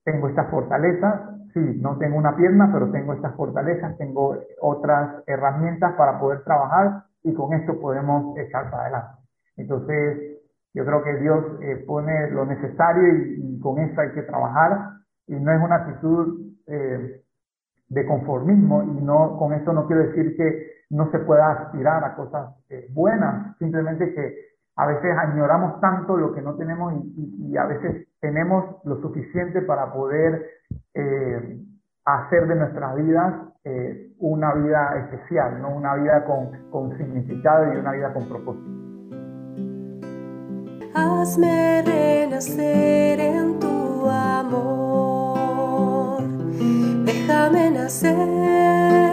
tengo 0.05 0.29
estas 0.29 0.51
fortalezas, 0.51 1.21
sí, 1.53 1.61
no 1.81 1.99
tengo 1.99 2.17
una 2.17 2.37
pierna, 2.37 2.71
pero 2.73 2.91
tengo 2.91 3.13
estas 3.13 3.35
fortalezas, 3.35 3.97
tengo 3.99 4.37
otras 4.61 5.23
herramientas 5.27 5.93
para 5.95 6.19
poder 6.19 6.43
trabajar 6.45 7.05
y 7.23 7.35
con 7.35 7.53
esto 7.53 7.81
podemos 7.81 8.37
echar 8.39 8.71
para 8.71 8.85
adelante. 8.85 9.23
Entonces, 9.57 10.33
yo 10.75 10.85
creo 10.85 11.03
que 11.03 11.17
Dios 11.19 11.45
eh, 11.61 11.85
pone 11.87 12.31
lo 12.31 12.47
necesario 12.47 13.15
y, 13.37 13.59
con 13.61 13.79
eso 13.79 14.01
hay 14.01 14.11
que 14.13 14.23
trabajar 14.23 14.91
y 15.27 15.35
no 15.35 15.53
es 15.53 15.63
una 15.63 15.77
actitud 15.77 16.53
eh, 16.67 17.23
de 17.89 18.07
conformismo 18.07 18.83
y 18.83 19.05
no 19.05 19.37
con 19.39 19.53
eso 19.53 19.73
no 19.73 19.87
quiero 19.87 20.09
decir 20.09 20.37
que 20.37 20.67
no 20.93 21.11
se 21.11 21.19
pueda 21.21 21.51
aspirar 21.51 22.05
a 22.05 22.15
cosas 22.15 22.55
eh, 22.69 22.87
buenas, 22.91 23.57
simplemente 23.59 24.15
que 24.15 24.53
a 24.77 24.87
veces 24.87 25.17
añoramos 25.19 25.81
tanto 25.81 26.17
lo 26.17 26.33
que 26.33 26.41
no 26.41 26.55
tenemos 26.55 26.95
y, 27.17 27.57
a 27.57 27.67
veces 27.67 28.09
tenemos 28.21 28.83
lo 28.85 29.01
suficiente 29.03 29.61
para 29.61 29.93
poder 29.93 30.49
hacer 32.07 32.49
de 32.49 32.55
nuestras 32.55 32.97
vidas 32.97 33.35
una 34.19 34.55
vida 34.55 34.97
especial, 34.97 35.61
¿no? 35.61 35.77
una 35.77 35.95
vida 35.97 36.25
con, 36.25 36.71
con 36.71 36.97
significado 36.97 37.75
y 37.75 37.77
una 37.77 37.93
vida 37.93 38.15
con 38.15 38.27
propósito 38.27 38.83
hazme 41.23 41.83
renacer 41.83 43.21
en 43.21 43.59
tu 43.61 44.09
amor. 44.09 44.63
Déjame 47.05 47.71
nacer 47.71 49.12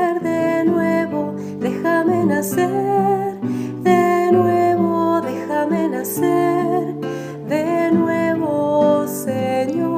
déjame 2.00 2.26
nacer 2.26 3.40
de 3.84 4.32
nuevo, 4.32 5.22
déjame 5.22 5.90
nacer 5.90 6.96
de 7.50 7.92
nuevo, 7.92 9.06
Señor. 9.08 9.98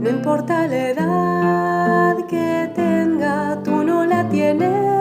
No 0.00 0.08
importa 0.08 0.68
la 0.68 0.90
edad 0.90 2.26
que 2.28 2.70
tenga, 2.74 3.62
tú 3.64 3.82
no 3.82 4.04
la 4.06 4.28
tienes 4.28 4.94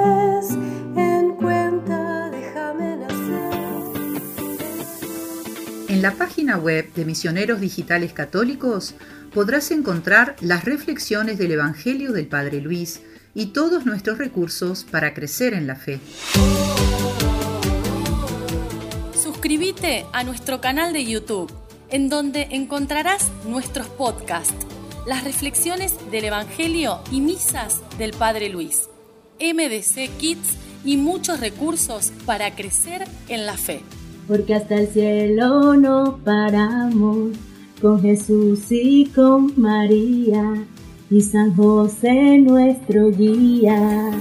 En 5.90 6.02
la 6.02 6.12
página 6.16 6.58
web 6.58 6.92
de 6.96 7.06
Misioneros 7.06 7.62
Digitales 7.62 8.12
Católicos 8.14 8.96
podrás 9.34 9.70
encontrar 9.72 10.36
las 10.42 10.66
reflexiones 10.66 11.38
del 11.38 11.52
Evangelio 11.52 12.12
del 12.12 12.26
Padre 12.28 12.60
Luis 12.60 13.02
y 13.34 13.48
todos 13.48 13.86
nuestros 13.86 14.18
recursos 14.18 14.86
para 14.90 15.14
crecer 15.14 15.54
en 15.54 15.68
la 15.68 15.76
fe. 15.76 16.00
Suscríbete 19.22 20.06
a 20.14 20.24
nuestro 20.24 20.62
canal 20.62 20.94
de 20.94 21.06
YouTube, 21.06 21.52
en 21.90 22.10
donde 22.10 22.48
encontrarás 22.52 23.32
nuestros 23.46 23.88
podcasts, 23.88 24.66
las 25.08 25.24
reflexiones 25.24 25.96
del 26.12 26.26
Evangelio 26.26 27.00
y 27.12 27.22
misas 27.22 27.82
del 27.98 28.12
Padre 28.12 28.50
Luis, 28.50 28.90
MDC 29.40 30.18
Kids 30.18 30.58
y 30.86 30.98
muchos 30.98 31.40
recursos 31.40 32.12
para 32.26 32.56
crecer 32.56 33.06
en 33.28 33.46
la 33.46 33.58
fe 33.58 33.82
porque 34.28 34.56
hasta 34.56 34.76
el 34.76 34.88
cielo 34.88 35.76
no 35.76 36.20
paramos 36.24 37.32
con 37.82 38.02
Jesús 38.02 38.60
y 38.70 39.06
con 39.08 39.54
María. 39.58 40.66
Y 41.14 41.22
San 41.22 41.56
José 41.56 42.40
nuestro 42.40 43.12
guía. 43.12 44.12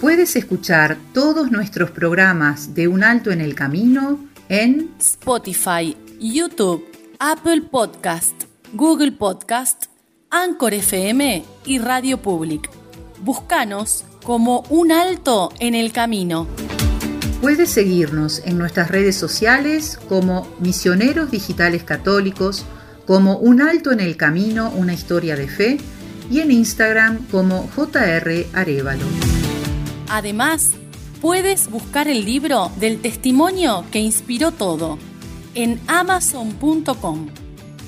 Puedes 0.00 0.36
escuchar 0.36 0.96
todos 1.12 1.50
nuestros 1.50 1.90
programas 1.90 2.74
de 2.74 2.86
Un 2.86 3.02
Alto 3.02 3.32
en 3.32 3.40
el 3.40 3.56
Camino 3.56 4.20
en 4.48 4.94
Spotify, 5.00 5.96
YouTube, 6.20 6.84
Apple 7.18 7.62
Podcast, 7.62 8.44
Google 8.72 9.10
Podcast, 9.10 9.86
Anchor 10.30 10.74
FM 10.74 11.42
y 11.64 11.78
Radio 11.78 12.22
Public. 12.22 12.70
Búscanos 13.20 14.04
como 14.22 14.60
Un 14.70 14.92
Alto 14.92 15.52
en 15.58 15.74
el 15.74 15.90
Camino. 15.90 16.46
Puedes 17.40 17.70
seguirnos 17.70 18.42
en 18.44 18.58
nuestras 18.58 18.92
redes 18.92 19.16
sociales 19.16 19.98
como 20.08 20.46
Misioneros 20.60 21.32
Digitales 21.32 21.82
Católicos, 21.82 22.64
como 23.06 23.36
Un 23.38 23.62
Alto 23.62 23.92
en 23.92 24.00
el 24.00 24.16
Camino, 24.16 24.70
una 24.70 24.94
historia 24.94 25.36
de 25.36 25.48
fe, 25.48 25.78
y 26.30 26.40
en 26.40 26.50
Instagram 26.50 27.26
como 27.30 27.68
JR 27.74 28.46
Arevalo. 28.52 29.04
Además, 30.08 30.72
puedes 31.20 31.70
buscar 31.70 32.08
el 32.08 32.24
libro 32.24 32.70
del 32.78 33.00
testimonio 33.00 33.84
que 33.90 33.98
inspiró 33.98 34.52
todo 34.52 34.98
en 35.54 35.80
amazon.com 35.86 37.28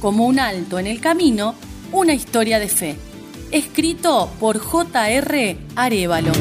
como 0.00 0.26
un 0.26 0.38
alto 0.38 0.78
en 0.78 0.86
el 0.86 1.00
camino, 1.00 1.54
una 1.92 2.14
historia 2.14 2.58
de 2.58 2.68
fe, 2.68 2.96
escrito 3.50 4.30
por 4.38 4.58
J.R. 4.58 5.58
Arevalo. 5.74 6.32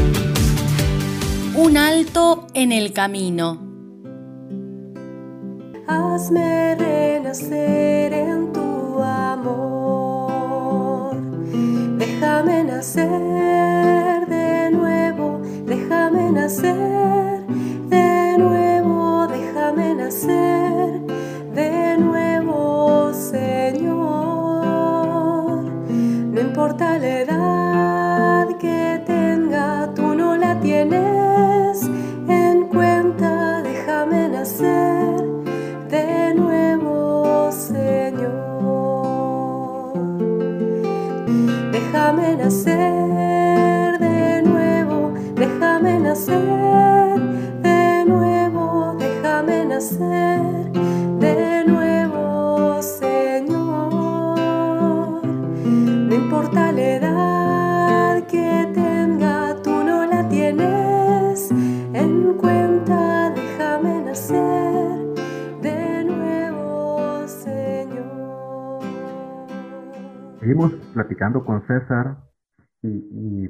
Un 1.55 1.77
alto 1.77 2.47
en 2.53 2.71
el 2.71 2.91
camino. 2.91 3.61
Hazme 5.87 6.75
renacer 6.75 8.13
en 8.13 8.51
tu 8.51 8.64
amor. 9.05 10.65
Déjame 11.97 12.63
nacer 12.63 14.27
de 14.27 14.71
nuevo, 14.71 15.39
déjame 15.65 16.31
nacer 16.31 17.45
de 17.89 18.37
nuevo, 18.37 19.27
déjame 19.27 19.95
nacer 19.95 21.01
de 21.53 21.97
nuevo, 21.97 23.13
Señor. 23.13 23.95
No 26.33 26.41
importa 26.41 26.97
la 26.99 27.19
edad 27.21 28.47
que 28.57 29.01
tenga, 29.05 29.93
tú 29.95 30.15
no 30.15 30.35
la 30.35 30.59
tienes 30.59 31.89
en 32.27 32.67
cuenta, 32.67 33.61
déjame 33.61 34.29
nacer 34.29 35.23
de 35.89 36.24
Déjame 42.05 42.35
nacer 42.35 43.97
de 43.99 44.43
nuevo, 44.43 45.11
déjame 45.33 45.99
nacer 45.99 46.64
platicando 71.15 71.45
con 71.45 71.65
César 71.67 72.17
y, 72.83 73.49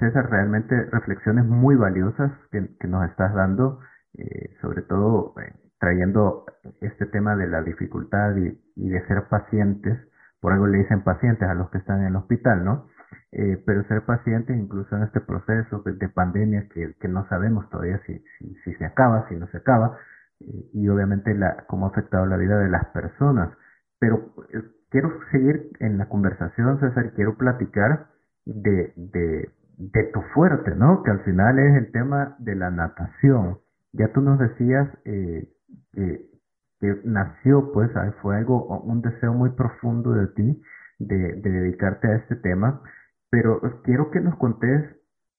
César, 0.00 0.30
realmente 0.30 0.74
reflexiones 0.92 1.44
muy 1.44 1.74
valiosas 1.74 2.30
que, 2.50 2.60
nos 2.86 3.08
estás 3.10 3.34
dando, 3.34 3.80
eh, 4.16 4.54
sobre 4.60 4.82
todo 4.82 5.34
eh, 5.40 5.54
trayendo 5.80 6.44
este 6.80 7.06
tema 7.06 7.36
de 7.36 7.48
la 7.48 7.62
dificultad 7.62 8.36
y, 8.36 8.88
de 8.88 9.06
ser 9.06 9.24
pacientes, 9.28 9.98
por 10.40 10.52
algo 10.52 10.66
le 10.66 10.78
dicen 10.78 11.02
pacientes 11.02 11.48
a 11.48 11.54
los 11.54 11.70
que 11.70 11.78
están 11.78 12.00
en 12.00 12.08
el 12.08 12.16
hospital, 12.16 12.64
¿no? 12.64 12.86
Eh, 13.32 13.62
pero 13.66 13.82
ser 13.84 14.02
pacientes 14.02 14.56
incluso 14.56 14.96
en 14.96 15.04
este 15.04 15.20
proceso 15.20 15.82
de, 15.84 15.94
de 15.94 16.08
pandemia 16.08 16.68
que, 16.68 17.08
no 17.08 17.26
sabemos 17.28 17.68
todavía 17.70 18.00
si, 18.06 18.22
si, 18.38 18.54
si, 18.64 18.74
se 18.74 18.84
acaba, 18.84 19.28
si 19.28 19.36
no 19.36 19.46
se 19.48 19.56
acaba, 19.56 19.98
y 20.38 20.88
obviamente 20.88 21.34
la, 21.34 21.64
cómo 21.66 21.86
ha 21.86 21.90
afectado 21.90 22.26
la 22.26 22.36
vida 22.36 22.58
de 22.58 22.68
las 22.68 22.86
personas. 22.88 23.50
Pero 23.98 24.32
quiero 24.90 25.10
seguir 25.30 25.70
en 25.80 25.98
la 25.98 26.08
conversación, 26.08 26.80
César, 26.80 27.12
quiero 27.14 27.36
platicar 27.36 28.06
de, 28.44 28.92
de, 28.96 29.50
de 29.78 30.04
tu 30.12 30.20
fuerte, 30.34 30.74
¿no? 30.74 31.02
Que 31.02 31.10
al 31.10 31.20
final 31.20 31.58
es 31.58 31.76
el 31.76 31.92
tema 31.92 32.36
de 32.38 32.54
la 32.54 32.70
natación. 32.70 33.58
Ya 33.92 34.12
tú 34.12 34.20
nos 34.20 34.38
decías 34.38 34.88
eh, 35.04 35.48
que, 35.92 36.28
nació, 37.04 37.72
pues, 37.72 37.90
fue 38.22 38.36
algo, 38.36 38.80
un 38.80 39.02
deseo 39.02 39.32
muy 39.32 39.50
profundo 39.50 40.12
de 40.12 40.28
ti 40.28 40.62
de, 40.98 41.16
de 41.34 41.50
dedicarte 41.50 42.08
a 42.08 42.16
este 42.16 42.36
tema, 42.36 42.82
pero 43.30 43.60
quiero 43.84 44.10
que 44.10 44.20
nos 44.20 44.36
contés, 44.36 44.84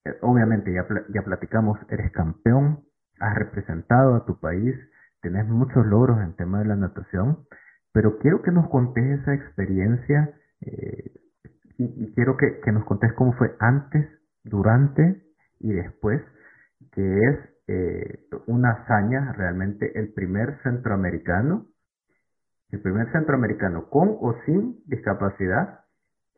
eh, 0.06 0.18
obviamente 0.22 0.74
ya, 0.74 0.86
ya 1.14 1.22
platicamos, 1.22 1.80
eres 1.90 2.12
campeón, 2.12 2.82
has 3.20 3.36
representado 3.36 4.16
a 4.16 4.26
tu 4.26 4.40
país, 4.40 4.76
tenés 5.22 5.48
muchos 5.48 5.86
logros 5.86 6.22
en 6.22 6.36
tema 6.36 6.60
de 6.60 6.66
la 6.66 6.76
natación, 6.76 7.40
pero 7.92 8.20
quiero 8.20 8.42
que 8.42 8.52
nos 8.52 8.70
contés 8.70 9.20
esa 9.20 9.34
experiencia 9.34 10.34
eh, 10.62 11.12
y, 11.78 12.14
quiero 12.14 12.36
que, 12.38 12.60
que, 12.60 12.72
nos 12.72 12.84
contés 12.86 13.14
cómo 13.14 13.34
fue 13.34 13.56
antes, 13.60 14.08
durante 14.44 15.24
y 15.60 15.74
después, 15.74 16.22
que 16.92 17.20
es 17.20 17.40
eh, 17.68 18.28
una 18.48 18.72
hazaña 18.72 19.32
realmente 19.34 19.98
el 19.98 20.14
primer 20.14 20.62
centroamericano, 20.64 21.68
el 22.72 22.82
primer 22.82 23.12
centroamericano 23.12 23.90
con 23.90 24.10
o 24.10 24.36
sin 24.46 24.84
discapacidad 24.86 25.82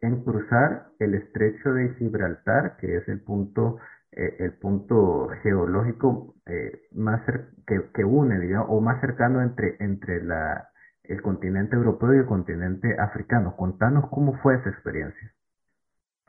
en 0.02 0.24
cruzar 0.24 0.88
el 1.00 1.16
estrecho 1.16 1.74
de 1.74 1.94
Gibraltar, 1.96 2.78
que 2.78 2.98
es 2.98 3.08
el 3.08 3.22
punto 3.22 3.78
eh, 4.12 4.36
el 4.40 4.54
punto 4.54 5.30
geológico 5.42 6.36
eh, 6.46 6.82
más 6.92 7.22
que, 7.66 7.92
que, 7.94 8.04
une, 8.04 8.40
digamos, 8.42 8.68
o 8.70 8.82
más 8.82 9.00
cercano 9.00 9.42
entre, 9.42 9.78
entre 9.80 10.22
la, 10.22 10.68
el 11.12 11.22
continente 11.22 11.76
europeo 11.76 12.14
y 12.14 12.18
el 12.20 12.26
continente 12.26 12.96
africano. 13.00 13.56
Contanos 13.56 14.10
cómo 14.10 14.34
fue 14.42 14.56
esa 14.56 14.70
experiencia. 14.70 15.32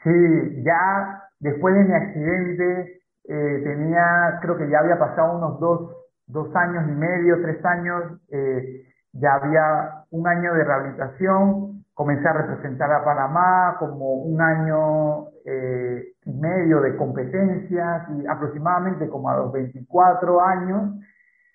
Sí, 0.02 0.62
ya 0.64 1.22
después 1.40 1.74
de 1.74 1.84
mi 1.84 1.94
accidente 1.94 3.02
eh, 3.28 3.60
tenía, 3.64 4.38
creo 4.42 4.56
que 4.56 4.68
ya 4.68 4.80
había 4.80 4.98
pasado 4.98 5.38
unos 5.38 5.60
dos, 5.60 5.96
dos 6.26 6.54
años 6.56 6.84
y 6.88 6.92
medio, 6.92 7.40
tres 7.42 7.64
años, 7.64 8.20
eh, 8.30 8.82
ya 9.12 9.34
había 9.34 10.04
un 10.10 10.26
año 10.26 10.54
de 10.54 10.64
rehabilitación, 10.64 11.84
comencé 11.94 12.26
a 12.26 12.32
representar 12.32 12.90
a 12.92 13.04
Panamá 13.04 13.76
como 13.78 14.14
un 14.14 14.40
año 14.40 15.28
eh, 15.44 16.14
y 16.24 16.32
medio 16.32 16.80
de 16.80 16.96
competencias 16.96 18.08
y 18.16 18.26
aproximadamente 18.26 19.08
como 19.08 19.28
a 19.28 19.36
los 19.36 19.52
24 19.52 20.40
años 20.40 20.94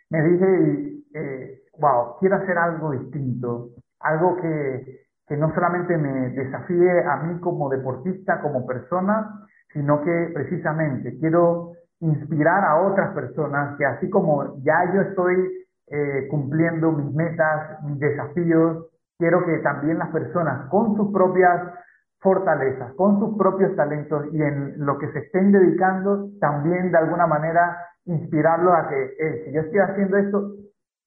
me 0.09 0.21
dije, 0.21 1.03
eh, 1.13 1.61
wow, 1.79 2.17
quiero 2.19 2.37
hacer 2.37 2.57
algo 2.57 2.91
distinto, 2.91 3.69
algo 3.99 4.37
que, 4.37 5.01
que 5.27 5.37
no 5.37 5.53
solamente 5.53 5.97
me 5.97 6.29
desafíe 6.29 7.03
a 7.03 7.17
mí 7.17 7.39
como 7.39 7.69
deportista, 7.69 8.41
como 8.41 8.65
persona, 8.65 9.47
sino 9.73 10.01
que 10.01 10.31
precisamente 10.33 11.17
quiero 11.19 11.73
inspirar 11.99 12.63
a 12.63 12.81
otras 12.81 13.13
personas 13.13 13.77
que 13.77 13.85
así 13.85 14.09
como 14.09 14.61
ya 14.63 14.91
yo 14.93 15.01
estoy 15.01 15.65
eh, 15.89 16.27
cumpliendo 16.29 16.91
mis 16.91 17.13
metas, 17.13 17.83
mis 17.83 17.99
desafíos, 17.99 18.87
quiero 19.17 19.45
que 19.45 19.57
también 19.59 19.97
las 19.97 20.09
personas 20.09 20.69
con 20.69 20.95
sus 20.95 21.11
propias 21.11 21.73
fortalezas, 22.19 22.93
con 22.95 23.19
sus 23.19 23.37
propios 23.37 23.75
talentos 23.75 24.25
y 24.31 24.41
en 24.41 24.85
lo 24.85 24.97
que 24.97 25.11
se 25.11 25.19
estén 25.19 25.51
dedicando, 25.51 26.29
también 26.39 26.91
de 26.91 26.97
alguna 26.97 27.27
manera 27.27 27.77
inspirarlos 28.05 28.73
a 28.73 28.89
que 28.89 29.03
eh, 29.19 29.43
si 29.45 29.53
yo 29.53 29.61
estoy 29.61 29.79
haciendo 29.79 30.17
esto, 30.17 30.51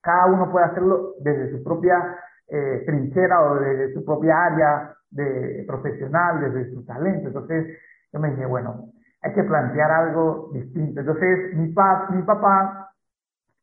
cada 0.02 0.26
uno 0.26 0.50
puede 0.50 0.66
hacerlo 0.66 1.14
desde 1.20 1.50
su 1.50 1.62
propia 1.62 2.18
eh, 2.48 2.82
trinchera 2.86 3.42
o 3.42 3.54
desde 3.56 3.94
su 3.94 4.04
propia 4.04 4.44
área 4.44 4.94
de 5.10 5.64
profesional, 5.66 6.40
desde 6.40 6.72
su 6.72 6.84
talento. 6.84 7.28
Entonces 7.28 7.78
yo 8.12 8.20
me 8.20 8.30
dije, 8.30 8.46
bueno, 8.46 8.90
hay 9.22 9.32
que 9.32 9.44
plantear 9.44 9.90
algo 9.90 10.50
distinto. 10.52 11.00
Entonces 11.00 11.54
mi, 11.54 11.72
pa, 11.72 12.08
mi 12.10 12.22
papá, 12.22 12.90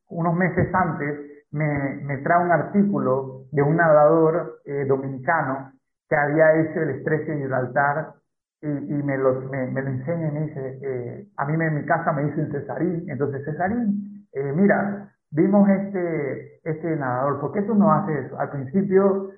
unos 0.09 0.35
meses 0.35 0.73
antes, 0.73 1.19
me, 1.51 2.17
trae 2.23 2.43
un 2.43 2.51
artículo 2.51 3.45
de 3.51 3.61
un 3.61 3.77
nadador 3.77 4.59
eh, 4.65 4.85
dominicano 4.85 5.71
que 6.09 6.15
había 6.15 6.61
hecho 6.61 6.81
el 6.81 6.89
estrecho 6.91 7.31
de 7.31 7.37
Gibraltar 7.39 8.13
y, 8.61 8.67
y 8.67 9.03
me, 9.03 9.17
lo, 9.17 9.41
me, 9.41 9.71
lo 9.71 9.87
enseña 9.87 10.27
y 10.27 10.31
me 10.31 10.41
dice, 10.41 10.79
eh, 10.81 11.27
a 11.37 11.45
mí 11.45 11.53
en 11.63 11.75
mi 11.75 11.85
casa 11.85 12.11
me 12.11 12.23
dicen 12.25 12.51
Cesarín, 12.51 13.09
entonces 13.09 13.45
Cesarín, 13.45 14.27
eh, 14.33 14.53
mira, 14.55 15.13
vimos 15.31 15.69
este, 15.69 16.59
este 16.63 16.95
nadador, 16.95 17.39
¿por 17.39 17.53
qué 17.53 17.61
tú 17.63 17.75
no 17.75 17.91
haces 17.91 18.25
eso? 18.25 18.39
Al 18.39 18.51
principio 18.51 19.31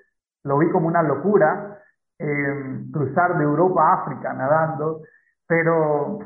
lo 0.43 0.57
vi 0.59 0.69
como 0.69 0.87
una 0.87 1.03
locura, 1.03 1.79
eh, 2.17 2.85
cruzar 2.91 3.37
de 3.37 3.43
Europa 3.43 3.81
a 3.81 4.01
África 4.01 4.33
nadando, 4.33 5.01
pero 5.47 6.19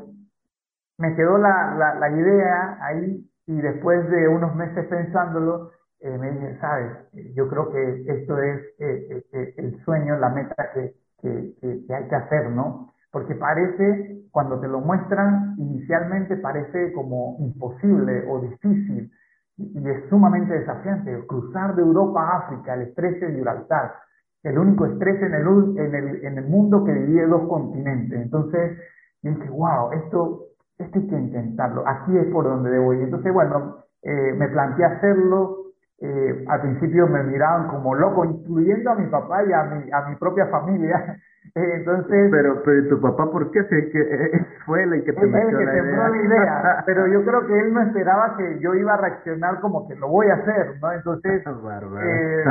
me 0.98 1.14
quedó 1.16 1.38
la, 1.38 1.74
la, 1.76 1.94
la 1.94 2.10
idea 2.10 2.78
ahí 2.82 3.28
y 3.46 3.60
después 3.60 4.08
de 4.10 4.28
unos 4.28 4.54
meses 4.54 4.86
pensándolo, 4.86 5.70
eh, 6.00 6.18
me 6.18 6.30
dije, 6.32 6.58
sabes, 6.60 6.92
yo 7.34 7.48
creo 7.48 7.70
que 7.70 8.04
esto 8.08 8.38
es 8.38 8.60
eh, 8.78 9.24
eh, 9.32 9.54
el 9.56 9.82
sueño, 9.84 10.18
la 10.18 10.30
meta 10.30 10.70
que, 10.72 10.94
que, 11.20 11.54
que, 11.60 11.94
hay 11.94 12.08
que 12.08 12.14
hacer, 12.14 12.50
¿no? 12.50 12.92
Porque 13.10 13.34
parece, 13.34 14.24
cuando 14.30 14.60
te 14.60 14.68
lo 14.68 14.80
muestran, 14.80 15.54
inicialmente 15.58 16.36
parece 16.36 16.92
como 16.92 17.36
imposible 17.40 18.24
o 18.28 18.40
difícil 18.40 19.10
y 19.56 19.88
es 19.88 20.08
sumamente 20.08 20.54
desafiante. 20.54 21.26
Cruzar 21.26 21.74
de 21.74 21.82
Europa 21.82 22.22
a 22.22 22.38
África, 22.38 22.74
el 22.74 22.82
estrecho 22.82 23.26
de 23.26 23.34
Gibraltar, 23.34 23.94
el 24.42 24.58
único 24.58 24.86
estrés 24.86 25.22
en 25.22 25.34
el, 25.34 25.78
en 25.78 25.94
el, 25.94 26.24
en 26.24 26.38
el 26.38 26.46
mundo 26.46 26.84
que 26.84 26.92
divide 26.92 27.26
dos 27.26 27.48
continentes. 27.48 28.20
Entonces, 28.20 28.78
dije, 29.22 29.48
wow, 29.48 29.92
esto, 29.92 30.46
esto 30.78 30.98
hay 30.98 31.06
que 31.06 31.18
intentarlo, 31.18 31.84
aquí 31.86 32.16
es 32.16 32.26
por 32.26 32.44
donde 32.44 32.70
debo 32.70 32.92
ir. 32.94 33.02
Entonces, 33.02 33.32
bueno, 33.32 33.84
eh, 34.02 34.34
me 34.36 34.48
planteé 34.48 34.84
hacerlo. 34.84 35.63
Eh, 36.00 36.44
al 36.48 36.60
principio 36.60 37.06
me 37.06 37.22
miraban 37.22 37.68
como 37.68 37.94
loco, 37.94 38.24
incluyendo 38.24 38.90
a 38.90 38.94
mi 38.96 39.06
papá 39.06 39.44
y 39.44 39.52
a 39.52 39.62
mi, 39.64 39.90
a 39.92 40.08
mi 40.08 40.16
propia 40.16 40.46
familia. 40.46 41.18
Entonces, 41.54 42.30
pero, 42.30 42.62
pero 42.64 42.88
tu 42.88 43.00
papá, 43.00 43.30
¿por 43.30 43.50
qué? 43.50 43.62
Se, 43.64 43.90
que, 43.90 44.00
eh, 44.00 44.46
fue 44.66 44.82
el 44.82 45.04
que 45.04 45.12
te 45.12 45.26
metió 45.26 45.60
la, 45.60 45.78
idea. 45.78 46.08
la 46.08 46.16
idea. 46.16 46.82
Pero 46.86 47.06
yo 47.06 47.24
creo 47.24 47.46
que 47.46 47.60
él 47.60 47.72
no 47.72 47.82
esperaba 47.82 48.36
que 48.36 48.58
yo 48.60 48.74
iba 48.74 48.94
a 48.94 48.96
reaccionar 48.96 49.60
como 49.60 49.86
que 49.86 49.94
lo 49.94 50.08
voy 50.08 50.28
a 50.28 50.34
hacer, 50.34 50.78
¿no? 50.80 50.90
Entonces, 50.90 51.44
eh, 52.02 52.44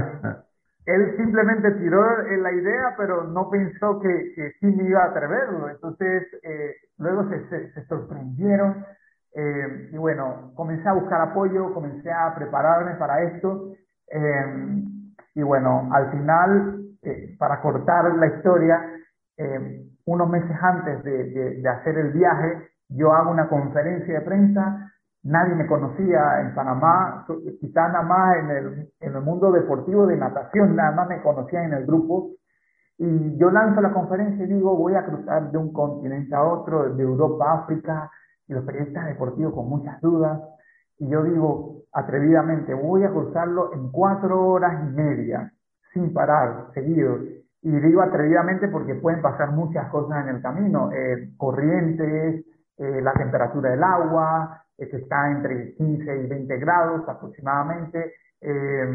él 0.86 1.18
simplemente 1.18 1.72
tiró 1.72 2.02
la 2.38 2.52
idea, 2.52 2.94
pero 2.98 3.24
no 3.24 3.50
pensó 3.50 4.00
que, 4.00 4.34
que 4.36 4.52
sí 4.60 4.68
me 4.68 4.84
iba 4.84 5.04
a 5.04 5.10
atreverlo. 5.10 5.70
Entonces, 5.70 6.24
eh, 6.44 6.76
luego 6.98 7.28
se, 7.30 7.72
se, 7.72 7.86
sorprendieron. 7.86 8.86
Eh, 9.36 9.90
y 9.92 9.98
bueno, 9.98 10.52
comencé 10.56 10.88
a 10.88 10.94
buscar 10.94 11.22
apoyo, 11.22 11.74
comencé 11.74 12.12
a 12.12 12.34
prepararme 12.36 12.96
para 12.96 13.22
esto. 13.24 13.74
Eh, 14.12 14.84
y 15.36 15.42
bueno, 15.42 15.90
al 15.92 16.12
final, 16.12 16.82
eh, 17.02 17.36
para 17.40 17.62
cortar 17.62 18.16
la 18.16 18.28
historia, 18.28 18.80
eh, 19.38 19.86
unos 20.06 20.30
meses 20.30 20.56
antes 20.62 21.04
de, 21.04 21.24
de, 21.32 21.62
de 21.62 21.70
hacer 21.70 21.98
el 21.98 22.12
viaje, 22.12 22.70
yo 22.90 23.14
hago 23.14 23.32
una 23.32 23.50
conferencia 23.50 24.20
de 24.20 24.26
prensa 24.26 24.94
nadie 25.24 25.56
me 25.56 25.68
conocía 25.68 26.42
en 26.42 26.54
Panamá, 26.54 27.26
quizás 27.60 27.92
nada 27.92 28.04
más 28.04 28.38
en 28.38 28.50
el, 28.52 28.92
en 29.00 29.16
el 29.16 29.22
mundo 29.22 29.52
deportivo 29.52 30.06
de 30.06 30.18
natación, 30.18 30.76
nada 30.76 30.92
más 30.92 31.08
me 31.08 31.22
conocían 31.22 31.66
en 31.66 31.74
el 31.74 31.86
grupo. 31.86 32.32
Y 32.98 33.38
yo 33.38 33.50
lanzo 33.50 33.82
la 33.82 33.92
conferencia 33.92 34.46
y 34.46 34.48
digo, 34.48 34.76
voy 34.76 34.96
a 34.96 35.06
cruzar 35.06 35.52
de 35.52 35.58
un 35.58 35.74
continente 35.74 36.36
a 36.36 36.44
otro, 36.44 36.94
de 36.94 37.04
Europa 37.04 37.46
a 37.50 37.54
África, 37.64 38.12
los 38.54 38.66
periodistas 38.66 39.06
deportivos 39.08 39.54
con 39.54 39.70
muchas 39.70 40.00
dudas. 40.02 40.42
Y 41.00 41.10
yo 41.10 41.24
digo, 41.24 41.84
atrevidamente, 41.92 42.74
voy 42.74 43.04
a 43.04 43.10
cruzarlo 43.10 43.74
en 43.74 43.92
cuatro 43.92 44.48
horas 44.48 44.84
y 44.84 44.96
media, 44.96 45.52
sin 45.94 46.14
parar, 46.14 46.68
seguido. 46.74 47.18
Y 47.62 47.72
digo 47.72 48.02
atrevidamente 48.02 48.68
porque 48.68 48.96
pueden 48.96 49.22
pasar 49.22 49.52
muchas 49.52 49.90
cosas 49.90 50.24
en 50.24 50.36
el 50.36 50.42
camino, 50.42 50.92
eh, 50.92 51.30
corrientes, 51.38 52.46
eh, 52.78 53.02
la 53.02 53.14
temperatura 53.14 53.72
del 53.72 53.84
agua, 53.84 54.64
que 54.78 54.98
está 54.98 55.32
entre 55.32 55.74
15 55.76 56.24
y 56.24 56.28
20 56.28 56.58
grados 56.58 57.08
aproximadamente, 57.08 58.14
eh, 58.42 58.86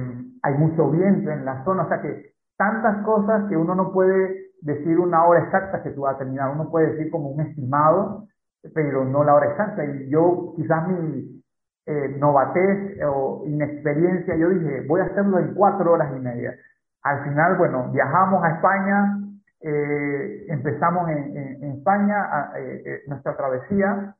hay 0.42 0.54
mucho 0.54 0.90
viento 0.90 1.30
en 1.30 1.44
la 1.44 1.64
zona, 1.64 1.84
o 1.84 1.88
sea 1.88 2.02
que 2.02 2.34
tantas 2.56 3.04
cosas 3.04 3.48
que 3.48 3.56
uno 3.56 3.74
no 3.74 3.92
puede 3.92 4.48
decir 4.60 4.98
una 4.98 5.24
hora 5.24 5.44
exacta 5.44 5.82
que 5.82 5.90
tú 5.90 6.02
vas 6.02 6.16
a 6.16 6.18
terminar, 6.18 6.50
uno 6.52 6.70
puede 6.70 6.92
decir 6.92 7.10
como 7.10 7.30
un 7.30 7.40
estimado, 7.40 8.27
pero 8.74 9.04
no 9.04 9.24
la 9.24 9.34
hora 9.34 9.50
exacta. 9.50 9.84
Y 9.84 10.10
yo 10.10 10.52
quizás 10.56 10.88
mi 10.88 11.42
eh, 11.86 12.16
novatez 12.18 12.98
o 13.06 13.42
inexperiencia, 13.46 14.36
yo 14.36 14.50
dije, 14.50 14.84
voy 14.86 15.00
a 15.00 15.04
hacerlo 15.04 15.38
en 15.38 15.54
cuatro 15.54 15.92
horas 15.92 16.12
y 16.16 16.20
media. 16.20 16.54
Al 17.02 17.24
final, 17.24 17.56
bueno, 17.58 17.90
viajamos 17.92 18.44
a 18.44 18.54
España, 18.56 19.18
eh, 19.60 20.46
empezamos 20.48 21.08
en, 21.08 21.36
en, 21.36 21.64
en 21.64 21.70
España 21.78 22.16
a, 22.30 22.58
eh, 22.58 22.82
eh 22.84 23.02
nuestra 23.06 23.36
travesía 23.36 24.14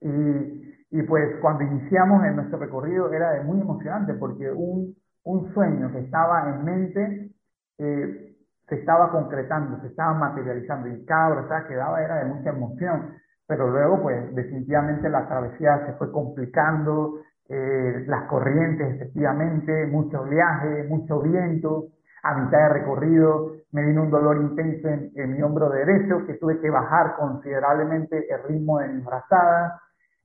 y 0.00 0.70
y 0.90 1.02
pues 1.02 1.36
cuando 1.40 1.62
iniciamos 1.62 2.24
en 2.24 2.36
nuestro 2.36 2.58
recorrido 2.58 3.12
era 3.12 3.42
muy 3.44 3.60
emocionante 3.60 4.14
porque 4.14 4.50
un, 4.50 4.96
un 5.24 5.54
sueño 5.54 5.92
que 5.92 6.00
estaba 6.00 6.50
en 6.50 6.64
mente 6.64 7.30
eh, 7.78 8.36
se 8.68 8.74
estaba 8.74 9.10
concretando, 9.10 9.80
se 9.80 9.88
estaba 9.88 10.14
materializando 10.14 10.88
y 10.88 11.04
cada 11.04 11.26
abrazada 11.26 11.68
que 11.68 11.76
daba 11.76 12.02
era 12.02 12.16
de 12.16 12.24
mucha 12.24 12.50
emoción. 12.50 13.14
Pero 13.50 13.68
luego 13.68 14.00
pues 14.00 14.32
definitivamente 14.32 15.08
la 15.08 15.26
travesía 15.26 15.84
se 15.84 15.94
fue 15.94 16.12
complicando, 16.12 17.18
eh, 17.48 18.04
las 18.06 18.28
corrientes 18.28 18.94
efectivamente, 18.94 19.88
mucho 19.88 20.22
viaje, 20.22 20.84
mucho 20.88 21.20
viento. 21.20 21.88
A 22.22 22.36
mitad 22.36 22.58
de 22.58 22.68
recorrido 22.68 23.54
me 23.72 23.84
vino 23.86 24.04
un 24.04 24.10
dolor 24.10 24.36
intenso 24.36 24.86
en, 24.86 25.10
en 25.16 25.32
mi 25.32 25.42
hombro 25.42 25.68
derecho 25.68 26.24
que 26.28 26.34
tuve 26.34 26.60
que 26.60 26.70
bajar 26.70 27.16
considerablemente 27.16 28.24
el 28.32 28.40
ritmo 28.44 28.78
de 28.78 28.86
mi 28.86 29.00
brazada 29.00 29.80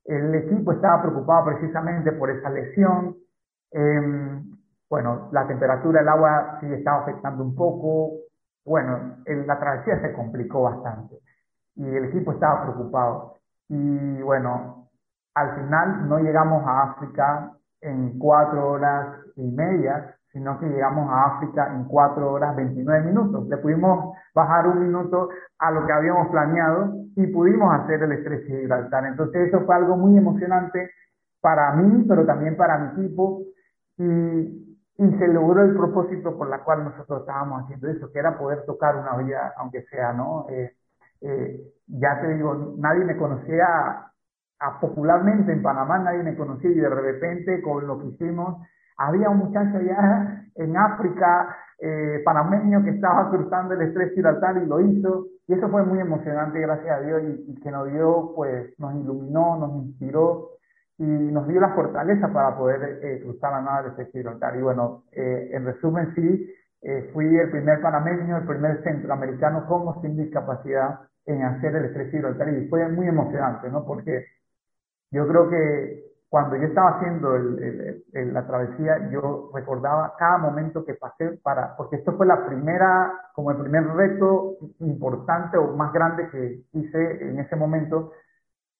el 0.06 0.36
equipo 0.36 0.72
estaba 0.72 1.02
preocupado 1.02 1.46
precisamente 1.46 2.12
por 2.12 2.30
esa 2.30 2.52
lesión. 2.52 3.16
Eh, 3.72 4.40
bueno, 4.88 5.30
la 5.32 5.48
temperatura 5.48 6.02
del 6.02 6.10
agua 6.10 6.60
sí 6.62 6.72
estaba 6.72 7.02
afectando 7.02 7.44
un 7.44 7.56
poco. 7.56 8.12
Bueno, 8.64 9.18
el, 9.26 9.48
la 9.48 9.60
travesía 9.60 10.00
se 10.02 10.14
complicó 10.14 10.62
bastante 10.62 11.25
y 11.76 11.86
el 11.86 12.06
equipo 12.06 12.32
estaba 12.32 12.64
preocupado. 12.64 13.36
Y 13.70 14.22
bueno, 14.22 14.90
al 15.34 15.56
final 15.56 16.08
no 16.10 16.20
llegamos 16.20 16.66
a 16.66 16.84
África 16.84 17.52
en 17.82 18.18
cuatro 18.20 18.70
horas 18.72 19.20
y 19.36 19.52
media, 19.52 20.16
sino 20.36 20.60
que 20.60 20.68
llegamos 20.68 21.10
a 21.10 21.38
África 21.38 21.74
en 21.74 21.86
4 21.86 22.30
horas 22.30 22.56
29 22.58 23.06
minutos. 23.06 23.48
Le 23.48 23.56
pudimos 23.56 24.18
bajar 24.34 24.68
un 24.68 24.82
minuto 24.82 25.30
a 25.58 25.72
lo 25.72 25.88
que 25.88 25.94
habíamos 25.94 26.28
planeado 26.28 26.94
y 27.16 27.28
pudimos 27.28 27.74
hacer 27.74 28.04
el 28.04 28.12
estrecho 28.12 28.54
de 28.54 28.60
Gibraltar. 28.60 29.06
Entonces 29.06 29.48
eso 29.48 29.62
fue 29.66 29.76
algo 29.76 29.96
muy 29.96 30.18
emocionante 30.18 30.92
para 31.40 31.72
mí, 31.76 32.04
pero 32.06 32.26
también 32.26 32.58
para 32.58 32.78
mi 32.78 32.88
equipo 33.02 33.44
y, 33.98 34.78
y 34.98 35.18
se 35.18 35.28
logró 35.30 35.64
el 35.64 35.74
propósito 35.74 36.38
por 36.38 36.50
la 36.50 36.66
cual 36.66 36.84
nosotros 36.84 37.22
estábamos 37.22 37.64
haciendo 37.64 37.88
eso, 37.88 38.12
que 38.12 38.20
era 38.20 38.38
poder 38.38 38.66
tocar 38.66 38.98
una 38.98 39.16
vida, 39.16 39.54
aunque 39.56 39.84
sea, 39.84 40.12
¿no? 40.12 40.48
Eh, 40.50 40.76
eh, 41.26 41.60
ya 41.88 42.22
te 42.22 42.34
digo, 42.36 42.76
nadie 42.78 43.06
me 43.06 43.18
conocía 43.18 43.66
a, 44.60 44.80
popularmente 44.80 45.52
en 45.52 45.62
Panamá, 45.62 46.00
nadie 46.00 46.24
me 46.24 46.36
conocía 46.36 46.72
y 46.72 46.80
de 46.80 46.90
repente 46.90 47.62
con 47.62 47.86
lo 47.86 48.00
que 48.00 48.08
hicimos 48.08 48.66
había 48.98 49.30
un 49.30 49.40
muchacho 49.40 49.78
allá 49.78 50.46
en 50.56 50.78
África, 50.78 51.56
eh, 51.80 52.22
panameño, 52.24 52.84
que 52.84 52.92
estaba 52.92 53.30
cruzando 53.30 53.74
el 53.74 53.82
estrecho 53.82 54.16
Gibraltar 54.16 54.58
y 54.58 54.66
lo 54.66 54.80
hizo. 54.80 55.26
Y 55.48 55.54
eso 55.54 55.70
fue 55.70 55.84
muy 55.84 56.00
emocionante, 56.00 56.60
gracias 56.60 56.98
a 56.98 57.02
Dios, 57.02 57.22
y, 57.48 57.60
que 57.60 57.72
nos 57.72 57.92
dio, 57.92 58.32
pues, 58.36 58.74
nos 58.80 58.96
iluminó, 58.96 59.58
nos 59.58 59.86
inspiró 59.86 60.52
y 60.98 61.04
nos 61.04 61.48
dio 61.48 61.60
la 61.60 61.76
fortaleza 61.76 62.32
para 62.32 62.58
poder 62.58 63.00
eh, 63.04 63.20
cruzar 63.22 63.62
la 63.62 63.82
del 63.82 63.92
estrecho 63.92 64.12
Gibraltar. 64.14 64.56
Y 64.56 64.62
bueno, 64.62 65.04
eh, 65.12 65.50
en 65.52 65.66
resumen, 65.66 66.14
sí, 66.16 66.50
eh, 66.82 67.10
fui 67.14 67.26
el 67.36 67.52
primer 67.52 67.82
panameño, 67.82 68.38
el 68.38 68.46
primer 68.46 68.82
centroamericano 68.84 69.66
con 69.68 70.02
sin 70.02 70.16
discapacidad 70.16 71.02
en 71.26 71.44
hacer 71.44 71.76
el 71.76 71.86
estrecho 71.86 72.12
Gibraltar 72.12 72.50
y 72.50 72.68
fue 72.68 72.88
muy 72.90 73.08
emocionante, 73.08 73.70
¿no? 73.70 73.86
Porque 73.86 74.26
yo 75.12 75.28
creo 75.28 75.50
que 75.50 76.06
cuando 76.30 76.58
yo 76.58 76.64
estaba 76.64 76.98
haciendo 76.98 77.36
el, 77.36 78.04
el, 78.14 78.34
la 78.34 78.46
travesía, 78.46 79.10
yo 79.10 79.52
recordaba 79.54 80.16
cada 80.18 80.38
momento 80.38 80.84
que 80.84 80.96
pasé 80.96 81.40
para, 81.42 81.76
porque 81.78 81.98
esto 81.98 82.14
fue 82.18 82.26
la 82.26 82.46
primera, 82.46 83.30
como 83.34 83.52
el 83.52 83.58
primer 83.58 83.88
reto 83.88 84.58
importante 84.80 85.58
o 85.58 85.76
más 85.76 85.94
grande 85.94 86.30
que 86.30 86.66
hice 86.74 87.30
en 87.30 87.40
ese 87.40 87.56
momento. 87.56 88.12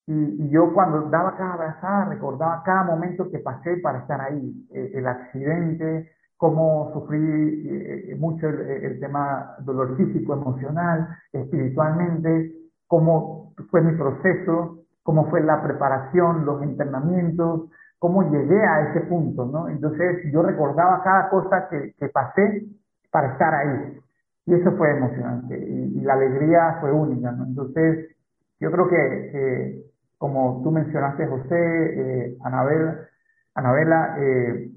Y, 0.08 0.46
y 0.46 0.50
yo 0.50 0.74
cuando 0.74 1.10
daba 1.10 1.38
cada 1.38 1.54
abrazada, 1.54 2.06
recordaba 2.06 2.62
cada 2.64 2.84
momento 2.84 3.32
que 3.32 3.40
pasé 3.40 3.78
para 3.78 4.00
estar 4.00 4.20
ahí. 4.22 4.68
Eh, 4.74 4.92
el 4.96 5.08
accidente, 5.08 6.12
cómo 6.38 6.92
sufrí 6.94 7.18
eh, 7.20 8.16
mucho 8.20 8.48
el, 8.48 8.60
el 8.62 9.00
tema 9.00 9.56
dolor 9.60 9.96
físico, 9.98 10.34
emocional, 10.34 11.08
espiritualmente, 11.32 12.54
cómo 12.88 13.54
fue 13.72 13.82
mi 13.82 13.98
proceso, 13.98 14.80
cómo 15.04 15.30
fue 15.30 15.42
la 15.42 15.62
preparación, 15.64 16.46
los 16.46 16.62
entrenamientos, 16.64 17.70
cómo 18.00 18.30
llegué 18.30 18.62
a 18.66 18.90
ese 18.90 19.02
punto, 19.02 19.46
¿no? 19.46 19.70
Entonces 19.70 20.32
yo 20.32 20.44
recordaba 20.44 21.02
cada 21.04 21.30
cosa 21.30 21.68
que, 21.70 21.94
que 21.98 22.10
pasé 22.10 22.66
para 23.12 23.34
estar 23.34 23.54
ahí. 23.54 24.00
Y 24.48 24.54
eso 24.54 24.72
fue 24.78 24.92
emocionante 24.92 25.58
y, 25.58 25.98
y 25.98 26.02
la 26.02 26.14
alegría 26.14 26.78
fue 26.82 26.92
única, 26.92 27.32
¿no? 27.32 27.46
Entonces 27.46 28.16
yo 28.60 28.72
creo 28.72 28.88
que, 28.88 28.96
que 29.32 29.86
como 30.18 30.62
tú 30.64 30.72
mencionaste, 30.72 31.28
José, 31.28 31.56
eh, 31.56 32.38
Anabel, 32.44 33.00
Anabela, 33.56 34.18
eh, 34.20 34.72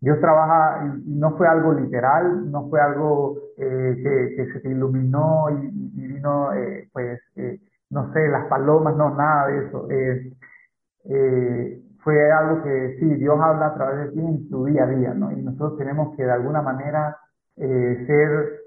Dios 0.00 0.18
trabaja 0.20 0.86
y, 1.04 1.14
no 1.18 1.36
fue 1.36 1.46
algo 1.46 1.74
literal, 1.74 2.50
no 2.50 2.68
fue 2.70 2.80
algo 2.80 3.36
eh, 3.58 4.34
que, 4.36 4.52
se 4.52 4.60
te 4.60 4.68
iluminó 4.70 5.50
y, 5.50 6.08
vino, 6.08 6.54
eh, 6.54 6.88
pues, 6.92 7.20
eh, 7.36 7.58
no 7.90 8.10
sé, 8.12 8.28
las 8.28 8.46
palomas, 8.46 8.96
no, 8.96 9.14
nada 9.14 9.48
de 9.48 9.66
eso. 9.66 9.88
fue 12.02 12.32
algo 12.32 12.62
que 12.62 12.96
sí, 12.98 13.14
Dios 13.16 13.38
habla 13.40 13.66
a 13.66 13.74
través 13.74 14.06
de 14.06 14.12
ti 14.12 14.20
en 14.20 14.48
tu 14.48 14.64
día 14.64 14.84
a 14.84 14.86
día, 14.86 15.12
¿no? 15.12 15.32
Y 15.32 15.42
nosotros 15.42 15.76
tenemos 15.76 16.16
que 16.16 16.24
de 16.24 16.32
alguna 16.32 16.62
manera 16.62 17.18
ser 17.56 18.60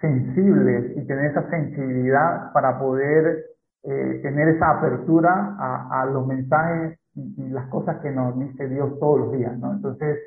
sensibles 0.00 0.96
y 0.96 1.06
tener 1.06 1.26
esa 1.32 1.48
sensibilidad 1.50 2.52
para 2.54 2.78
poder 2.78 3.44
tener 3.82 4.48
esa 4.48 4.78
apertura 4.78 5.56
a, 5.58 6.06
los 6.06 6.26
mensajes 6.26 6.98
y, 7.14 7.34
y, 7.36 7.48
las 7.50 7.68
cosas 7.68 7.98
que 8.00 8.10
nos 8.10 8.38
dice 8.38 8.66
Dios 8.68 8.98
todos 8.98 9.20
los 9.20 9.32
días, 9.32 9.58
¿no? 9.58 9.72
Entonces, 9.72 10.18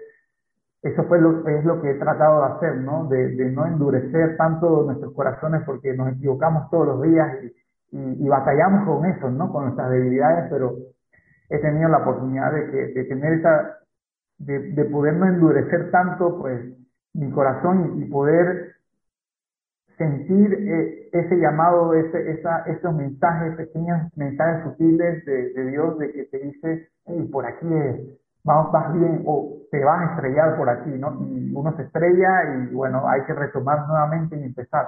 eso 0.88 1.04
fue 1.04 1.20
lo, 1.20 1.48
es 1.48 1.66
lo 1.66 1.82
que 1.82 1.92
he 1.92 1.96
tratado 1.96 2.40
de 2.40 2.54
hacer, 2.54 2.78
¿no? 2.78 3.08
De, 3.08 3.30
no 3.52 3.66
endurecer 3.66 4.38
tanto 4.38 4.84
nuestros 4.84 5.14
corazones 5.14 5.64
porque 5.66 5.94
nos 5.94 6.14
equivocamos 6.14 6.70
todos 6.70 6.88
los 6.88 7.02
días 7.04 7.28
y, 7.92 8.28
batallamos 8.28 8.86
con 8.86 9.06
eso, 9.06 9.30
¿no? 9.30 9.52
Con 9.52 9.66
nuestras 9.66 9.90
debilidades, 9.90 10.50
pero 10.50 10.76
he 11.50 11.58
tenido 11.60 11.90
la 11.90 12.00
oportunidad 12.00 12.52
de, 12.52 12.70
que, 12.70 12.78
de 12.94 13.04
tener 13.06 13.34
esa, 13.34 13.78
de, 14.38 14.60
de 14.74 14.86
poder 14.86 15.16
no 15.16 15.26
endurecer 15.28 15.90
tanto, 15.92 16.38
pues, 16.40 16.62
mi 17.14 17.32
corazón 17.32 18.02
y, 18.02 18.06
poder 18.06 18.76
sentir 19.98 20.54
eh, 20.54 21.10
ese 21.12 21.38
llamado, 21.38 21.94
ese, 21.96 22.32
esa, 22.32 22.60
esos 22.68 22.94
mensajes, 22.94 23.56
pequeños 23.56 24.12
mensajes 24.16 24.64
sutiles 24.64 25.26
de, 25.26 25.54
de 25.54 25.72
Dios 25.72 25.98
de 25.98 26.12
que 26.12 26.26
te 26.26 26.38
dice, 26.40 26.90
hey, 27.06 27.28
por 27.32 27.46
aquí 27.46 27.68
es, 27.74 28.20
vas 28.48 28.94
bien 28.94 29.24
o 29.26 29.58
te 29.72 29.84
vas 29.84 30.02
a 30.02 30.14
estrellar 30.14 30.58
por 30.58 30.70
aquí, 30.70 30.90
¿no? 30.92 31.18
Y 31.22 31.54
uno 31.54 31.76
se 31.76 31.84
estrella 31.84 32.44
y 32.56 32.74
bueno, 32.74 33.08
hay 33.08 33.24
que 33.26 33.34
retomar 33.34 33.88
nuevamente 33.88 34.38
y 34.38 34.44
empezar. 34.44 34.88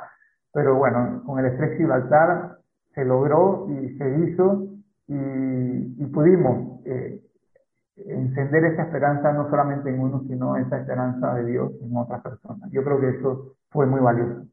Pero 0.53 0.76
bueno, 0.76 1.22
con 1.26 1.39
el 1.39 1.45
estrés 1.45 1.78
Gibraltar 1.78 2.57
se 2.95 3.05
logró 3.05 3.68
y 3.70 3.97
se 3.97 4.10
hizo 4.20 4.68
y, 5.07 6.05
pudimos 6.14 6.82
eh, 6.86 7.22
encender 7.95 8.66
esa 8.66 8.84
esperanza 8.84 9.32
no 9.32 9.49
solamente 9.49 9.89
en 9.89 9.99
uno, 9.99 10.22
sino 10.28 10.57
esa 10.57 10.80
esperanza 10.80 11.36
de 11.36 11.45
Dios 11.45 11.72
en 11.82 11.95
otras 11.95 12.22
personas. 12.22 12.70
Yo 12.72 12.84
creo 12.84 12.99
que 12.99 13.10
eso 13.10 13.55
fue 13.70 13.86
muy 13.86 13.99
valioso. 13.99 14.47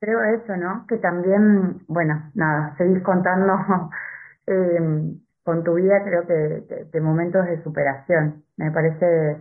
Creo 0.00 0.22
eso, 0.22 0.56
¿no? 0.56 0.86
Que 0.86 0.96
también, 0.96 1.82
bueno, 1.86 2.30
nada, 2.34 2.74
seguís 2.78 3.02
contando 3.02 3.52
eh, 4.46 5.14
con 5.44 5.64
tu 5.64 5.74
vida 5.74 6.02
creo 6.04 6.26
que 6.26 6.86
de, 6.92 7.00
momentos 7.00 7.46
de 7.46 7.62
superación. 7.62 8.44
Me 8.56 8.70
parece 8.70 9.36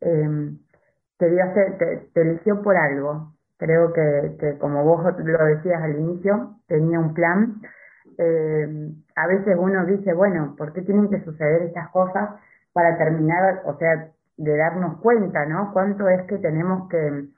que 0.00 1.28
Dios 1.28 1.48
te, 1.54 2.20
eligió 2.20 2.62
por 2.62 2.76
algo. 2.76 3.32
Creo 3.58 3.92
que, 3.92 4.36
que, 4.40 4.58
como 4.58 4.84
vos 4.84 5.04
lo 5.18 5.44
decías 5.44 5.82
al 5.82 5.98
inicio, 5.98 6.56
tenía 6.66 6.98
un 6.98 7.12
plan. 7.12 7.60
Eh, 8.16 8.92
a 9.16 9.26
veces 9.26 9.56
uno 9.58 9.84
dice, 9.84 10.14
bueno, 10.14 10.54
¿por 10.56 10.72
qué 10.72 10.82
tienen 10.82 11.10
que 11.10 11.22
suceder 11.24 11.62
estas 11.62 11.90
cosas 11.90 12.30
para 12.72 12.96
terminar, 12.96 13.62
o 13.64 13.76
sea, 13.76 14.08
de 14.36 14.56
darnos 14.56 14.98
cuenta, 15.00 15.44
¿no? 15.44 15.72
Cuánto 15.72 16.08
es 16.08 16.22
que 16.22 16.38
tenemos 16.38 16.88
que, 16.88 17.28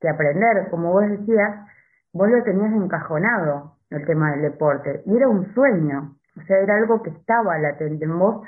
que 0.00 0.08
aprender. 0.08 0.68
Como 0.70 0.92
vos 0.92 1.08
decías, 1.08 1.66
vos 2.12 2.28
lo 2.28 2.42
tenías 2.42 2.72
encajonado, 2.72 3.76
el 3.90 4.04
tema 4.06 4.32
del 4.32 4.42
deporte, 4.42 5.02
y 5.06 5.16
era 5.16 5.28
un 5.28 5.52
sueño. 5.54 6.16
O 6.36 6.42
sea, 6.42 6.58
era 6.58 6.76
algo 6.76 7.02
que 7.02 7.10
estaba 7.10 7.58
latente 7.58 8.04
en 8.04 8.18
vos, 8.18 8.46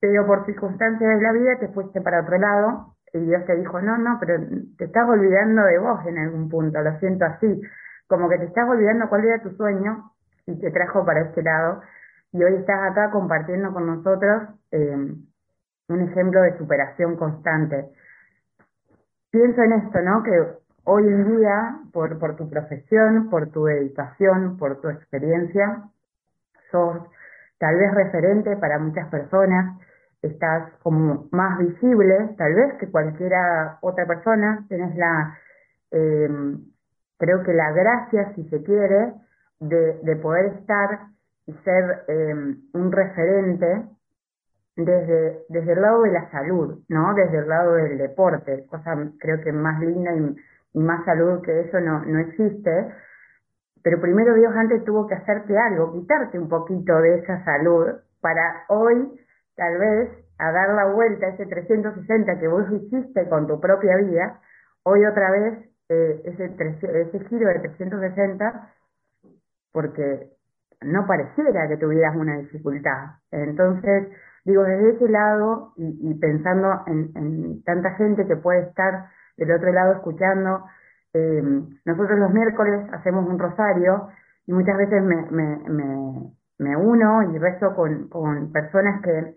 pero 0.00 0.26
por 0.26 0.44
circunstancias 0.46 1.18
de 1.18 1.22
la 1.22 1.32
vida 1.32 1.58
te 1.58 1.68
fuiste 1.68 2.00
para 2.00 2.20
otro 2.22 2.38
lado 2.38 2.94
y 3.12 3.20
Dios 3.20 3.44
te 3.46 3.56
dijo, 3.56 3.80
no, 3.80 3.96
no, 3.96 4.18
pero 4.20 4.38
te 4.76 4.84
estás 4.84 5.08
olvidando 5.08 5.62
de 5.62 5.78
vos 5.78 6.04
en 6.06 6.18
algún 6.18 6.48
punto, 6.48 6.80
lo 6.82 6.98
siento 6.98 7.24
así, 7.24 7.62
como 8.08 8.28
que 8.28 8.38
te 8.38 8.44
estás 8.44 8.68
olvidando 8.68 9.08
cuál 9.08 9.24
era 9.24 9.42
tu 9.42 9.50
sueño 9.56 10.10
y 10.46 10.60
te 10.60 10.70
trajo 10.70 11.04
para 11.04 11.20
este 11.20 11.42
lado 11.42 11.80
y 12.32 12.42
hoy 12.42 12.56
estás 12.56 12.90
acá 12.90 13.10
compartiendo 13.10 13.72
con 13.72 13.86
nosotros 13.86 14.42
eh, 14.72 15.14
un 15.88 16.00
ejemplo 16.00 16.42
de 16.42 16.58
superación 16.58 17.16
constante. 17.16 17.90
Pienso 19.30 19.62
en 19.62 19.72
esto, 19.72 20.00
¿no? 20.02 20.22
Que 20.24 20.58
hoy 20.84 21.06
en 21.06 21.36
día, 21.36 21.78
por, 21.92 22.18
por 22.18 22.36
tu 22.36 22.50
profesión, 22.50 23.30
por 23.30 23.50
tu 23.50 23.64
dedicación, 23.66 24.56
por 24.56 24.80
tu 24.80 24.88
experiencia, 24.88 25.84
sos 26.72 26.98
tal 27.58 27.76
vez 27.76 27.94
referente 27.94 28.56
para 28.56 28.78
muchas 28.78 29.08
personas, 29.08 29.78
estás 30.22 30.70
como 30.82 31.28
más 31.32 31.58
visible, 31.58 32.34
tal 32.38 32.54
vez 32.54 32.74
que 32.80 32.90
cualquiera 32.90 33.78
otra 33.82 34.06
persona, 34.06 34.64
tenés 34.68 34.96
la, 34.96 35.38
eh, 35.90 36.28
creo 37.18 37.42
que 37.42 37.52
la 37.52 37.72
gracia, 37.72 38.32
si 38.34 38.44
se 38.48 38.62
quiere, 38.62 39.14
de, 39.60 40.00
de 40.02 40.16
poder 40.16 40.46
estar 40.46 41.06
y 41.46 41.52
ser 41.64 42.04
eh, 42.08 42.34
un 42.72 42.92
referente 42.92 43.84
desde, 44.76 45.44
desde 45.48 45.72
el 45.72 45.82
lado 45.82 46.02
de 46.02 46.12
la 46.12 46.30
salud, 46.30 46.80
¿no? 46.88 47.14
Desde 47.14 47.38
el 47.38 47.48
lado 47.48 47.74
del 47.74 47.98
deporte, 47.98 48.66
cosa 48.66 48.96
creo 49.18 49.40
que 49.40 49.52
más 49.52 49.78
linda 49.80 50.12
y, 50.14 50.36
y 50.74 50.78
más 50.80 51.04
salud 51.04 51.42
que 51.42 51.60
eso 51.60 51.80
no, 51.80 52.04
no 52.04 52.18
existe, 52.18 52.92
pero 53.84 54.00
primero 54.00 54.32
Dios 54.32 54.56
antes 54.56 54.82
tuvo 54.84 55.06
que 55.06 55.14
hacerte 55.14 55.56
algo, 55.58 55.92
quitarte 55.92 56.38
un 56.38 56.48
poquito 56.48 56.96
de 57.02 57.18
esa 57.18 57.44
salud 57.44 57.86
para 58.22 58.64
hoy, 58.68 59.12
tal 59.56 59.78
vez, 59.78 60.08
a 60.38 60.50
dar 60.52 60.70
la 60.70 60.86
vuelta 60.86 61.26
a 61.26 61.28
ese 61.28 61.44
360 61.44 62.40
que 62.40 62.48
vos 62.48 62.64
hiciste 62.72 63.28
con 63.28 63.46
tu 63.46 63.60
propia 63.60 63.98
vida, 63.98 64.40
hoy 64.84 65.04
otra 65.04 65.30
vez 65.30 65.68
eh, 65.90 66.22
ese, 66.24 66.46
ese 66.46 67.28
giro 67.28 67.46
de 67.48 67.58
360, 67.60 68.72
porque 69.70 70.30
no 70.80 71.06
pareciera 71.06 71.68
que 71.68 71.76
tuvieras 71.76 72.16
una 72.16 72.38
dificultad. 72.38 73.16
Entonces, 73.30 74.08
digo, 74.46 74.62
desde 74.62 74.92
ese 74.92 75.08
lado 75.10 75.74
y, 75.76 76.14
pensando 76.14 76.84
en, 76.86 77.10
en 77.16 77.62
tanta 77.64 77.90
gente 77.96 78.26
que 78.26 78.36
puede 78.36 78.60
estar 78.60 79.10
del 79.36 79.52
otro 79.52 79.70
lado 79.72 79.92
escuchando, 79.92 80.64
eh, 81.14 81.42
nosotros 81.84 82.18
los 82.18 82.32
miércoles 82.32 82.88
hacemos 82.92 83.28
un 83.28 83.38
rosario 83.38 84.08
y 84.46 84.52
muchas 84.52 84.76
veces 84.76 85.00
me, 85.02 85.30
me, 85.30 85.56
me, 85.68 86.32
me 86.58 86.76
uno 86.76 87.32
y 87.32 87.38
rezo 87.38 87.74
con, 87.76 88.08
con 88.08 88.50
personas 88.50 89.00
que, 89.00 89.36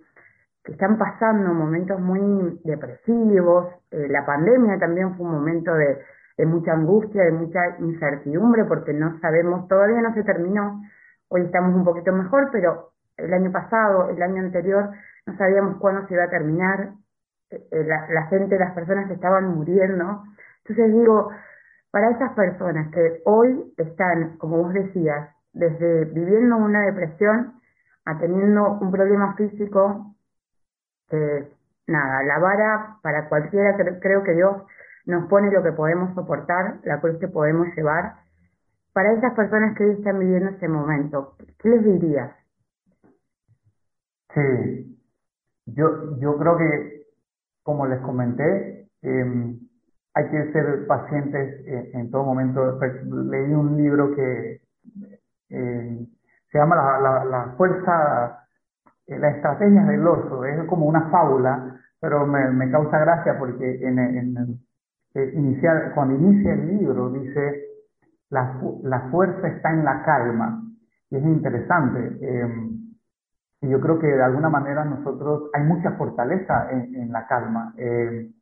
que, 0.63 0.71
están 0.71 0.97
pasando 0.97 1.53
momentos 1.53 1.99
muy 1.99 2.59
depresivos. 2.63 3.67
Eh, 3.91 4.07
la 4.09 4.25
pandemia 4.25 4.80
también 4.80 5.15
fue 5.15 5.28
un 5.28 5.34
momento 5.34 5.73
de, 5.75 5.99
de 6.38 6.45
mucha 6.47 6.73
angustia, 6.73 7.23
de 7.23 7.32
mucha 7.32 7.59
incertidumbre 7.80 8.65
porque 8.65 8.93
no 8.93 9.19
sabemos, 9.19 9.67
todavía 9.67 10.01
no 10.01 10.13
se 10.15 10.23
terminó. 10.23 10.82
Hoy 11.30 11.43
estamos 11.43 11.75
un 11.75 11.86
poquito 11.86 12.11
mejor, 12.11 12.49
pero 12.51 12.91
el 13.17 13.32
año 13.34 13.51
pasado, 13.51 14.09
el 14.09 14.21
año 14.21 14.41
anterior, 14.41 14.89
no 15.28 15.38
sabíamos 15.38 15.78
cuándo 15.78 16.07
se 16.07 16.15
iba 16.15 16.23
a 16.23 16.30
terminar. 16.30 16.93
Eh, 17.51 17.84
la, 17.86 18.07
la 18.09 18.28
gente, 18.28 18.57
las 18.57 18.73
personas 18.73 19.11
estaban 19.11 19.47
muriendo. 19.55 20.23
Entonces 20.65 20.91
digo, 20.91 21.30
para 21.97 22.11
esas 22.11 22.33
personas 22.33 22.93
que 22.93 23.23
hoy 23.25 23.73
están, 23.75 24.37
como 24.37 24.61
vos 24.61 24.71
decías, 24.71 25.35
desde 25.51 26.05
viviendo 26.05 26.55
una 26.57 26.85
depresión 26.85 27.53
a 28.05 28.19
teniendo 28.19 28.73
un 28.73 28.91
problema 28.91 29.33
físico, 29.35 30.15
que 31.09 31.51
nada, 31.87 32.21
la 32.21 32.37
vara 32.37 32.97
para 33.01 33.27
cualquiera, 33.27 33.75
creo 33.99 34.21
que 34.21 34.35
Dios 34.35 34.57
nos 35.07 35.27
pone 35.27 35.49
lo 35.49 35.63
que 35.63 35.71
podemos 35.71 36.13
soportar, 36.13 36.81
la 36.83 37.01
cruz 37.01 37.17
que 37.17 37.29
podemos 37.29 37.65
llevar. 37.75 38.17
Para 38.93 39.13
esas 39.13 39.33
personas 39.33 39.75
que 39.75 39.85
hoy 39.85 39.93
están 39.93 40.19
viviendo 40.19 40.51
ese 40.51 40.67
momento, 40.67 41.35
¿qué 41.57 41.69
les 41.69 41.83
dirías? 41.83 42.31
Sí, 44.35 44.99
yo, 45.65 46.15
yo 46.19 46.37
creo 46.37 46.57
que, 46.59 47.07
como 47.63 47.87
les 47.87 47.99
comenté, 48.01 48.87
eh, 49.01 49.57
hay 50.18 50.30
que 50.32 50.51
ser 50.51 50.88
pacientes 50.88 51.63
en, 51.93 52.09
todo 52.09 52.24
momento. 52.24 52.80
Leí 53.30 53.53
un 53.53 53.78
libro 53.78 54.15
que 54.15 54.61
eh, 55.49 56.07
se 56.51 56.57
llama 56.57 56.76
la, 56.76 57.53
fuerza, 57.55 58.47
eh, 59.05 59.20
la 59.20 59.30
estrategia 59.30 59.84
del 59.84 60.07
oso. 60.07 60.43
Es 60.43 60.65
como 60.65 60.88
una 60.88 61.11
fábula, 61.11 61.80
pero 62.01 62.26
me, 62.26 62.72
causa 62.72 62.97
gracia 62.97 63.38
porque 63.38 63.80
en, 63.80 63.99
en, 63.99 64.59
iniciar, 65.36 65.93
cuando 65.93 66.15
inicia 66.15 66.53
el 66.53 66.80
libro 66.80 67.11
dice 67.11 67.65
la, 68.32 68.59
la 68.82 69.11
fuerza 69.11 69.47
está 69.47 69.72
en 69.72 69.86
la 69.86 70.03
calma. 70.03 70.63
Y 71.11 71.18
es 71.18 71.24
interesante. 71.24 72.18
Em, 72.22 72.95
y 73.61 73.70
yo 73.70 73.80
creo 73.80 73.99
que 73.99 74.07
de 74.07 74.24
alguna 74.24 74.49
manera 74.49 74.84
nosotros 74.84 75.51
hay 75.53 75.63
mucha 75.63 75.91
fortaleza 75.91 76.70
en, 76.72 77.11
la 77.11 77.28
calma. 77.28 77.74
Em, 77.78 78.34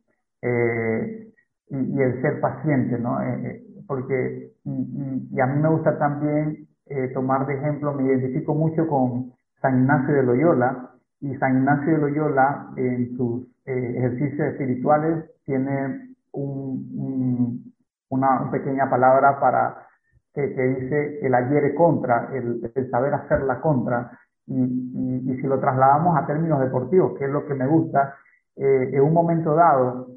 eh, 0.41 1.33
y, 1.69 2.01
el 2.01 2.21
ser 2.21 2.39
paciente, 2.39 2.97
¿no? 2.97 3.21
Eh, 3.21 3.41
eh, 3.43 3.61
porque, 3.87 4.51
y, 4.63 5.27
y, 5.31 5.39
a 5.39 5.47
mí 5.47 5.61
me 5.61 5.69
gusta 5.69 5.97
también 5.97 6.67
eh, 6.87 7.09
tomar 7.13 7.47
de 7.47 7.55
ejemplo, 7.55 7.93
me 7.93 8.03
identifico 8.03 8.53
mucho 8.53 8.87
con 8.87 9.33
San 9.61 9.81
Ignacio 9.81 10.13
de 10.13 10.23
Loyola, 10.23 10.91
y 11.19 11.35
San 11.37 11.57
Ignacio 11.57 11.93
de 11.93 11.97
Loyola 11.97 12.69
en 12.75 13.17
sus 13.17 13.47
eh, 13.65 13.95
ejercicios 13.97 14.49
espirituales 14.49 15.25
tiene 15.45 16.13
una, 16.33 18.51
pequeña 18.51 18.87
palabra 18.89 19.39
para 19.39 19.87
que, 20.33 20.41
dice 20.41 21.25
el 21.25 21.33
ayer 21.33 21.73
contra, 21.73 22.29
el, 22.33 22.71
saber 22.91 23.15
hacer 23.15 23.41
la 23.41 23.59
contra. 23.61 24.11
Y, 24.47 25.37
si 25.41 25.47
lo 25.47 25.59
trasladamos 25.59 26.17
a 26.17 26.27
términos 26.27 26.59
deportivos, 26.59 27.17
que 27.17 27.25
es 27.25 27.31
lo 27.31 27.45
que 27.45 27.55
me 27.55 27.65
gusta, 27.65 28.15
eh, 28.55 28.91
en 28.93 29.01
un 29.01 29.13
momento 29.13 29.55
dado, 29.55 30.07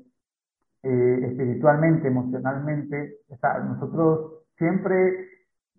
eh, 0.89 1.26
espiritualmente, 1.26 2.09
emocionalmente, 2.09 3.16
nosotros 3.68 4.45
siempre 4.57 5.28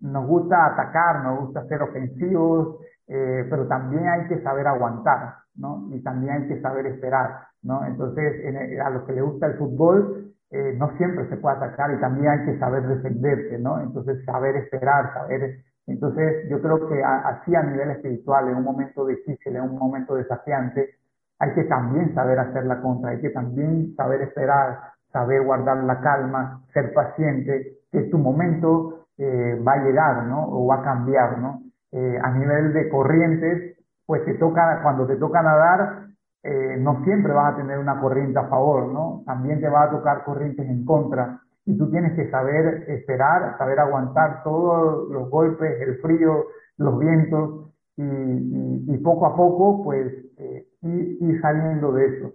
nos 0.02 0.28
gusta 0.28 0.68
atacar, 0.68 1.24
nos 1.24 1.40
gusta 1.46 1.66
ser 1.66 1.82
ofensivos, 1.82 2.78
eh, 3.08 3.48
pero 3.50 3.68
también 3.68 4.08
hay 4.08 4.28
que 4.28 4.40
saber 4.44 4.68
aguantar, 4.68 5.34
¿no? 5.56 5.88
Y 5.92 6.04
también 6.04 6.34
hay 6.34 6.48
que 6.48 6.62
saber 6.62 6.86
esperar, 6.86 7.48
¿no? 7.64 7.84
Entonces, 7.88 8.56
a 8.86 8.90
los 8.92 9.04
que 9.06 9.14
les 9.14 9.24
gusta 9.24 9.48
el 9.48 9.58
fútbol, 9.58 10.32
eh, 10.52 10.76
no 10.78 10.96
siempre 10.98 11.28
se 11.28 11.38
puede 11.38 11.56
atacar 11.56 11.92
y 11.92 12.00
también 12.00 12.30
hay 12.30 12.46
que 12.46 12.60
saber 12.60 12.88
defenderse, 12.88 13.58
¿no? 13.58 13.82
Entonces, 13.82 14.24
saber 14.26 14.58
esperar, 14.58 15.12
saber... 15.16 15.64
Entonces, 15.88 16.48
yo 16.52 16.62
creo 16.62 16.88
que 16.88 17.04
así 17.04 17.56
a 17.56 17.64
nivel 17.64 17.90
espiritual, 17.90 18.48
en 18.48 18.58
un 18.58 18.64
momento 18.64 19.08
difícil, 19.08 19.56
en 19.56 19.64
un 19.64 19.80
momento 19.80 20.14
desafiante, 20.14 21.00
hay 21.40 21.54
que 21.56 21.64
también 21.64 22.14
saber 22.14 22.38
hacer 22.38 22.66
la 22.66 22.80
contra, 22.80 23.10
hay 23.10 23.22
que 23.22 23.32
también 23.32 23.96
saber 23.96 24.22
esperar, 24.22 24.78
saber 25.12 25.44
guardar 25.44 25.84
la 25.84 26.00
calma, 26.02 26.62
ser 26.74 26.94
paciente, 26.94 27.80
que 27.92 28.02
tu 28.04 28.18
momento 28.18 29.06
eh, 29.18 29.62
va 29.66 29.74
a 29.74 29.84
llegar, 29.84 30.26
¿no? 30.26 30.48
O 30.48 30.68
va 30.68 30.76
a 30.76 30.84
cambiar, 30.84 31.38
¿no? 31.40 31.62
Eh, 31.92 32.20
a 32.22 32.32
nivel 32.32 32.74
de 32.74 32.90
corrientes, 32.90 33.78
pues 34.06 34.24
te 34.26 34.36
toca, 34.36 34.82
cuando 34.84 35.08
te 35.08 35.16
toca 35.16 35.42
nadar, 35.42 36.08
eh, 36.44 36.78
no 36.80 37.04
siempre 37.04 37.34
vas 37.34 37.54
a 37.54 37.58
tener 37.58 37.80
una 37.80 38.00
corriente 38.00 38.40
a 38.40 38.48
favor, 38.48 38.94
¿no? 38.94 39.24
También 39.26 39.60
te 39.60 39.70
va 39.70 39.84
a 39.84 39.90
tocar 39.92 40.24
corrientes 40.24 40.68
en 40.68 40.86
contra. 40.86 41.42
Y 41.66 41.78
tú 41.78 41.90
tienes 41.90 42.14
que 42.14 42.30
saber 42.32 42.86
esperar, 42.88 43.58
saber 43.58 43.80
aguantar 43.80 44.44
todos 44.44 45.10
los 45.10 45.30
golpes, 45.30 45.82
el 45.82 45.98
frío, 45.98 46.46
los 46.78 46.98
vientos, 46.98 47.70
y, 47.98 48.98
poco 49.00 49.26
a 49.26 49.36
poco, 49.36 49.84
pues, 49.84 50.12
eh, 50.38 50.66
ir, 50.84 51.42
saliendo 51.42 51.92
de 51.92 52.06
eso. 52.06 52.32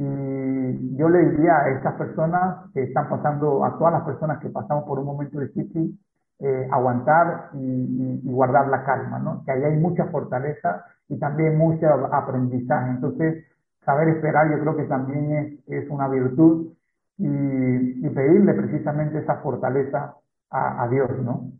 Y 0.00 0.96
yo 0.96 1.08
le 1.08 1.30
diría 1.30 1.56
a 1.56 1.70
estas 1.70 1.94
personas 1.94 2.70
que 2.72 2.84
están 2.84 3.08
pasando, 3.08 3.64
a 3.64 3.76
todas 3.78 3.94
las 3.94 4.02
personas 4.02 4.38
que 4.38 4.48
pasamos 4.48 4.84
por 4.84 5.00
un 5.00 5.06
momento 5.06 5.40
difícil, 5.40 5.98
eh, 6.38 6.68
aguantar 6.70 7.50
y, 7.54 8.20
guardar 8.22 8.68
la 8.68 8.84
calma, 8.84 9.18
¿no? 9.18 9.42
Que 9.44 9.50
ahí 9.50 9.64
hay 9.64 9.76
mucha 9.76 10.04
fortaleza 10.06 10.84
y 11.08 11.18
también 11.18 11.58
mucho 11.58 11.88
aprendizaje. 12.12 12.90
Entonces, 12.90 13.44
saber 13.84 14.10
esperar 14.10 14.48
yo 14.52 14.60
creo 14.60 14.76
que 14.76 14.84
también 14.84 15.32
es, 15.66 15.84
es 15.84 15.90
una 15.90 16.06
virtud 16.06 16.68
y, 17.16 18.08
pedirle 18.10 18.54
precisamente 18.54 19.18
esa 19.18 19.38
fortaleza 19.38 20.14
a, 20.50 20.86
Dios, 20.88 21.10
¿no? 21.24 21.50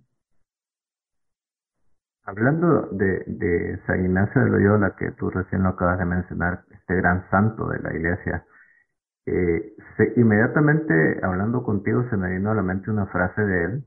Hablando 2.28 2.88
de, 2.92 3.80
San 3.86 4.04
Ignacio 4.04 4.44
de 4.44 4.50
Loyola, 4.50 4.94
que 4.98 5.12
tú 5.12 5.30
recién 5.30 5.62
lo 5.62 5.70
acabas 5.70 5.98
de 5.98 6.04
mencionar, 6.04 6.60
este 6.70 6.96
gran 6.96 7.24
santo 7.30 7.66
de 7.68 7.78
la 7.78 7.94
iglesia, 7.94 8.44
eh, 9.24 9.72
inmediatamente 10.14 11.20
hablando 11.22 11.62
contigo 11.62 12.04
se 12.10 12.18
me 12.18 12.28
vino 12.28 12.50
a 12.50 12.54
la 12.54 12.60
mente 12.60 12.90
una 12.90 13.06
frase 13.06 13.40
de 13.40 13.64
él, 13.64 13.84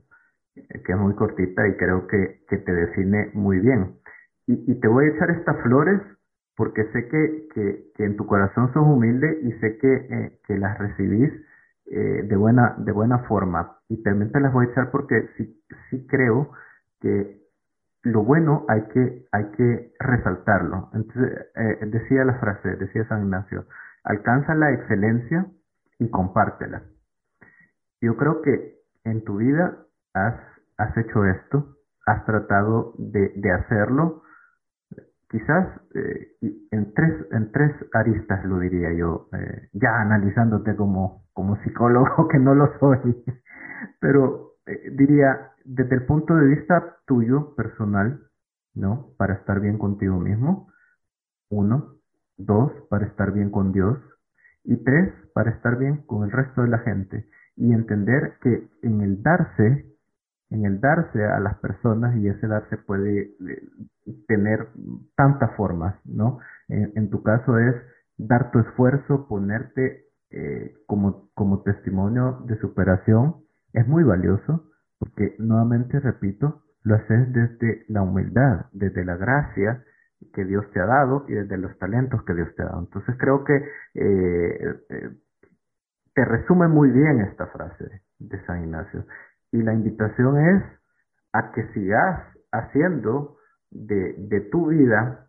que 0.84 0.90
es 0.92 0.98
muy 0.98 1.14
cortita 1.14 1.68
y 1.68 1.76
creo 1.76 2.08
que, 2.08 2.40
que 2.48 2.56
te 2.58 2.72
define 2.72 3.30
muy 3.32 3.60
bien. 3.60 3.98
Y, 4.48 4.74
te 4.80 4.88
voy 4.88 5.04
a 5.04 5.08
echar 5.10 5.30
estas 5.30 5.62
flores 5.62 6.00
porque 6.56 6.82
sé 6.92 7.06
que, 7.06 7.46
que, 7.54 7.92
que 7.94 8.04
en 8.04 8.16
tu 8.16 8.26
corazón 8.26 8.72
sos 8.72 8.84
humilde 8.84 9.38
y 9.44 9.52
sé 9.60 9.78
que, 9.78 9.94
eh, 9.94 10.40
que 10.48 10.58
las 10.58 10.76
recibís 10.78 11.30
eh, 11.86 12.24
de, 12.24 12.36
buena, 12.36 12.74
de 12.78 12.90
buena 12.90 13.20
forma. 13.20 13.78
Y 13.88 14.02
también 14.02 14.32
te 14.32 14.40
las 14.40 14.52
voy 14.52 14.66
a 14.66 14.70
echar 14.70 14.90
porque 14.90 15.28
sí, 15.36 15.62
sí 15.90 16.04
creo 16.08 16.50
que 17.00 17.41
lo 18.04 18.24
bueno 18.24 18.64
hay 18.68 18.82
que, 18.92 19.26
hay 19.32 19.44
que 19.52 19.92
resaltarlo. 20.00 20.90
Entonces, 20.92 21.46
eh, 21.54 21.86
decía 21.86 22.24
la 22.24 22.34
frase, 22.34 22.76
decía 22.76 23.06
San 23.08 23.24
Ignacio, 23.24 23.66
alcanza 24.04 24.54
la 24.54 24.72
excelencia 24.72 25.46
y 25.98 26.10
compártela. 26.10 26.82
Yo 28.00 28.16
creo 28.16 28.42
que 28.42 28.80
en 29.04 29.22
tu 29.24 29.36
vida 29.36 29.76
has, 30.14 30.34
has 30.78 30.96
hecho 30.96 31.24
esto, 31.24 31.76
has 32.06 32.24
tratado 32.24 32.94
de, 32.98 33.32
de 33.36 33.52
hacerlo, 33.52 34.22
quizás 35.30 35.68
eh, 35.94 36.32
en, 36.72 36.92
tres, 36.94 37.14
en 37.30 37.52
tres 37.52 37.72
aristas 37.94 38.44
lo 38.44 38.58
diría 38.58 38.92
yo, 38.92 39.28
eh, 39.32 39.68
ya 39.72 40.00
analizándote 40.00 40.74
como, 40.74 41.24
como 41.32 41.56
psicólogo, 41.62 42.26
que 42.30 42.38
no 42.38 42.54
lo 42.54 42.76
soy, 42.80 43.24
pero 44.00 44.50
diría 44.92 45.51
desde 45.64 45.96
el 45.96 46.06
punto 46.06 46.34
de 46.34 46.46
vista 46.46 46.96
tuyo, 47.06 47.54
personal, 47.54 48.20
¿no? 48.74 49.10
Para 49.16 49.34
estar 49.34 49.60
bien 49.60 49.78
contigo 49.78 50.18
mismo, 50.18 50.68
uno, 51.50 51.96
dos, 52.36 52.72
para 52.88 53.06
estar 53.06 53.32
bien 53.32 53.50
con 53.50 53.72
Dios, 53.72 53.98
y 54.64 54.76
tres, 54.84 55.12
para 55.34 55.50
estar 55.50 55.78
bien 55.78 55.98
con 56.06 56.24
el 56.24 56.30
resto 56.30 56.62
de 56.62 56.68
la 56.68 56.78
gente, 56.78 57.28
y 57.56 57.72
entender 57.72 58.38
que 58.40 58.68
en 58.82 59.00
el 59.02 59.22
darse 59.22 59.92
en 60.52 60.66
el 60.66 60.80
darse 60.80 61.24
a 61.24 61.40
las 61.40 61.56
personas 61.58 62.14
y 62.16 62.28
ese 62.28 62.46
darse 62.46 62.76
puede 62.76 63.22
eh, 63.22 64.14
tener 64.28 64.68
tantas 65.16 65.56
formas, 65.56 65.96
¿no? 66.04 66.40
En, 66.68 67.08
tu 67.10 67.22
caso 67.22 67.58
es 67.58 67.74
dar 68.18 68.50
tu 68.50 68.58
esfuerzo, 68.58 69.26
ponerte 69.28 70.04
eh, 70.30 70.74
como, 70.86 71.30
como 71.34 71.62
testimonio 71.62 72.42
de 72.46 72.58
superación, 72.58 73.36
es 73.72 73.86
muy 73.88 74.04
valioso 74.04 74.71
porque 75.02 75.34
nuevamente 75.40 75.98
repito, 75.98 76.62
lo 76.84 76.94
haces 76.94 77.32
desde 77.32 77.84
la 77.88 78.02
humildad, 78.02 78.66
desde 78.70 79.04
la 79.04 79.16
gracia 79.16 79.82
que 80.32 80.44
Dios 80.44 80.64
te 80.70 80.78
ha 80.78 80.86
dado 80.86 81.24
y 81.26 81.32
desde 81.32 81.58
los 81.58 81.76
talentos 81.78 82.22
que 82.22 82.34
Dios 82.34 82.54
te 82.54 82.62
ha 82.62 82.66
dado. 82.66 82.82
Entonces 82.82 83.16
creo 83.18 83.42
que 83.42 83.64
eh, 83.94 84.74
te 86.14 86.24
resume 86.24 86.68
muy 86.68 86.92
bien 86.92 87.20
esta 87.22 87.48
frase 87.48 88.02
de 88.20 88.46
San 88.46 88.62
Ignacio. 88.62 89.04
Y 89.50 89.64
la 89.64 89.74
invitación 89.74 90.38
es 90.38 90.62
a 91.32 91.50
que 91.50 91.66
sigas 91.72 92.20
haciendo 92.52 93.38
de, 93.72 94.14
de 94.18 94.40
tu 94.52 94.68
vida 94.68 95.26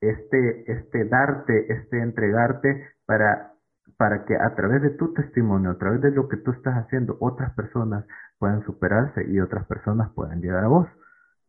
este, 0.00 0.72
este 0.72 1.04
darte, 1.04 1.72
este 1.72 2.00
entregarte 2.00 2.88
para, 3.06 3.52
para 3.96 4.24
que 4.24 4.36
a 4.36 4.54
través 4.54 4.82
de 4.82 4.90
tu 4.90 5.12
testimonio, 5.12 5.70
a 5.70 5.78
través 5.78 6.00
de 6.00 6.10
lo 6.10 6.28
que 6.28 6.36
tú 6.36 6.50
estás 6.50 6.74
haciendo, 6.76 7.16
otras 7.20 7.52
personas 7.54 8.04
puedan 8.38 8.62
superarse 8.64 9.24
y 9.28 9.40
otras 9.40 9.66
personas 9.66 10.10
puedan 10.14 10.40
llegar 10.40 10.64
a 10.64 10.68
vos. 10.68 10.88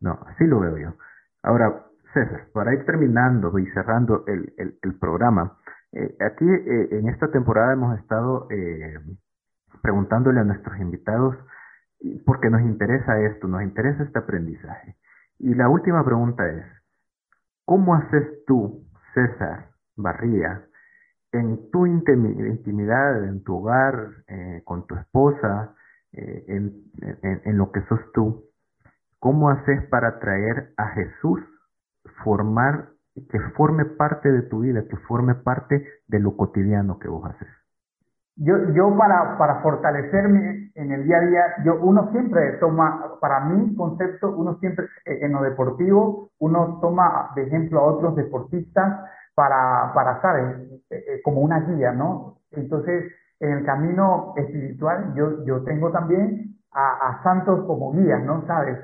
No, 0.00 0.18
así 0.26 0.44
lo 0.46 0.60
veo 0.60 0.78
yo. 0.78 0.94
Ahora, 1.42 1.84
César, 2.12 2.48
para 2.52 2.74
ir 2.74 2.84
terminando 2.84 3.58
y 3.58 3.66
cerrando 3.72 4.24
el, 4.26 4.54
el, 4.82 4.98
programa, 4.98 5.58
eh, 5.92 6.16
aquí 6.20 6.46
eh, 6.48 6.88
en 6.92 7.08
esta 7.08 7.30
temporada 7.30 7.72
hemos 7.72 7.98
estado 7.98 8.46
eh, 8.50 8.98
preguntándole 9.82 10.40
a 10.40 10.44
nuestros 10.44 10.78
invitados 10.78 11.36
porque 12.24 12.50
nos 12.50 12.60
interesa 12.62 13.20
esto, 13.20 13.48
nos 13.48 13.62
interesa 13.62 14.02
este 14.02 14.18
aprendizaje. 14.18 14.96
Y 15.38 15.54
la 15.54 15.68
última 15.68 16.04
pregunta 16.04 16.46
es, 16.48 16.64
¿cómo 17.64 17.94
haces 17.94 18.44
tú, 18.46 18.84
César 19.14 19.70
Barría, 19.96 20.64
en 21.38 21.70
tu 21.70 21.86
intimidad, 21.86 23.24
en 23.24 23.42
tu 23.42 23.56
hogar, 23.56 24.08
eh, 24.28 24.62
con 24.64 24.86
tu 24.86 24.94
esposa, 24.96 25.74
eh, 26.12 26.44
en, 26.48 27.58
lo 27.58 27.70
que 27.72 27.82
sos 27.82 28.00
tú, 28.12 28.44
cómo 29.18 29.50
haces 29.50 29.86
para 29.88 30.18
traer 30.18 30.72
a 30.76 30.88
Jesús, 30.88 31.40
formar, 32.24 32.88
que 33.14 33.40
forme 33.56 33.84
parte 33.84 34.30
de 34.30 34.42
tu 34.42 34.60
vida, 34.60 34.84
que 34.88 34.96
forme 35.08 35.34
parte 35.34 35.86
de 36.06 36.20
lo 36.20 36.36
cotidiano 36.36 36.98
que 36.98 37.08
vos 37.08 37.24
haces? 37.28 37.48
Yo, 38.36 38.54
yo 38.74 38.96
para, 38.96 39.38
para 39.38 39.62
fortalecerme 39.62 40.70
en 40.74 40.92
el 40.92 41.04
día 41.04 41.16
a 41.16 41.20
día, 41.20 41.42
yo, 41.64 41.80
uno 41.80 42.10
siempre 42.12 42.52
toma, 42.60 43.18
para 43.20 43.40
mi 43.40 43.74
concepto, 43.74 44.36
uno 44.36 44.58
siempre, 44.58 44.86
eh, 45.06 45.20
en 45.22 45.32
lo 45.32 45.42
deportivo, 45.42 46.30
uno 46.38 46.78
toma 46.80 47.30
de 47.34 47.44
ejemplo 47.44 47.80
a 47.80 47.94
otros 47.94 48.14
deportistas 48.16 49.00
para, 49.36 49.92
para 49.94 50.20
¿sabes? 50.20 50.56
Eh, 50.90 51.04
eh, 51.08 51.20
como 51.22 51.42
una 51.42 51.60
guía, 51.60 51.92
¿no? 51.92 52.38
Entonces, 52.50 53.12
en 53.38 53.52
el 53.52 53.64
camino 53.64 54.32
espiritual, 54.36 55.12
yo, 55.14 55.44
yo 55.44 55.62
tengo 55.62 55.92
también 55.92 56.56
a, 56.72 57.10
a 57.10 57.22
santos 57.22 57.64
como 57.66 57.92
guías, 57.92 58.24
¿no? 58.24 58.44
¿Sabes? 58.46 58.78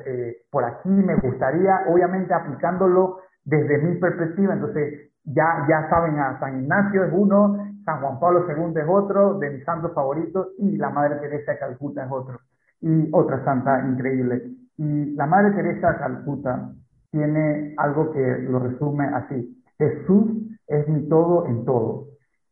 por 0.51 0.65
aquí 0.65 0.91
me 0.91 1.17
gustaría, 1.17 1.85
obviamente 1.89 2.35
aplicándolo 2.35 3.21
desde 3.45 3.79
mi 3.79 3.97
perspectiva, 3.97 4.53
entonces 4.53 5.11
ya, 5.25 5.67
ya 5.69 5.89
saben, 5.89 6.19
a 6.19 6.39
San 6.39 6.63
Ignacio 6.63 7.05
es 7.05 7.13
uno, 7.15 7.57
San 7.85 8.01
Juan 8.01 8.21
Pablo 8.21 8.47
II 8.49 8.75
es 8.81 8.87
otro, 8.89 9.39
de 9.39 9.51
mis 9.51 9.65
santos 9.65 9.93
favoritos, 9.95 10.49
y 10.59 10.77
la 10.77 10.91
Madre 10.91 11.17
Teresa 11.17 11.53
de 11.53 11.59
Calcuta 11.59 12.05
es 12.05 12.13
otro, 12.13 12.41
y 12.81 13.09
otra 13.13 13.43
santa 13.45 13.81
increíble. 13.87 14.43
Y 14.77 15.15
la 15.15 15.27
Madre 15.27 15.53
Teresa 15.53 15.93
de 15.93 15.99
Calcuta 15.99 16.73
tiene 17.11 17.75
algo 17.79 18.13
que 18.13 18.39
lo 18.49 18.59
resume 18.59 19.07
así, 19.07 19.62
Jesús 19.79 20.59
es 20.67 20.89
mi 20.89 21.09
todo 21.09 21.47
en 21.47 21.65
todo. 21.65 22.07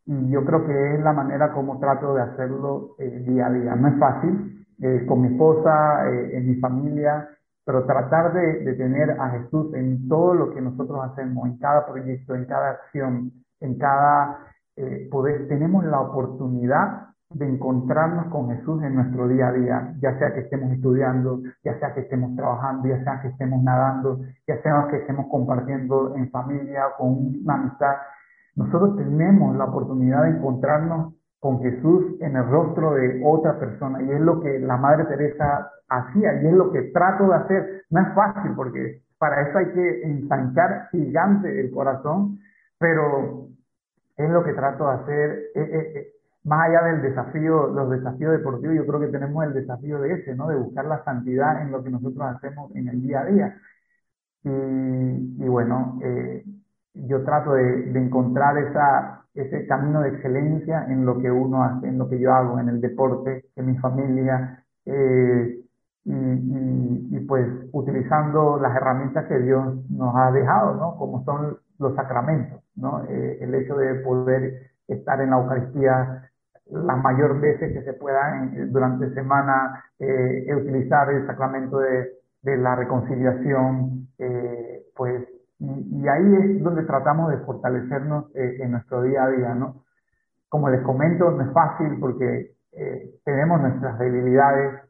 y 0.07 0.31
yo 0.31 0.45
creo 0.45 0.67
que 0.67 0.95
es 0.95 1.01
la 1.03 1.13
manera 1.13 1.53
como 1.53 1.79
trato 1.79 2.15
de 2.15 2.23
hacerlo 2.23 2.97
eh, 2.99 3.23
día 3.27 3.47
a 3.47 3.51
día. 3.53 3.77
No 3.77 3.89
es 3.89 3.99
fácil, 3.99 4.67
eh, 4.81 5.05
con 5.07 5.23
mi 5.23 5.29
esposa, 5.29 6.09
eh, 6.11 6.39
en 6.39 6.49
mi 6.49 6.57
familia, 6.57 7.29
pero 7.65 7.85
tratar 7.85 8.33
de, 8.33 8.65
de, 8.65 8.75
tener 8.75 9.11
a 9.13 9.31
Jesús 9.31 9.73
en 9.75 10.09
todo 10.09 10.35
lo 10.35 10.51
que 10.53 10.61
nosotros 10.61 10.99
hacemos, 11.05 11.47
en 11.47 11.59
cada 11.59 11.87
proyecto, 11.87 12.35
en 12.35 12.47
cada 12.47 12.71
acción, 12.71 13.33
en 13.61 13.79
cada 13.79 14.47
poder, 15.11 15.47
tenemos 15.47 15.85
la 15.85 16.01
oportunidad 16.01 17.10
de 17.31 17.47
encontrarnos 17.47 18.27
con 18.27 18.51
Jesús 18.51 18.83
en 18.83 18.97
nuestro 18.97 19.29
día 19.29 19.49
a 19.49 19.53
día, 19.53 19.95
ya 20.01 20.19
sea 20.19 20.35
que 20.35 20.41
estemos 20.41 20.73
estudiando, 20.73 21.41
ya 21.63 21.79
sea 21.79 21.95
que 21.95 22.01
estemos 22.01 22.35
trabajando, 22.35 22.89
ya 22.89 23.03
sea 23.05 23.21
que 23.23 23.29
estemos 23.29 23.63
nadando, 23.63 24.21
ya 24.49 24.61
sea 24.63 24.89
que 24.91 24.97
estemos 24.97 25.27
compartiendo 25.31 26.17
en 26.17 26.29
familia, 26.31 26.83
con 26.99 27.41
una 27.45 27.55
amistad. 27.55 27.95
Nosotros 28.57 28.97
tenemos 28.97 29.57
la 29.57 29.67
oportunidad 29.67 30.25
de 30.25 30.31
encontrarnos 30.31 31.15
con 31.39 31.61
Jesús 31.61 32.21
en 32.21 32.37
el 32.37 32.47
rostro 32.49 32.95
de 32.95 33.23
otra 33.25 33.59
persona 33.59 34.03
y 34.03 34.11
es 34.11 34.21
lo 34.21 34.41
que 34.41 34.59
la 34.59 34.77
Madre 34.77 35.05
Teresa 35.05 35.71
hacía 35.89 36.43
y 36.43 36.47
es 36.47 36.53
lo 36.53 36.73
que 36.73 36.83
trato 36.93 37.29
de 37.29 37.35
hacer. 37.35 37.83
No 37.91 38.01
es 38.01 38.15
fácil 38.15 38.53
porque 38.57 39.03
para 39.19 39.49
eso 39.49 39.59
hay 39.59 39.73
que 39.73 40.03
ensanchar 40.03 40.89
gigante 40.91 41.61
el 41.61 41.71
corazón, 41.71 42.39
pero 42.79 43.47
es 44.17 44.31
lo 44.31 44.43
que 44.43 44.53
trato 44.53 44.85
de 44.89 44.95
hacer. 44.95 45.31
Eh, 45.55 45.63
eh, 45.63 45.93
eh, 45.95 46.20
más 46.45 46.69
allá 46.69 46.83
del 46.85 47.03
desafío, 47.03 47.69
los 47.69 47.91
desafíos 47.91 48.33
deportivos, 48.33 48.77
yo 48.77 48.87
creo 48.87 49.01
que 49.01 49.09
tenemos 49.09 49.45
el 49.45 49.53
desafío 49.55 50.01
de 50.01 50.15
ese, 50.15 50.35
¿no? 50.35 50.49
De 50.49 50.57
buscar 50.57 50.87
la 50.87 51.05
santidad 51.05 51.63
en 51.63 51.71
lo 51.71 51.83
que 51.85 51.91
nosotros 51.91 52.27
hacemos 52.37 52.75
en 52.75 52.89
el 52.89 53.03
día 53.03 53.21
a 53.21 53.25
día. 53.27 53.61
Y, 54.43 55.49
bueno, 55.49 55.99
eh, 56.03 56.45
yo 56.95 57.25
trato 57.25 57.53
de, 57.55 57.91
encontrar 57.99 58.57
esa, 58.59 59.25
ese 59.35 59.67
camino 59.67 60.01
de 60.01 60.11
excelencia 60.11 60.87
en 60.89 61.05
lo 61.05 61.19
que 61.19 61.31
uno 61.31 61.63
hace, 61.63 61.89
en 61.89 61.99
lo 61.99 62.09
que 62.09 62.19
yo 62.19 62.33
hago, 62.33 62.59
en 62.59 62.69
el 62.71 62.81
deporte, 62.81 63.47
en 63.57 63.67
mi 63.67 63.77
familia, 63.79 64.65
eh, 64.87 65.61
y, 66.05 67.21
pues 67.29 67.47
utilizando 67.73 68.59
las 68.59 68.75
herramientas 68.75 69.27
que 69.27 69.39
Dios 69.39 69.89
nos 69.91 70.17
ha 70.17 70.33
dejado, 70.33 70.75
¿no? 70.75 70.97
Como 70.97 71.25
son 71.25 71.59
los 71.79 71.95
sacramentos, 71.95 72.61
¿no? 72.75 73.05
Eh, 73.09 73.39
el 73.41 73.55
hecho 73.55 73.77
de 73.77 73.97
poder 73.97 74.73
estar 74.89 75.21
en 75.21 75.31
la 75.31 75.39
Eucaristía 75.39 76.30
la 76.73 76.97
mayor 76.97 77.41
veces 77.41 77.73
que 77.73 77.83
se 77.83 77.93
pueda 77.95 78.49
durante 78.69 79.13
semana, 79.15 79.85
eh, 79.99 80.55
utilizar 80.55 81.11
el 81.11 81.27
sacramento 81.27 81.79
de, 81.79 82.21
de 82.43 82.57
la 82.57 82.75
reconciliación, 82.77 84.09
eh, 84.19 84.83
pues, 84.97 85.27
y, 85.59 86.09
ahí 86.09 86.35
es 86.37 86.63
donde 86.63 86.85
tratamos 86.85 87.31
de 87.31 87.39
fortalecernos 87.39 88.35
eh, 88.35 88.59
en 88.61 88.73
nuestro 88.73 89.03
día 89.03 89.25
a 89.25 89.31
día, 89.31 89.55
¿no? 89.55 89.85
Como 90.49 90.71
les 90.71 90.83
comento, 90.83 91.31
no 91.31 91.43
es 91.43 91.53
fácil 91.53 91.99
porque 92.01 92.53
eh, 92.73 93.11
tenemos 93.25 93.61
nuestras 93.61 93.99
debilidades, 93.99 94.81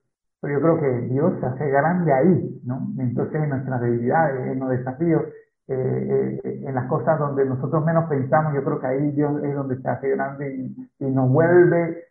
pero 0.40 0.54
yo 0.54 0.60
creo 0.60 0.80
que 0.80 1.06
Dios 1.08 1.32
se 1.40 1.46
hace 1.46 1.68
grande 1.68 2.12
ahí, 2.12 2.60
¿no? 2.64 2.86
Entonces 2.98 3.42
en 3.42 3.50
nuestras 3.50 3.80
debilidades, 3.80 4.46
en 4.46 4.60
los 4.60 4.70
desafíos, 4.70 5.22
eh, 5.72 6.40
eh, 6.42 6.62
en 6.66 6.74
las 6.74 6.88
cosas 6.88 7.16
donde 7.20 7.44
nosotros 7.44 7.84
menos 7.84 8.08
pensamos, 8.08 8.52
yo 8.54 8.64
creo 8.64 8.80
que 8.80 8.86
ahí 8.88 9.12
Dios 9.12 9.40
es 9.44 9.54
donde 9.54 9.80
se 9.80 9.88
hace 9.88 10.08
grande 10.08 10.52
y, 10.98 11.04
nos 11.04 11.30
vuelve 11.30 12.06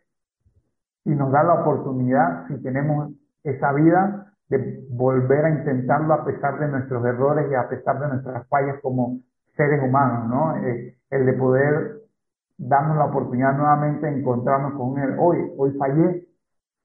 y 1.04 1.10
nos 1.10 1.30
da 1.30 1.42
la 1.42 1.60
oportunidad, 1.60 2.46
si 2.48 2.62
tenemos 2.62 3.12
esa 3.44 3.70
vida, 3.74 4.32
de 4.48 4.86
volver 4.88 5.44
a 5.44 5.50
intentarlo 5.50 6.14
a 6.14 6.24
pesar 6.24 6.58
de 6.58 6.68
nuestros 6.68 7.04
errores 7.04 7.50
y 7.50 7.54
a 7.54 7.68
pesar 7.68 8.00
de 8.00 8.08
nuestras 8.08 8.48
fallas 8.48 8.76
como 8.80 9.18
seres 9.54 9.82
humanos, 9.82 10.28
¿no? 10.30 10.56
Eh, 10.66 10.96
el 11.10 11.26
de 11.26 11.32
poder 11.34 12.00
darnos 12.56 12.96
la 12.96 13.04
oportunidad 13.04 13.54
nuevamente 13.58 14.06
de 14.06 14.20
encontrarnos 14.20 14.72
con 14.72 14.98
Él. 14.98 15.16
Hoy, 15.18 15.52
hoy 15.58 15.72
fallé, 15.78 16.26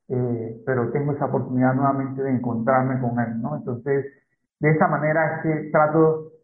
eh, 0.10 0.62
pero 0.66 0.92
tengo 0.92 1.14
esa 1.14 1.28
oportunidad 1.28 1.74
nuevamente 1.74 2.22
de 2.22 2.32
encontrarme 2.32 3.00
con 3.00 3.18
Él, 3.18 3.42
¿no? 3.42 3.56
Entonces, 3.56 4.08
de 4.60 4.72
esa 4.72 4.90
manera 4.90 5.38
es 5.38 5.42
que 5.44 5.70
trato 5.72 6.35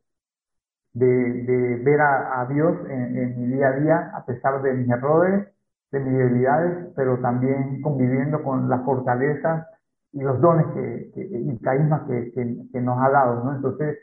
de, 0.94 1.06
de 1.06 1.76
ver 1.84 2.02
a, 2.02 2.46
Dios 2.50 2.78
en, 2.90 3.40
mi 3.40 3.48
día 3.56 3.70
a 3.70 3.80
día, 3.80 4.12
a 4.14 4.26
pesar 4.26 4.62
de 4.62 4.74
mis 4.74 4.90
errores, 4.90 5.48
de 5.92 6.00
mis 6.00 6.18
debilidades, 6.18 6.94
pero 6.96 7.20
también 7.20 7.82
conviviendo 7.82 8.44
con 8.44 8.70
las 8.70 8.84
fortalezas 8.84 9.68
y 10.14 10.22
los 10.22 10.40
dones 10.42 10.66
que, 10.74 11.12
que 11.14 11.22
y 11.22 11.58
carismas 11.60 12.02
que, 12.08 12.82
nos 12.82 13.02
ha 13.02 13.10
dado, 13.10 13.44
¿no? 13.44 13.56
Entonces, 13.56 13.98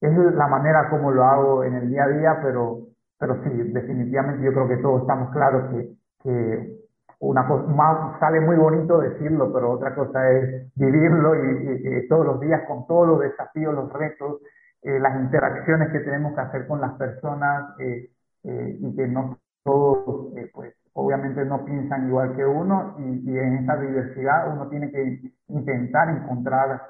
es 0.00 0.16
la 0.34 0.48
manera 0.48 0.90
como 0.90 1.10
lo 1.10 1.24
hago 1.24 1.64
en 1.64 1.74
el 1.74 1.88
día 1.88 2.04
a 2.04 2.08
día, 2.08 2.38
pero, 2.42 2.88
pero 3.18 3.42
sí, 3.44 3.50
definitivamente 3.72 4.44
yo 4.44 4.52
creo 4.52 4.68
que 4.68 4.76
todos 4.78 5.02
estamos 5.02 5.30
claros 5.30 5.70
que, 5.70 5.92
que 6.22 6.76
una 7.20 7.46
cosa, 7.46 7.66
más, 7.68 8.18
sale 8.20 8.40
muy 8.40 8.56
bonito 8.56 8.98
decirlo, 8.98 9.52
pero 9.52 9.72
otra 9.72 9.94
cosa 9.94 10.30
es 10.30 10.72
vivirlo 10.74 11.34
y, 11.34 12.02
y 12.02 12.08
todos 12.08 12.26
los 12.26 12.40
días 12.40 12.62
con 12.66 12.86
todos 12.86 13.08
los 13.08 13.20
desafíos, 13.20 13.74
los 13.74 13.92
retos, 13.92 14.40
eh, 14.86 15.00
las 15.00 15.20
interacciones 15.20 15.90
que 15.90 15.98
tenemos 15.98 16.32
que 16.36 16.42
hacer 16.42 16.68
con 16.68 16.80
las 16.80 16.92
personas 16.92 17.74
eh, 17.80 18.08
eh, 18.44 18.78
y 18.78 18.94
que 18.94 19.08
no 19.08 19.36
todos, 19.64 20.32
pues 20.54 20.74
obviamente 20.92 21.44
no 21.44 21.64
piensan 21.64 22.06
igual 22.06 22.36
que 22.36 22.44
uno 22.44 22.94
y, 23.00 23.28
y, 23.28 23.36
en 23.36 23.56
esa 23.64 23.76
diversidad 23.78 24.54
uno 24.54 24.68
tiene 24.68 24.92
que 24.92 25.32
intentar 25.48 26.08
encontrar 26.10 26.82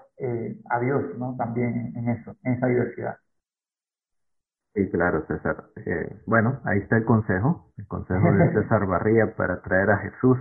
a 0.70 0.80
Dios, 0.80 1.04
¿no? 1.18 1.36
También 1.36 1.94
en 1.96 2.08
eso, 2.10 2.36
en 2.44 2.52
esa 2.52 2.66
diversidad. 2.66 3.16
Sí, 4.74 4.90
claro, 4.90 5.24
César. 5.26 5.64
bueno, 6.26 6.60
ahí 6.64 6.80
está 6.80 6.98
el 6.98 7.06
consejo, 7.06 7.72
el 7.78 7.86
consejo 7.86 8.30
de 8.30 8.52
César 8.62 8.86
Barría 8.86 9.34
para 9.36 9.62
traer 9.62 9.90
a 9.90 9.98
Jesús 9.98 10.36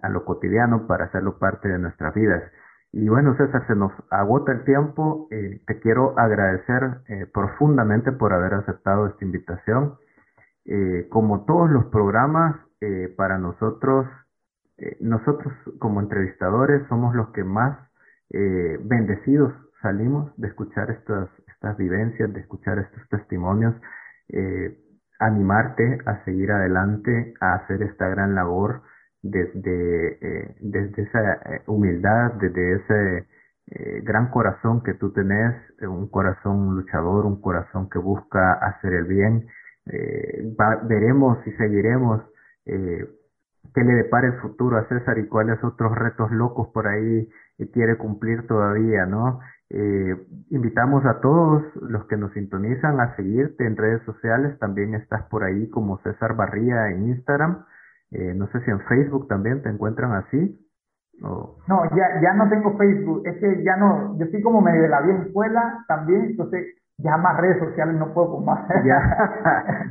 a 0.00 0.08
lo 0.08 0.24
cotidiano, 0.24 0.86
para 0.86 1.06
hacerlo 1.06 1.40
parte 1.40 1.68
de 1.68 1.78
nuestras 1.78 2.14
vidas. 2.14 2.44
Y 2.92 3.08
bueno, 3.08 3.36
César, 3.36 3.66
se 3.66 3.76
nos 3.76 3.92
agota 4.10 4.52
el 4.52 4.64
tiempo. 4.64 5.28
Eh, 5.30 5.60
te 5.66 5.78
quiero 5.78 6.18
agradecer 6.18 7.02
eh, 7.08 7.26
profundamente 7.32 8.10
por 8.12 8.32
haber 8.32 8.54
aceptado 8.54 9.06
esta 9.06 9.24
invitación. 9.24 9.96
Eh, 10.64 11.08
como 11.10 11.44
todos 11.46 11.70
los 11.70 11.86
programas, 11.86 12.56
eh, 12.80 13.12
para 13.16 13.38
nosotros, 13.38 14.06
eh, 14.78 14.96
nosotros 15.00 15.52
como 15.78 16.00
entrevistadores 16.00 16.86
somos 16.88 17.14
los 17.14 17.30
que 17.30 17.44
más 17.44 17.78
bendecidos 18.32 19.52
salimos 19.82 20.32
de 20.36 20.46
escuchar 20.46 20.88
estas, 20.88 21.28
estas 21.48 21.76
vivencias, 21.76 22.32
de 22.32 22.38
escuchar 22.38 22.78
estos 22.78 23.08
testimonios. 23.08 23.74
animarte 25.18 25.98
a 26.06 26.24
seguir 26.24 26.52
adelante, 26.52 27.34
a 27.40 27.54
hacer 27.54 27.82
esta 27.82 28.08
gran 28.08 28.36
labor 28.36 28.82
desde, 29.22 30.18
eh, 30.20 30.56
desde 30.60 31.02
esa 31.02 31.32
eh, 31.34 31.62
humildad, 31.66 32.32
desde 32.40 32.74
ese 32.76 33.26
eh, 33.66 34.00
gran 34.02 34.30
corazón 34.30 34.82
que 34.82 34.94
tú 34.94 35.12
tenés, 35.12 35.54
un 35.82 36.08
corazón 36.08 36.76
luchador, 36.76 37.26
un 37.26 37.40
corazón 37.40 37.88
que 37.88 37.98
busca 37.98 38.52
hacer 38.54 38.94
el 38.94 39.04
bien. 39.04 39.46
Va, 40.60 40.76
veremos 40.84 41.38
y 41.46 41.52
seguiremos 41.52 42.22
qué 42.64 43.84
le 43.84 43.94
depara 43.94 44.28
el 44.28 44.40
futuro 44.40 44.76
a 44.76 44.86
César 44.88 45.18
y 45.18 45.26
cuáles 45.26 45.62
otros 45.64 45.96
retos 45.96 46.30
locos 46.30 46.68
por 46.68 46.86
ahí 46.86 47.28
quiere 47.72 47.96
cumplir 47.96 48.46
todavía, 48.46 49.06
¿no? 49.06 49.40
Eh, 49.72 50.16
invitamos 50.50 51.06
a 51.06 51.20
todos 51.20 51.62
los 51.76 52.04
que 52.06 52.16
nos 52.16 52.32
sintonizan 52.32 52.98
a 52.98 53.14
seguirte 53.14 53.64
en 53.64 53.76
redes 53.76 54.02
sociales, 54.02 54.58
también 54.58 54.94
estás 54.96 55.22
por 55.28 55.44
ahí 55.44 55.68
como 55.70 55.98
César 56.02 56.34
Barría 56.34 56.90
en 56.90 57.08
Instagram. 57.08 57.64
Eh, 58.12 58.34
no 58.34 58.46
sé 58.48 58.60
si 58.64 58.70
en 58.70 58.80
Facebook 58.80 59.28
también 59.28 59.62
te 59.62 59.68
encuentran 59.68 60.12
así. 60.12 60.58
O... 61.22 61.58
No, 61.68 61.84
ya, 61.96 62.20
ya 62.22 62.34
no 62.34 62.48
tengo 62.48 62.76
Facebook. 62.76 63.22
Es 63.26 63.36
que 63.38 63.62
ya 63.62 63.76
no, 63.76 64.18
yo 64.18 64.24
estoy 64.24 64.42
como 64.42 64.60
medio 64.60 64.82
de 64.82 64.88
la 64.88 65.00
vieja 65.02 65.22
escuela 65.22 65.84
también, 65.86 66.24
entonces 66.30 66.66
ya 67.02 67.16
más 67.16 67.36
redes 67.38 67.58
sociales 67.58 67.94
no 67.96 68.12
puedo 68.12 68.36
con 68.36 68.44
más. 68.44 68.66
Ya. 68.84 69.00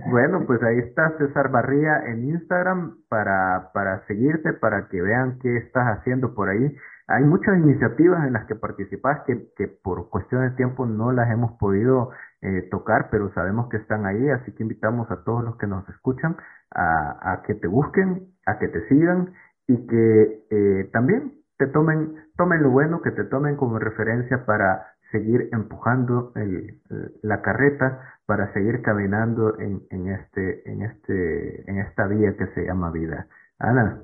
bueno, 0.11 0.43
pues 0.45 0.61
ahí 0.63 0.80
está 0.80 1.17
César 1.17 1.49
Barría 1.49 2.05
en 2.05 2.26
Instagram 2.30 2.97
para, 3.09 3.72
para 3.74 4.05
seguirte, 4.07 4.53
para 4.53 4.88
que 4.88 5.01
vean 5.01 5.39
qué 5.41 5.57
estás 5.57 5.97
haciendo 5.97 6.34
por 6.34 6.49
ahí. 6.49 6.76
Hay 7.07 7.24
muchas 7.24 7.57
iniciativas 7.57 8.26
en 8.28 8.34
las 8.34 8.45
que 8.45 8.55
participas 8.55 9.22
que, 9.26 9.47
que 9.55 9.67
por 9.67 10.09
cuestión 10.09 10.47
de 10.47 10.55
tiempo 10.55 10.86
no 10.86 11.11
las 11.11 11.32
hemos 11.32 11.53
podido 11.53 12.11
eh, 12.41 12.67
tocar, 12.70 13.09
pero 13.09 13.34
sabemos 13.34 13.67
que 13.70 13.78
están 13.78 14.05
ahí, 14.05 14.30
así 14.30 14.53
que 14.53 14.63
invitamos 14.63 15.09
a 15.09 15.24
todos 15.24 15.43
los 15.43 15.57
que 15.57 15.65
nos 15.65 15.88
escuchan 15.89 16.38
a, 16.72 17.34
a 17.34 17.41
que 17.43 17.55
te 17.55 17.67
busquen, 17.67 18.28
a 18.45 18.59
que 18.59 18.67
te 18.67 18.88
sigan 18.88 19.34
y 19.67 19.88
que 19.88 20.43
eh, 20.49 20.89
también 20.91 21.34
te 21.57 21.67
tomen, 21.67 22.15
tomen 22.38 22.63
lo 22.63 22.70
bueno, 22.70 23.01
que 23.01 23.11
te 23.11 23.24
tomen 23.26 23.55
como 23.55 23.80
referencia 23.80 24.45
para 24.45 24.88
seguir 25.11 25.49
empujando 25.51 26.32
el, 26.36 26.82
la 27.22 27.41
carreta, 27.41 28.20
para 28.26 28.53
seguir 28.53 28.82
caminando 28.82 29.59
en, 29.59 29.82
en 29.89 30.07
este, 30.09 30.70
en 30.72 30.84
este, 30.84 31.70
en 31.70 31.80
esta 31.80 32.07
vía 32.07 32.36
que 32.38 32.47
se 32.53 32.65
llama 32.65 32.91
vida. 32.91 33.28
Ana. 33.57 34.03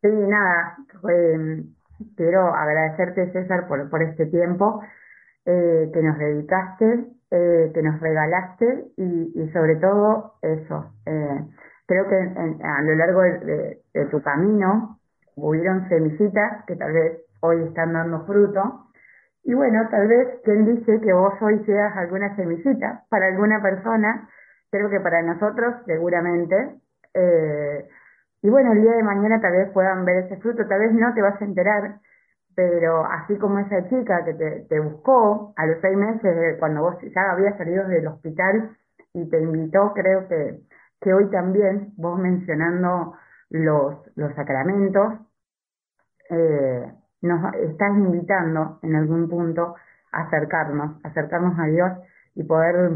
Sí, 0.00 0.08
nada, 0.08 0.76
eh, 1.10 1.64
quiero 2.16 2.54
agradecerte 2.54 3.32
César 3.32 3.68
por, 3.68 3.90
por 3.90 4.02
este 4.02 4.26
tiempo 4.26 4.82
eh, 5.50 5.90
que 5.94 6.02
nos 6.02 6.18
dedicaste, 6.18 7.06
eh, 7.30 7.70
que 7.72 7.82
nos 7.82 7.98
regalaste 8.00 8.84
y, 8.98 9.48
sobre 9.54 9.76
todo 9.76 10.34
eso. 10.42 10.92
Eh, 11.06 11.40
creo 11.86 12.06
que 12.06 12.16
a 12.16 12.82
lo 12.82 12.94
largo 12.94 13.22
de, 13.22 13.80
tu 14.10 14.20
camino 14.20 14.98
hubieron 15.36 15.88
semillitas 15.88 16.66
que 16.66 16.76
tal 16.76 16.92
vez 16.92 17.22
hoy 17.40 17.62
están 17.62 17.94
dando 17.94 18.26
fruto. 18.26 18.90
Y 19.42 19.54
bueno, 19.54 19.88
tal 19.90 20.06
vez 20.06 20.28
quien 20.44 20.66
dice 20.66 21.00
que 21.00 21.14
vos 21.14 21.32
hoy 21.40 21.64
seas 21.64 21.96
alguna 21.96 22.36
semillita 22.36 23.04
para 23.08 23.28
alguna 23.28 23.62
persona, 23.62 24.28
creo 24.70 24.90
que 24.90 25.00
para 25.00 25.22
nosotros 25.22 25.76
seguramente. 25.86 26.74
y 28.42 28.50
bueno, 28.50 28.72
el 28.72 28.82
día 28.82 28.96
de 28.96 29.02
mañana 29.02 29.40
tal 29.40 29.52
vez 29.52 29.70
puedan 29.70 30.04
ver 30.04 30.26
ese 30.26 30.36
fruto, 30.42 30.66
tal 30.68 30.80
vez 30.80 30.92
no 30.92 31.14
te 31.14 31.22
vas 31.22 31.40
a 31.40 31.44
enterar, 31.46 32.00
pero 32.58 33.04
así 33.04 33.36
como 33.36 33.60
esa 33.60 33.88
chica 33.88 34.24
que 34.24 34.34
te, 34.34 34.80
buscó 34.80 35.54
a 35.54 35.64
los 35.64 35.80
seis 35.80 35.96
meses, 35.96 36.56
cuando 36.58 36.80
vos 36.80 36.96
ya 37.14 37.30
habías 37.30 37.56
salido 37.56 37.86
del 37.86 38.08
hospital 38.08 38.76
y 39.14 39.30
te 39.30 39.40
invitó, 39.40 39.92
creo 39.94 40.26
que, 40.26 40.58
que 41.00 41.14
hoy 41.14 41.30
también, 41.30 41.92
vos 41.96 42.18
mencionando 42.18 43.14
los, 43.50 43.94
los 44.16 44.34
sacramentos, 44.34 45.20
eh, 46.30 46.92
nos 47.22 47.54
estás 47.54 47.96
invitando 47.96 48.80
en 48.82 48.96
algún 48.96 49.28
punto 49.28 49.76
a 50.10 50.22
acercarnos, 50.22 50.96
acercarnos 51.04 51.56
a 51.60 51.66
Dios 51.66 51.92
y 52.34 52.42
poder 52.42 52.90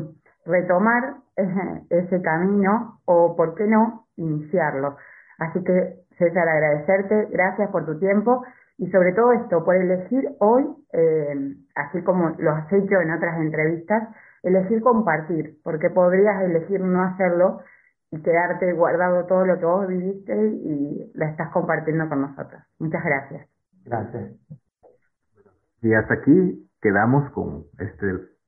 retomar 0.45 1.19
ese, 1.37 1.85
ese 1.89 2.21
camino 2.21 2.99
o, 3.05 3.37
¿por 3.37 3.55
qué 3.55 3.69
no?, 3.69 4.09
iniciarlo. 4.17 4.97
Así 5.39 5.63
que, 5.63 6.01
César, 6.19 6.49
agradecerte, 6.49 7.29
gracias 7.31 7.71
por 7.71 7.87
tu 7.87 8.01
tiempo 8.01 8.43
y 8.79 8.91
sobre 8.91 9.13
todo 9.13 9.33
esto, 9.33 9.65
por 9.65 9.77
elegir 9.77 10.31
hoy, 10.41 10.65
eh, 10.93 11.55
así 11.75 12.03
como 12.03 12.31
lo 12.39 12.53
has 12.53 12.73
hecho 12.73 13.01
en 13.01 13.13
otras 13.13 13.41
entrevistas, 13.41 14.09
elegir 14.43 14.81
compartir, 14.83 15.59
porque 15.63 15.91
podrías 15.91 16.43
elegir 16.43 16.81
no 16.81 17.03
hacerlo 17.03 17.61
y 18.11 18.21
quedarte 18.23 18.73
guardado 18.73 19.25
todo 19.27 19.47
lo 19.47 19.59
que 19.59 19.65
vos 19.65 19.89
viviste 19.89 20.35
y 20.35 21.11
lo 21.15 21.25
estás 21.27 21.51
compartiendo 21.51 22.09
con 22.09 22.23
nosotros. 22.23 22.63
Muchas 22.79 23.05
gracias. 23.05 23.49
Gracias. 23.85 24.33
Y 25.81 25.95
hasta 25.95 26.15
aquí 26.15 26.69
quedamos 26.81 27.31
con 27.33 27.65
este, 27.79 28.07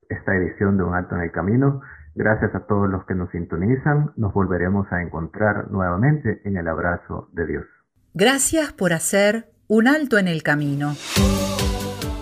esta 0.09 0.35
edición 0.35 0.77
de 0.77 0.83
Un 0.83 0.93
Alto 0.93 1.15
en 1.15 1.21
el 1.21 1.31
Camino. 1.31 1.81
Gracias 2.13 2.53
a 2.55 2.65
todos 2.65 2.89
los 2.89 3.05
que 3.05 3.15
nos 3.15 3.29
sintonizan. 3.31 4.11
Nos 4.15 4.33
volveremos 4.33 4.91
a 4.91 5.01
encontrar 5.01 5.69
nuevamente 5.71 6.41
en 6.45 6.57
el 6.57 6.67
abrazo 6.67 7.29
de 7.33 7.45
Dios. 7.45 7.65
Gracias 8.13 8.71
por 8.71 8.93
hacer 8.93 9.54
un 9.67 9.87
alto 9.87 10.17
en 10.17 10.27
el 10.27 10.43
camino. 10.43 10.95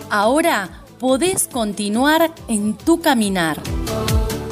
Ahora 0.09 0.69
podés 0.99 1.47
continuar 1.47 2.33
en 2.47 2.75
tu 2.75 3.01
caminar. 3.01 3.61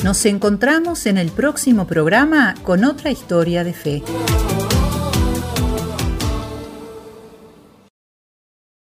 Nos 0.03 0.25
encontramos 0.25 1.05
en 1.05 1.17
el 1.17 1.29
próximo 1.29 1.85
programa 1.87 2.55
con 2.63 2.83
otra 2.83 3.11
historia 3.11 3.63
de 3.63 3.73
fe. 3.73 4.03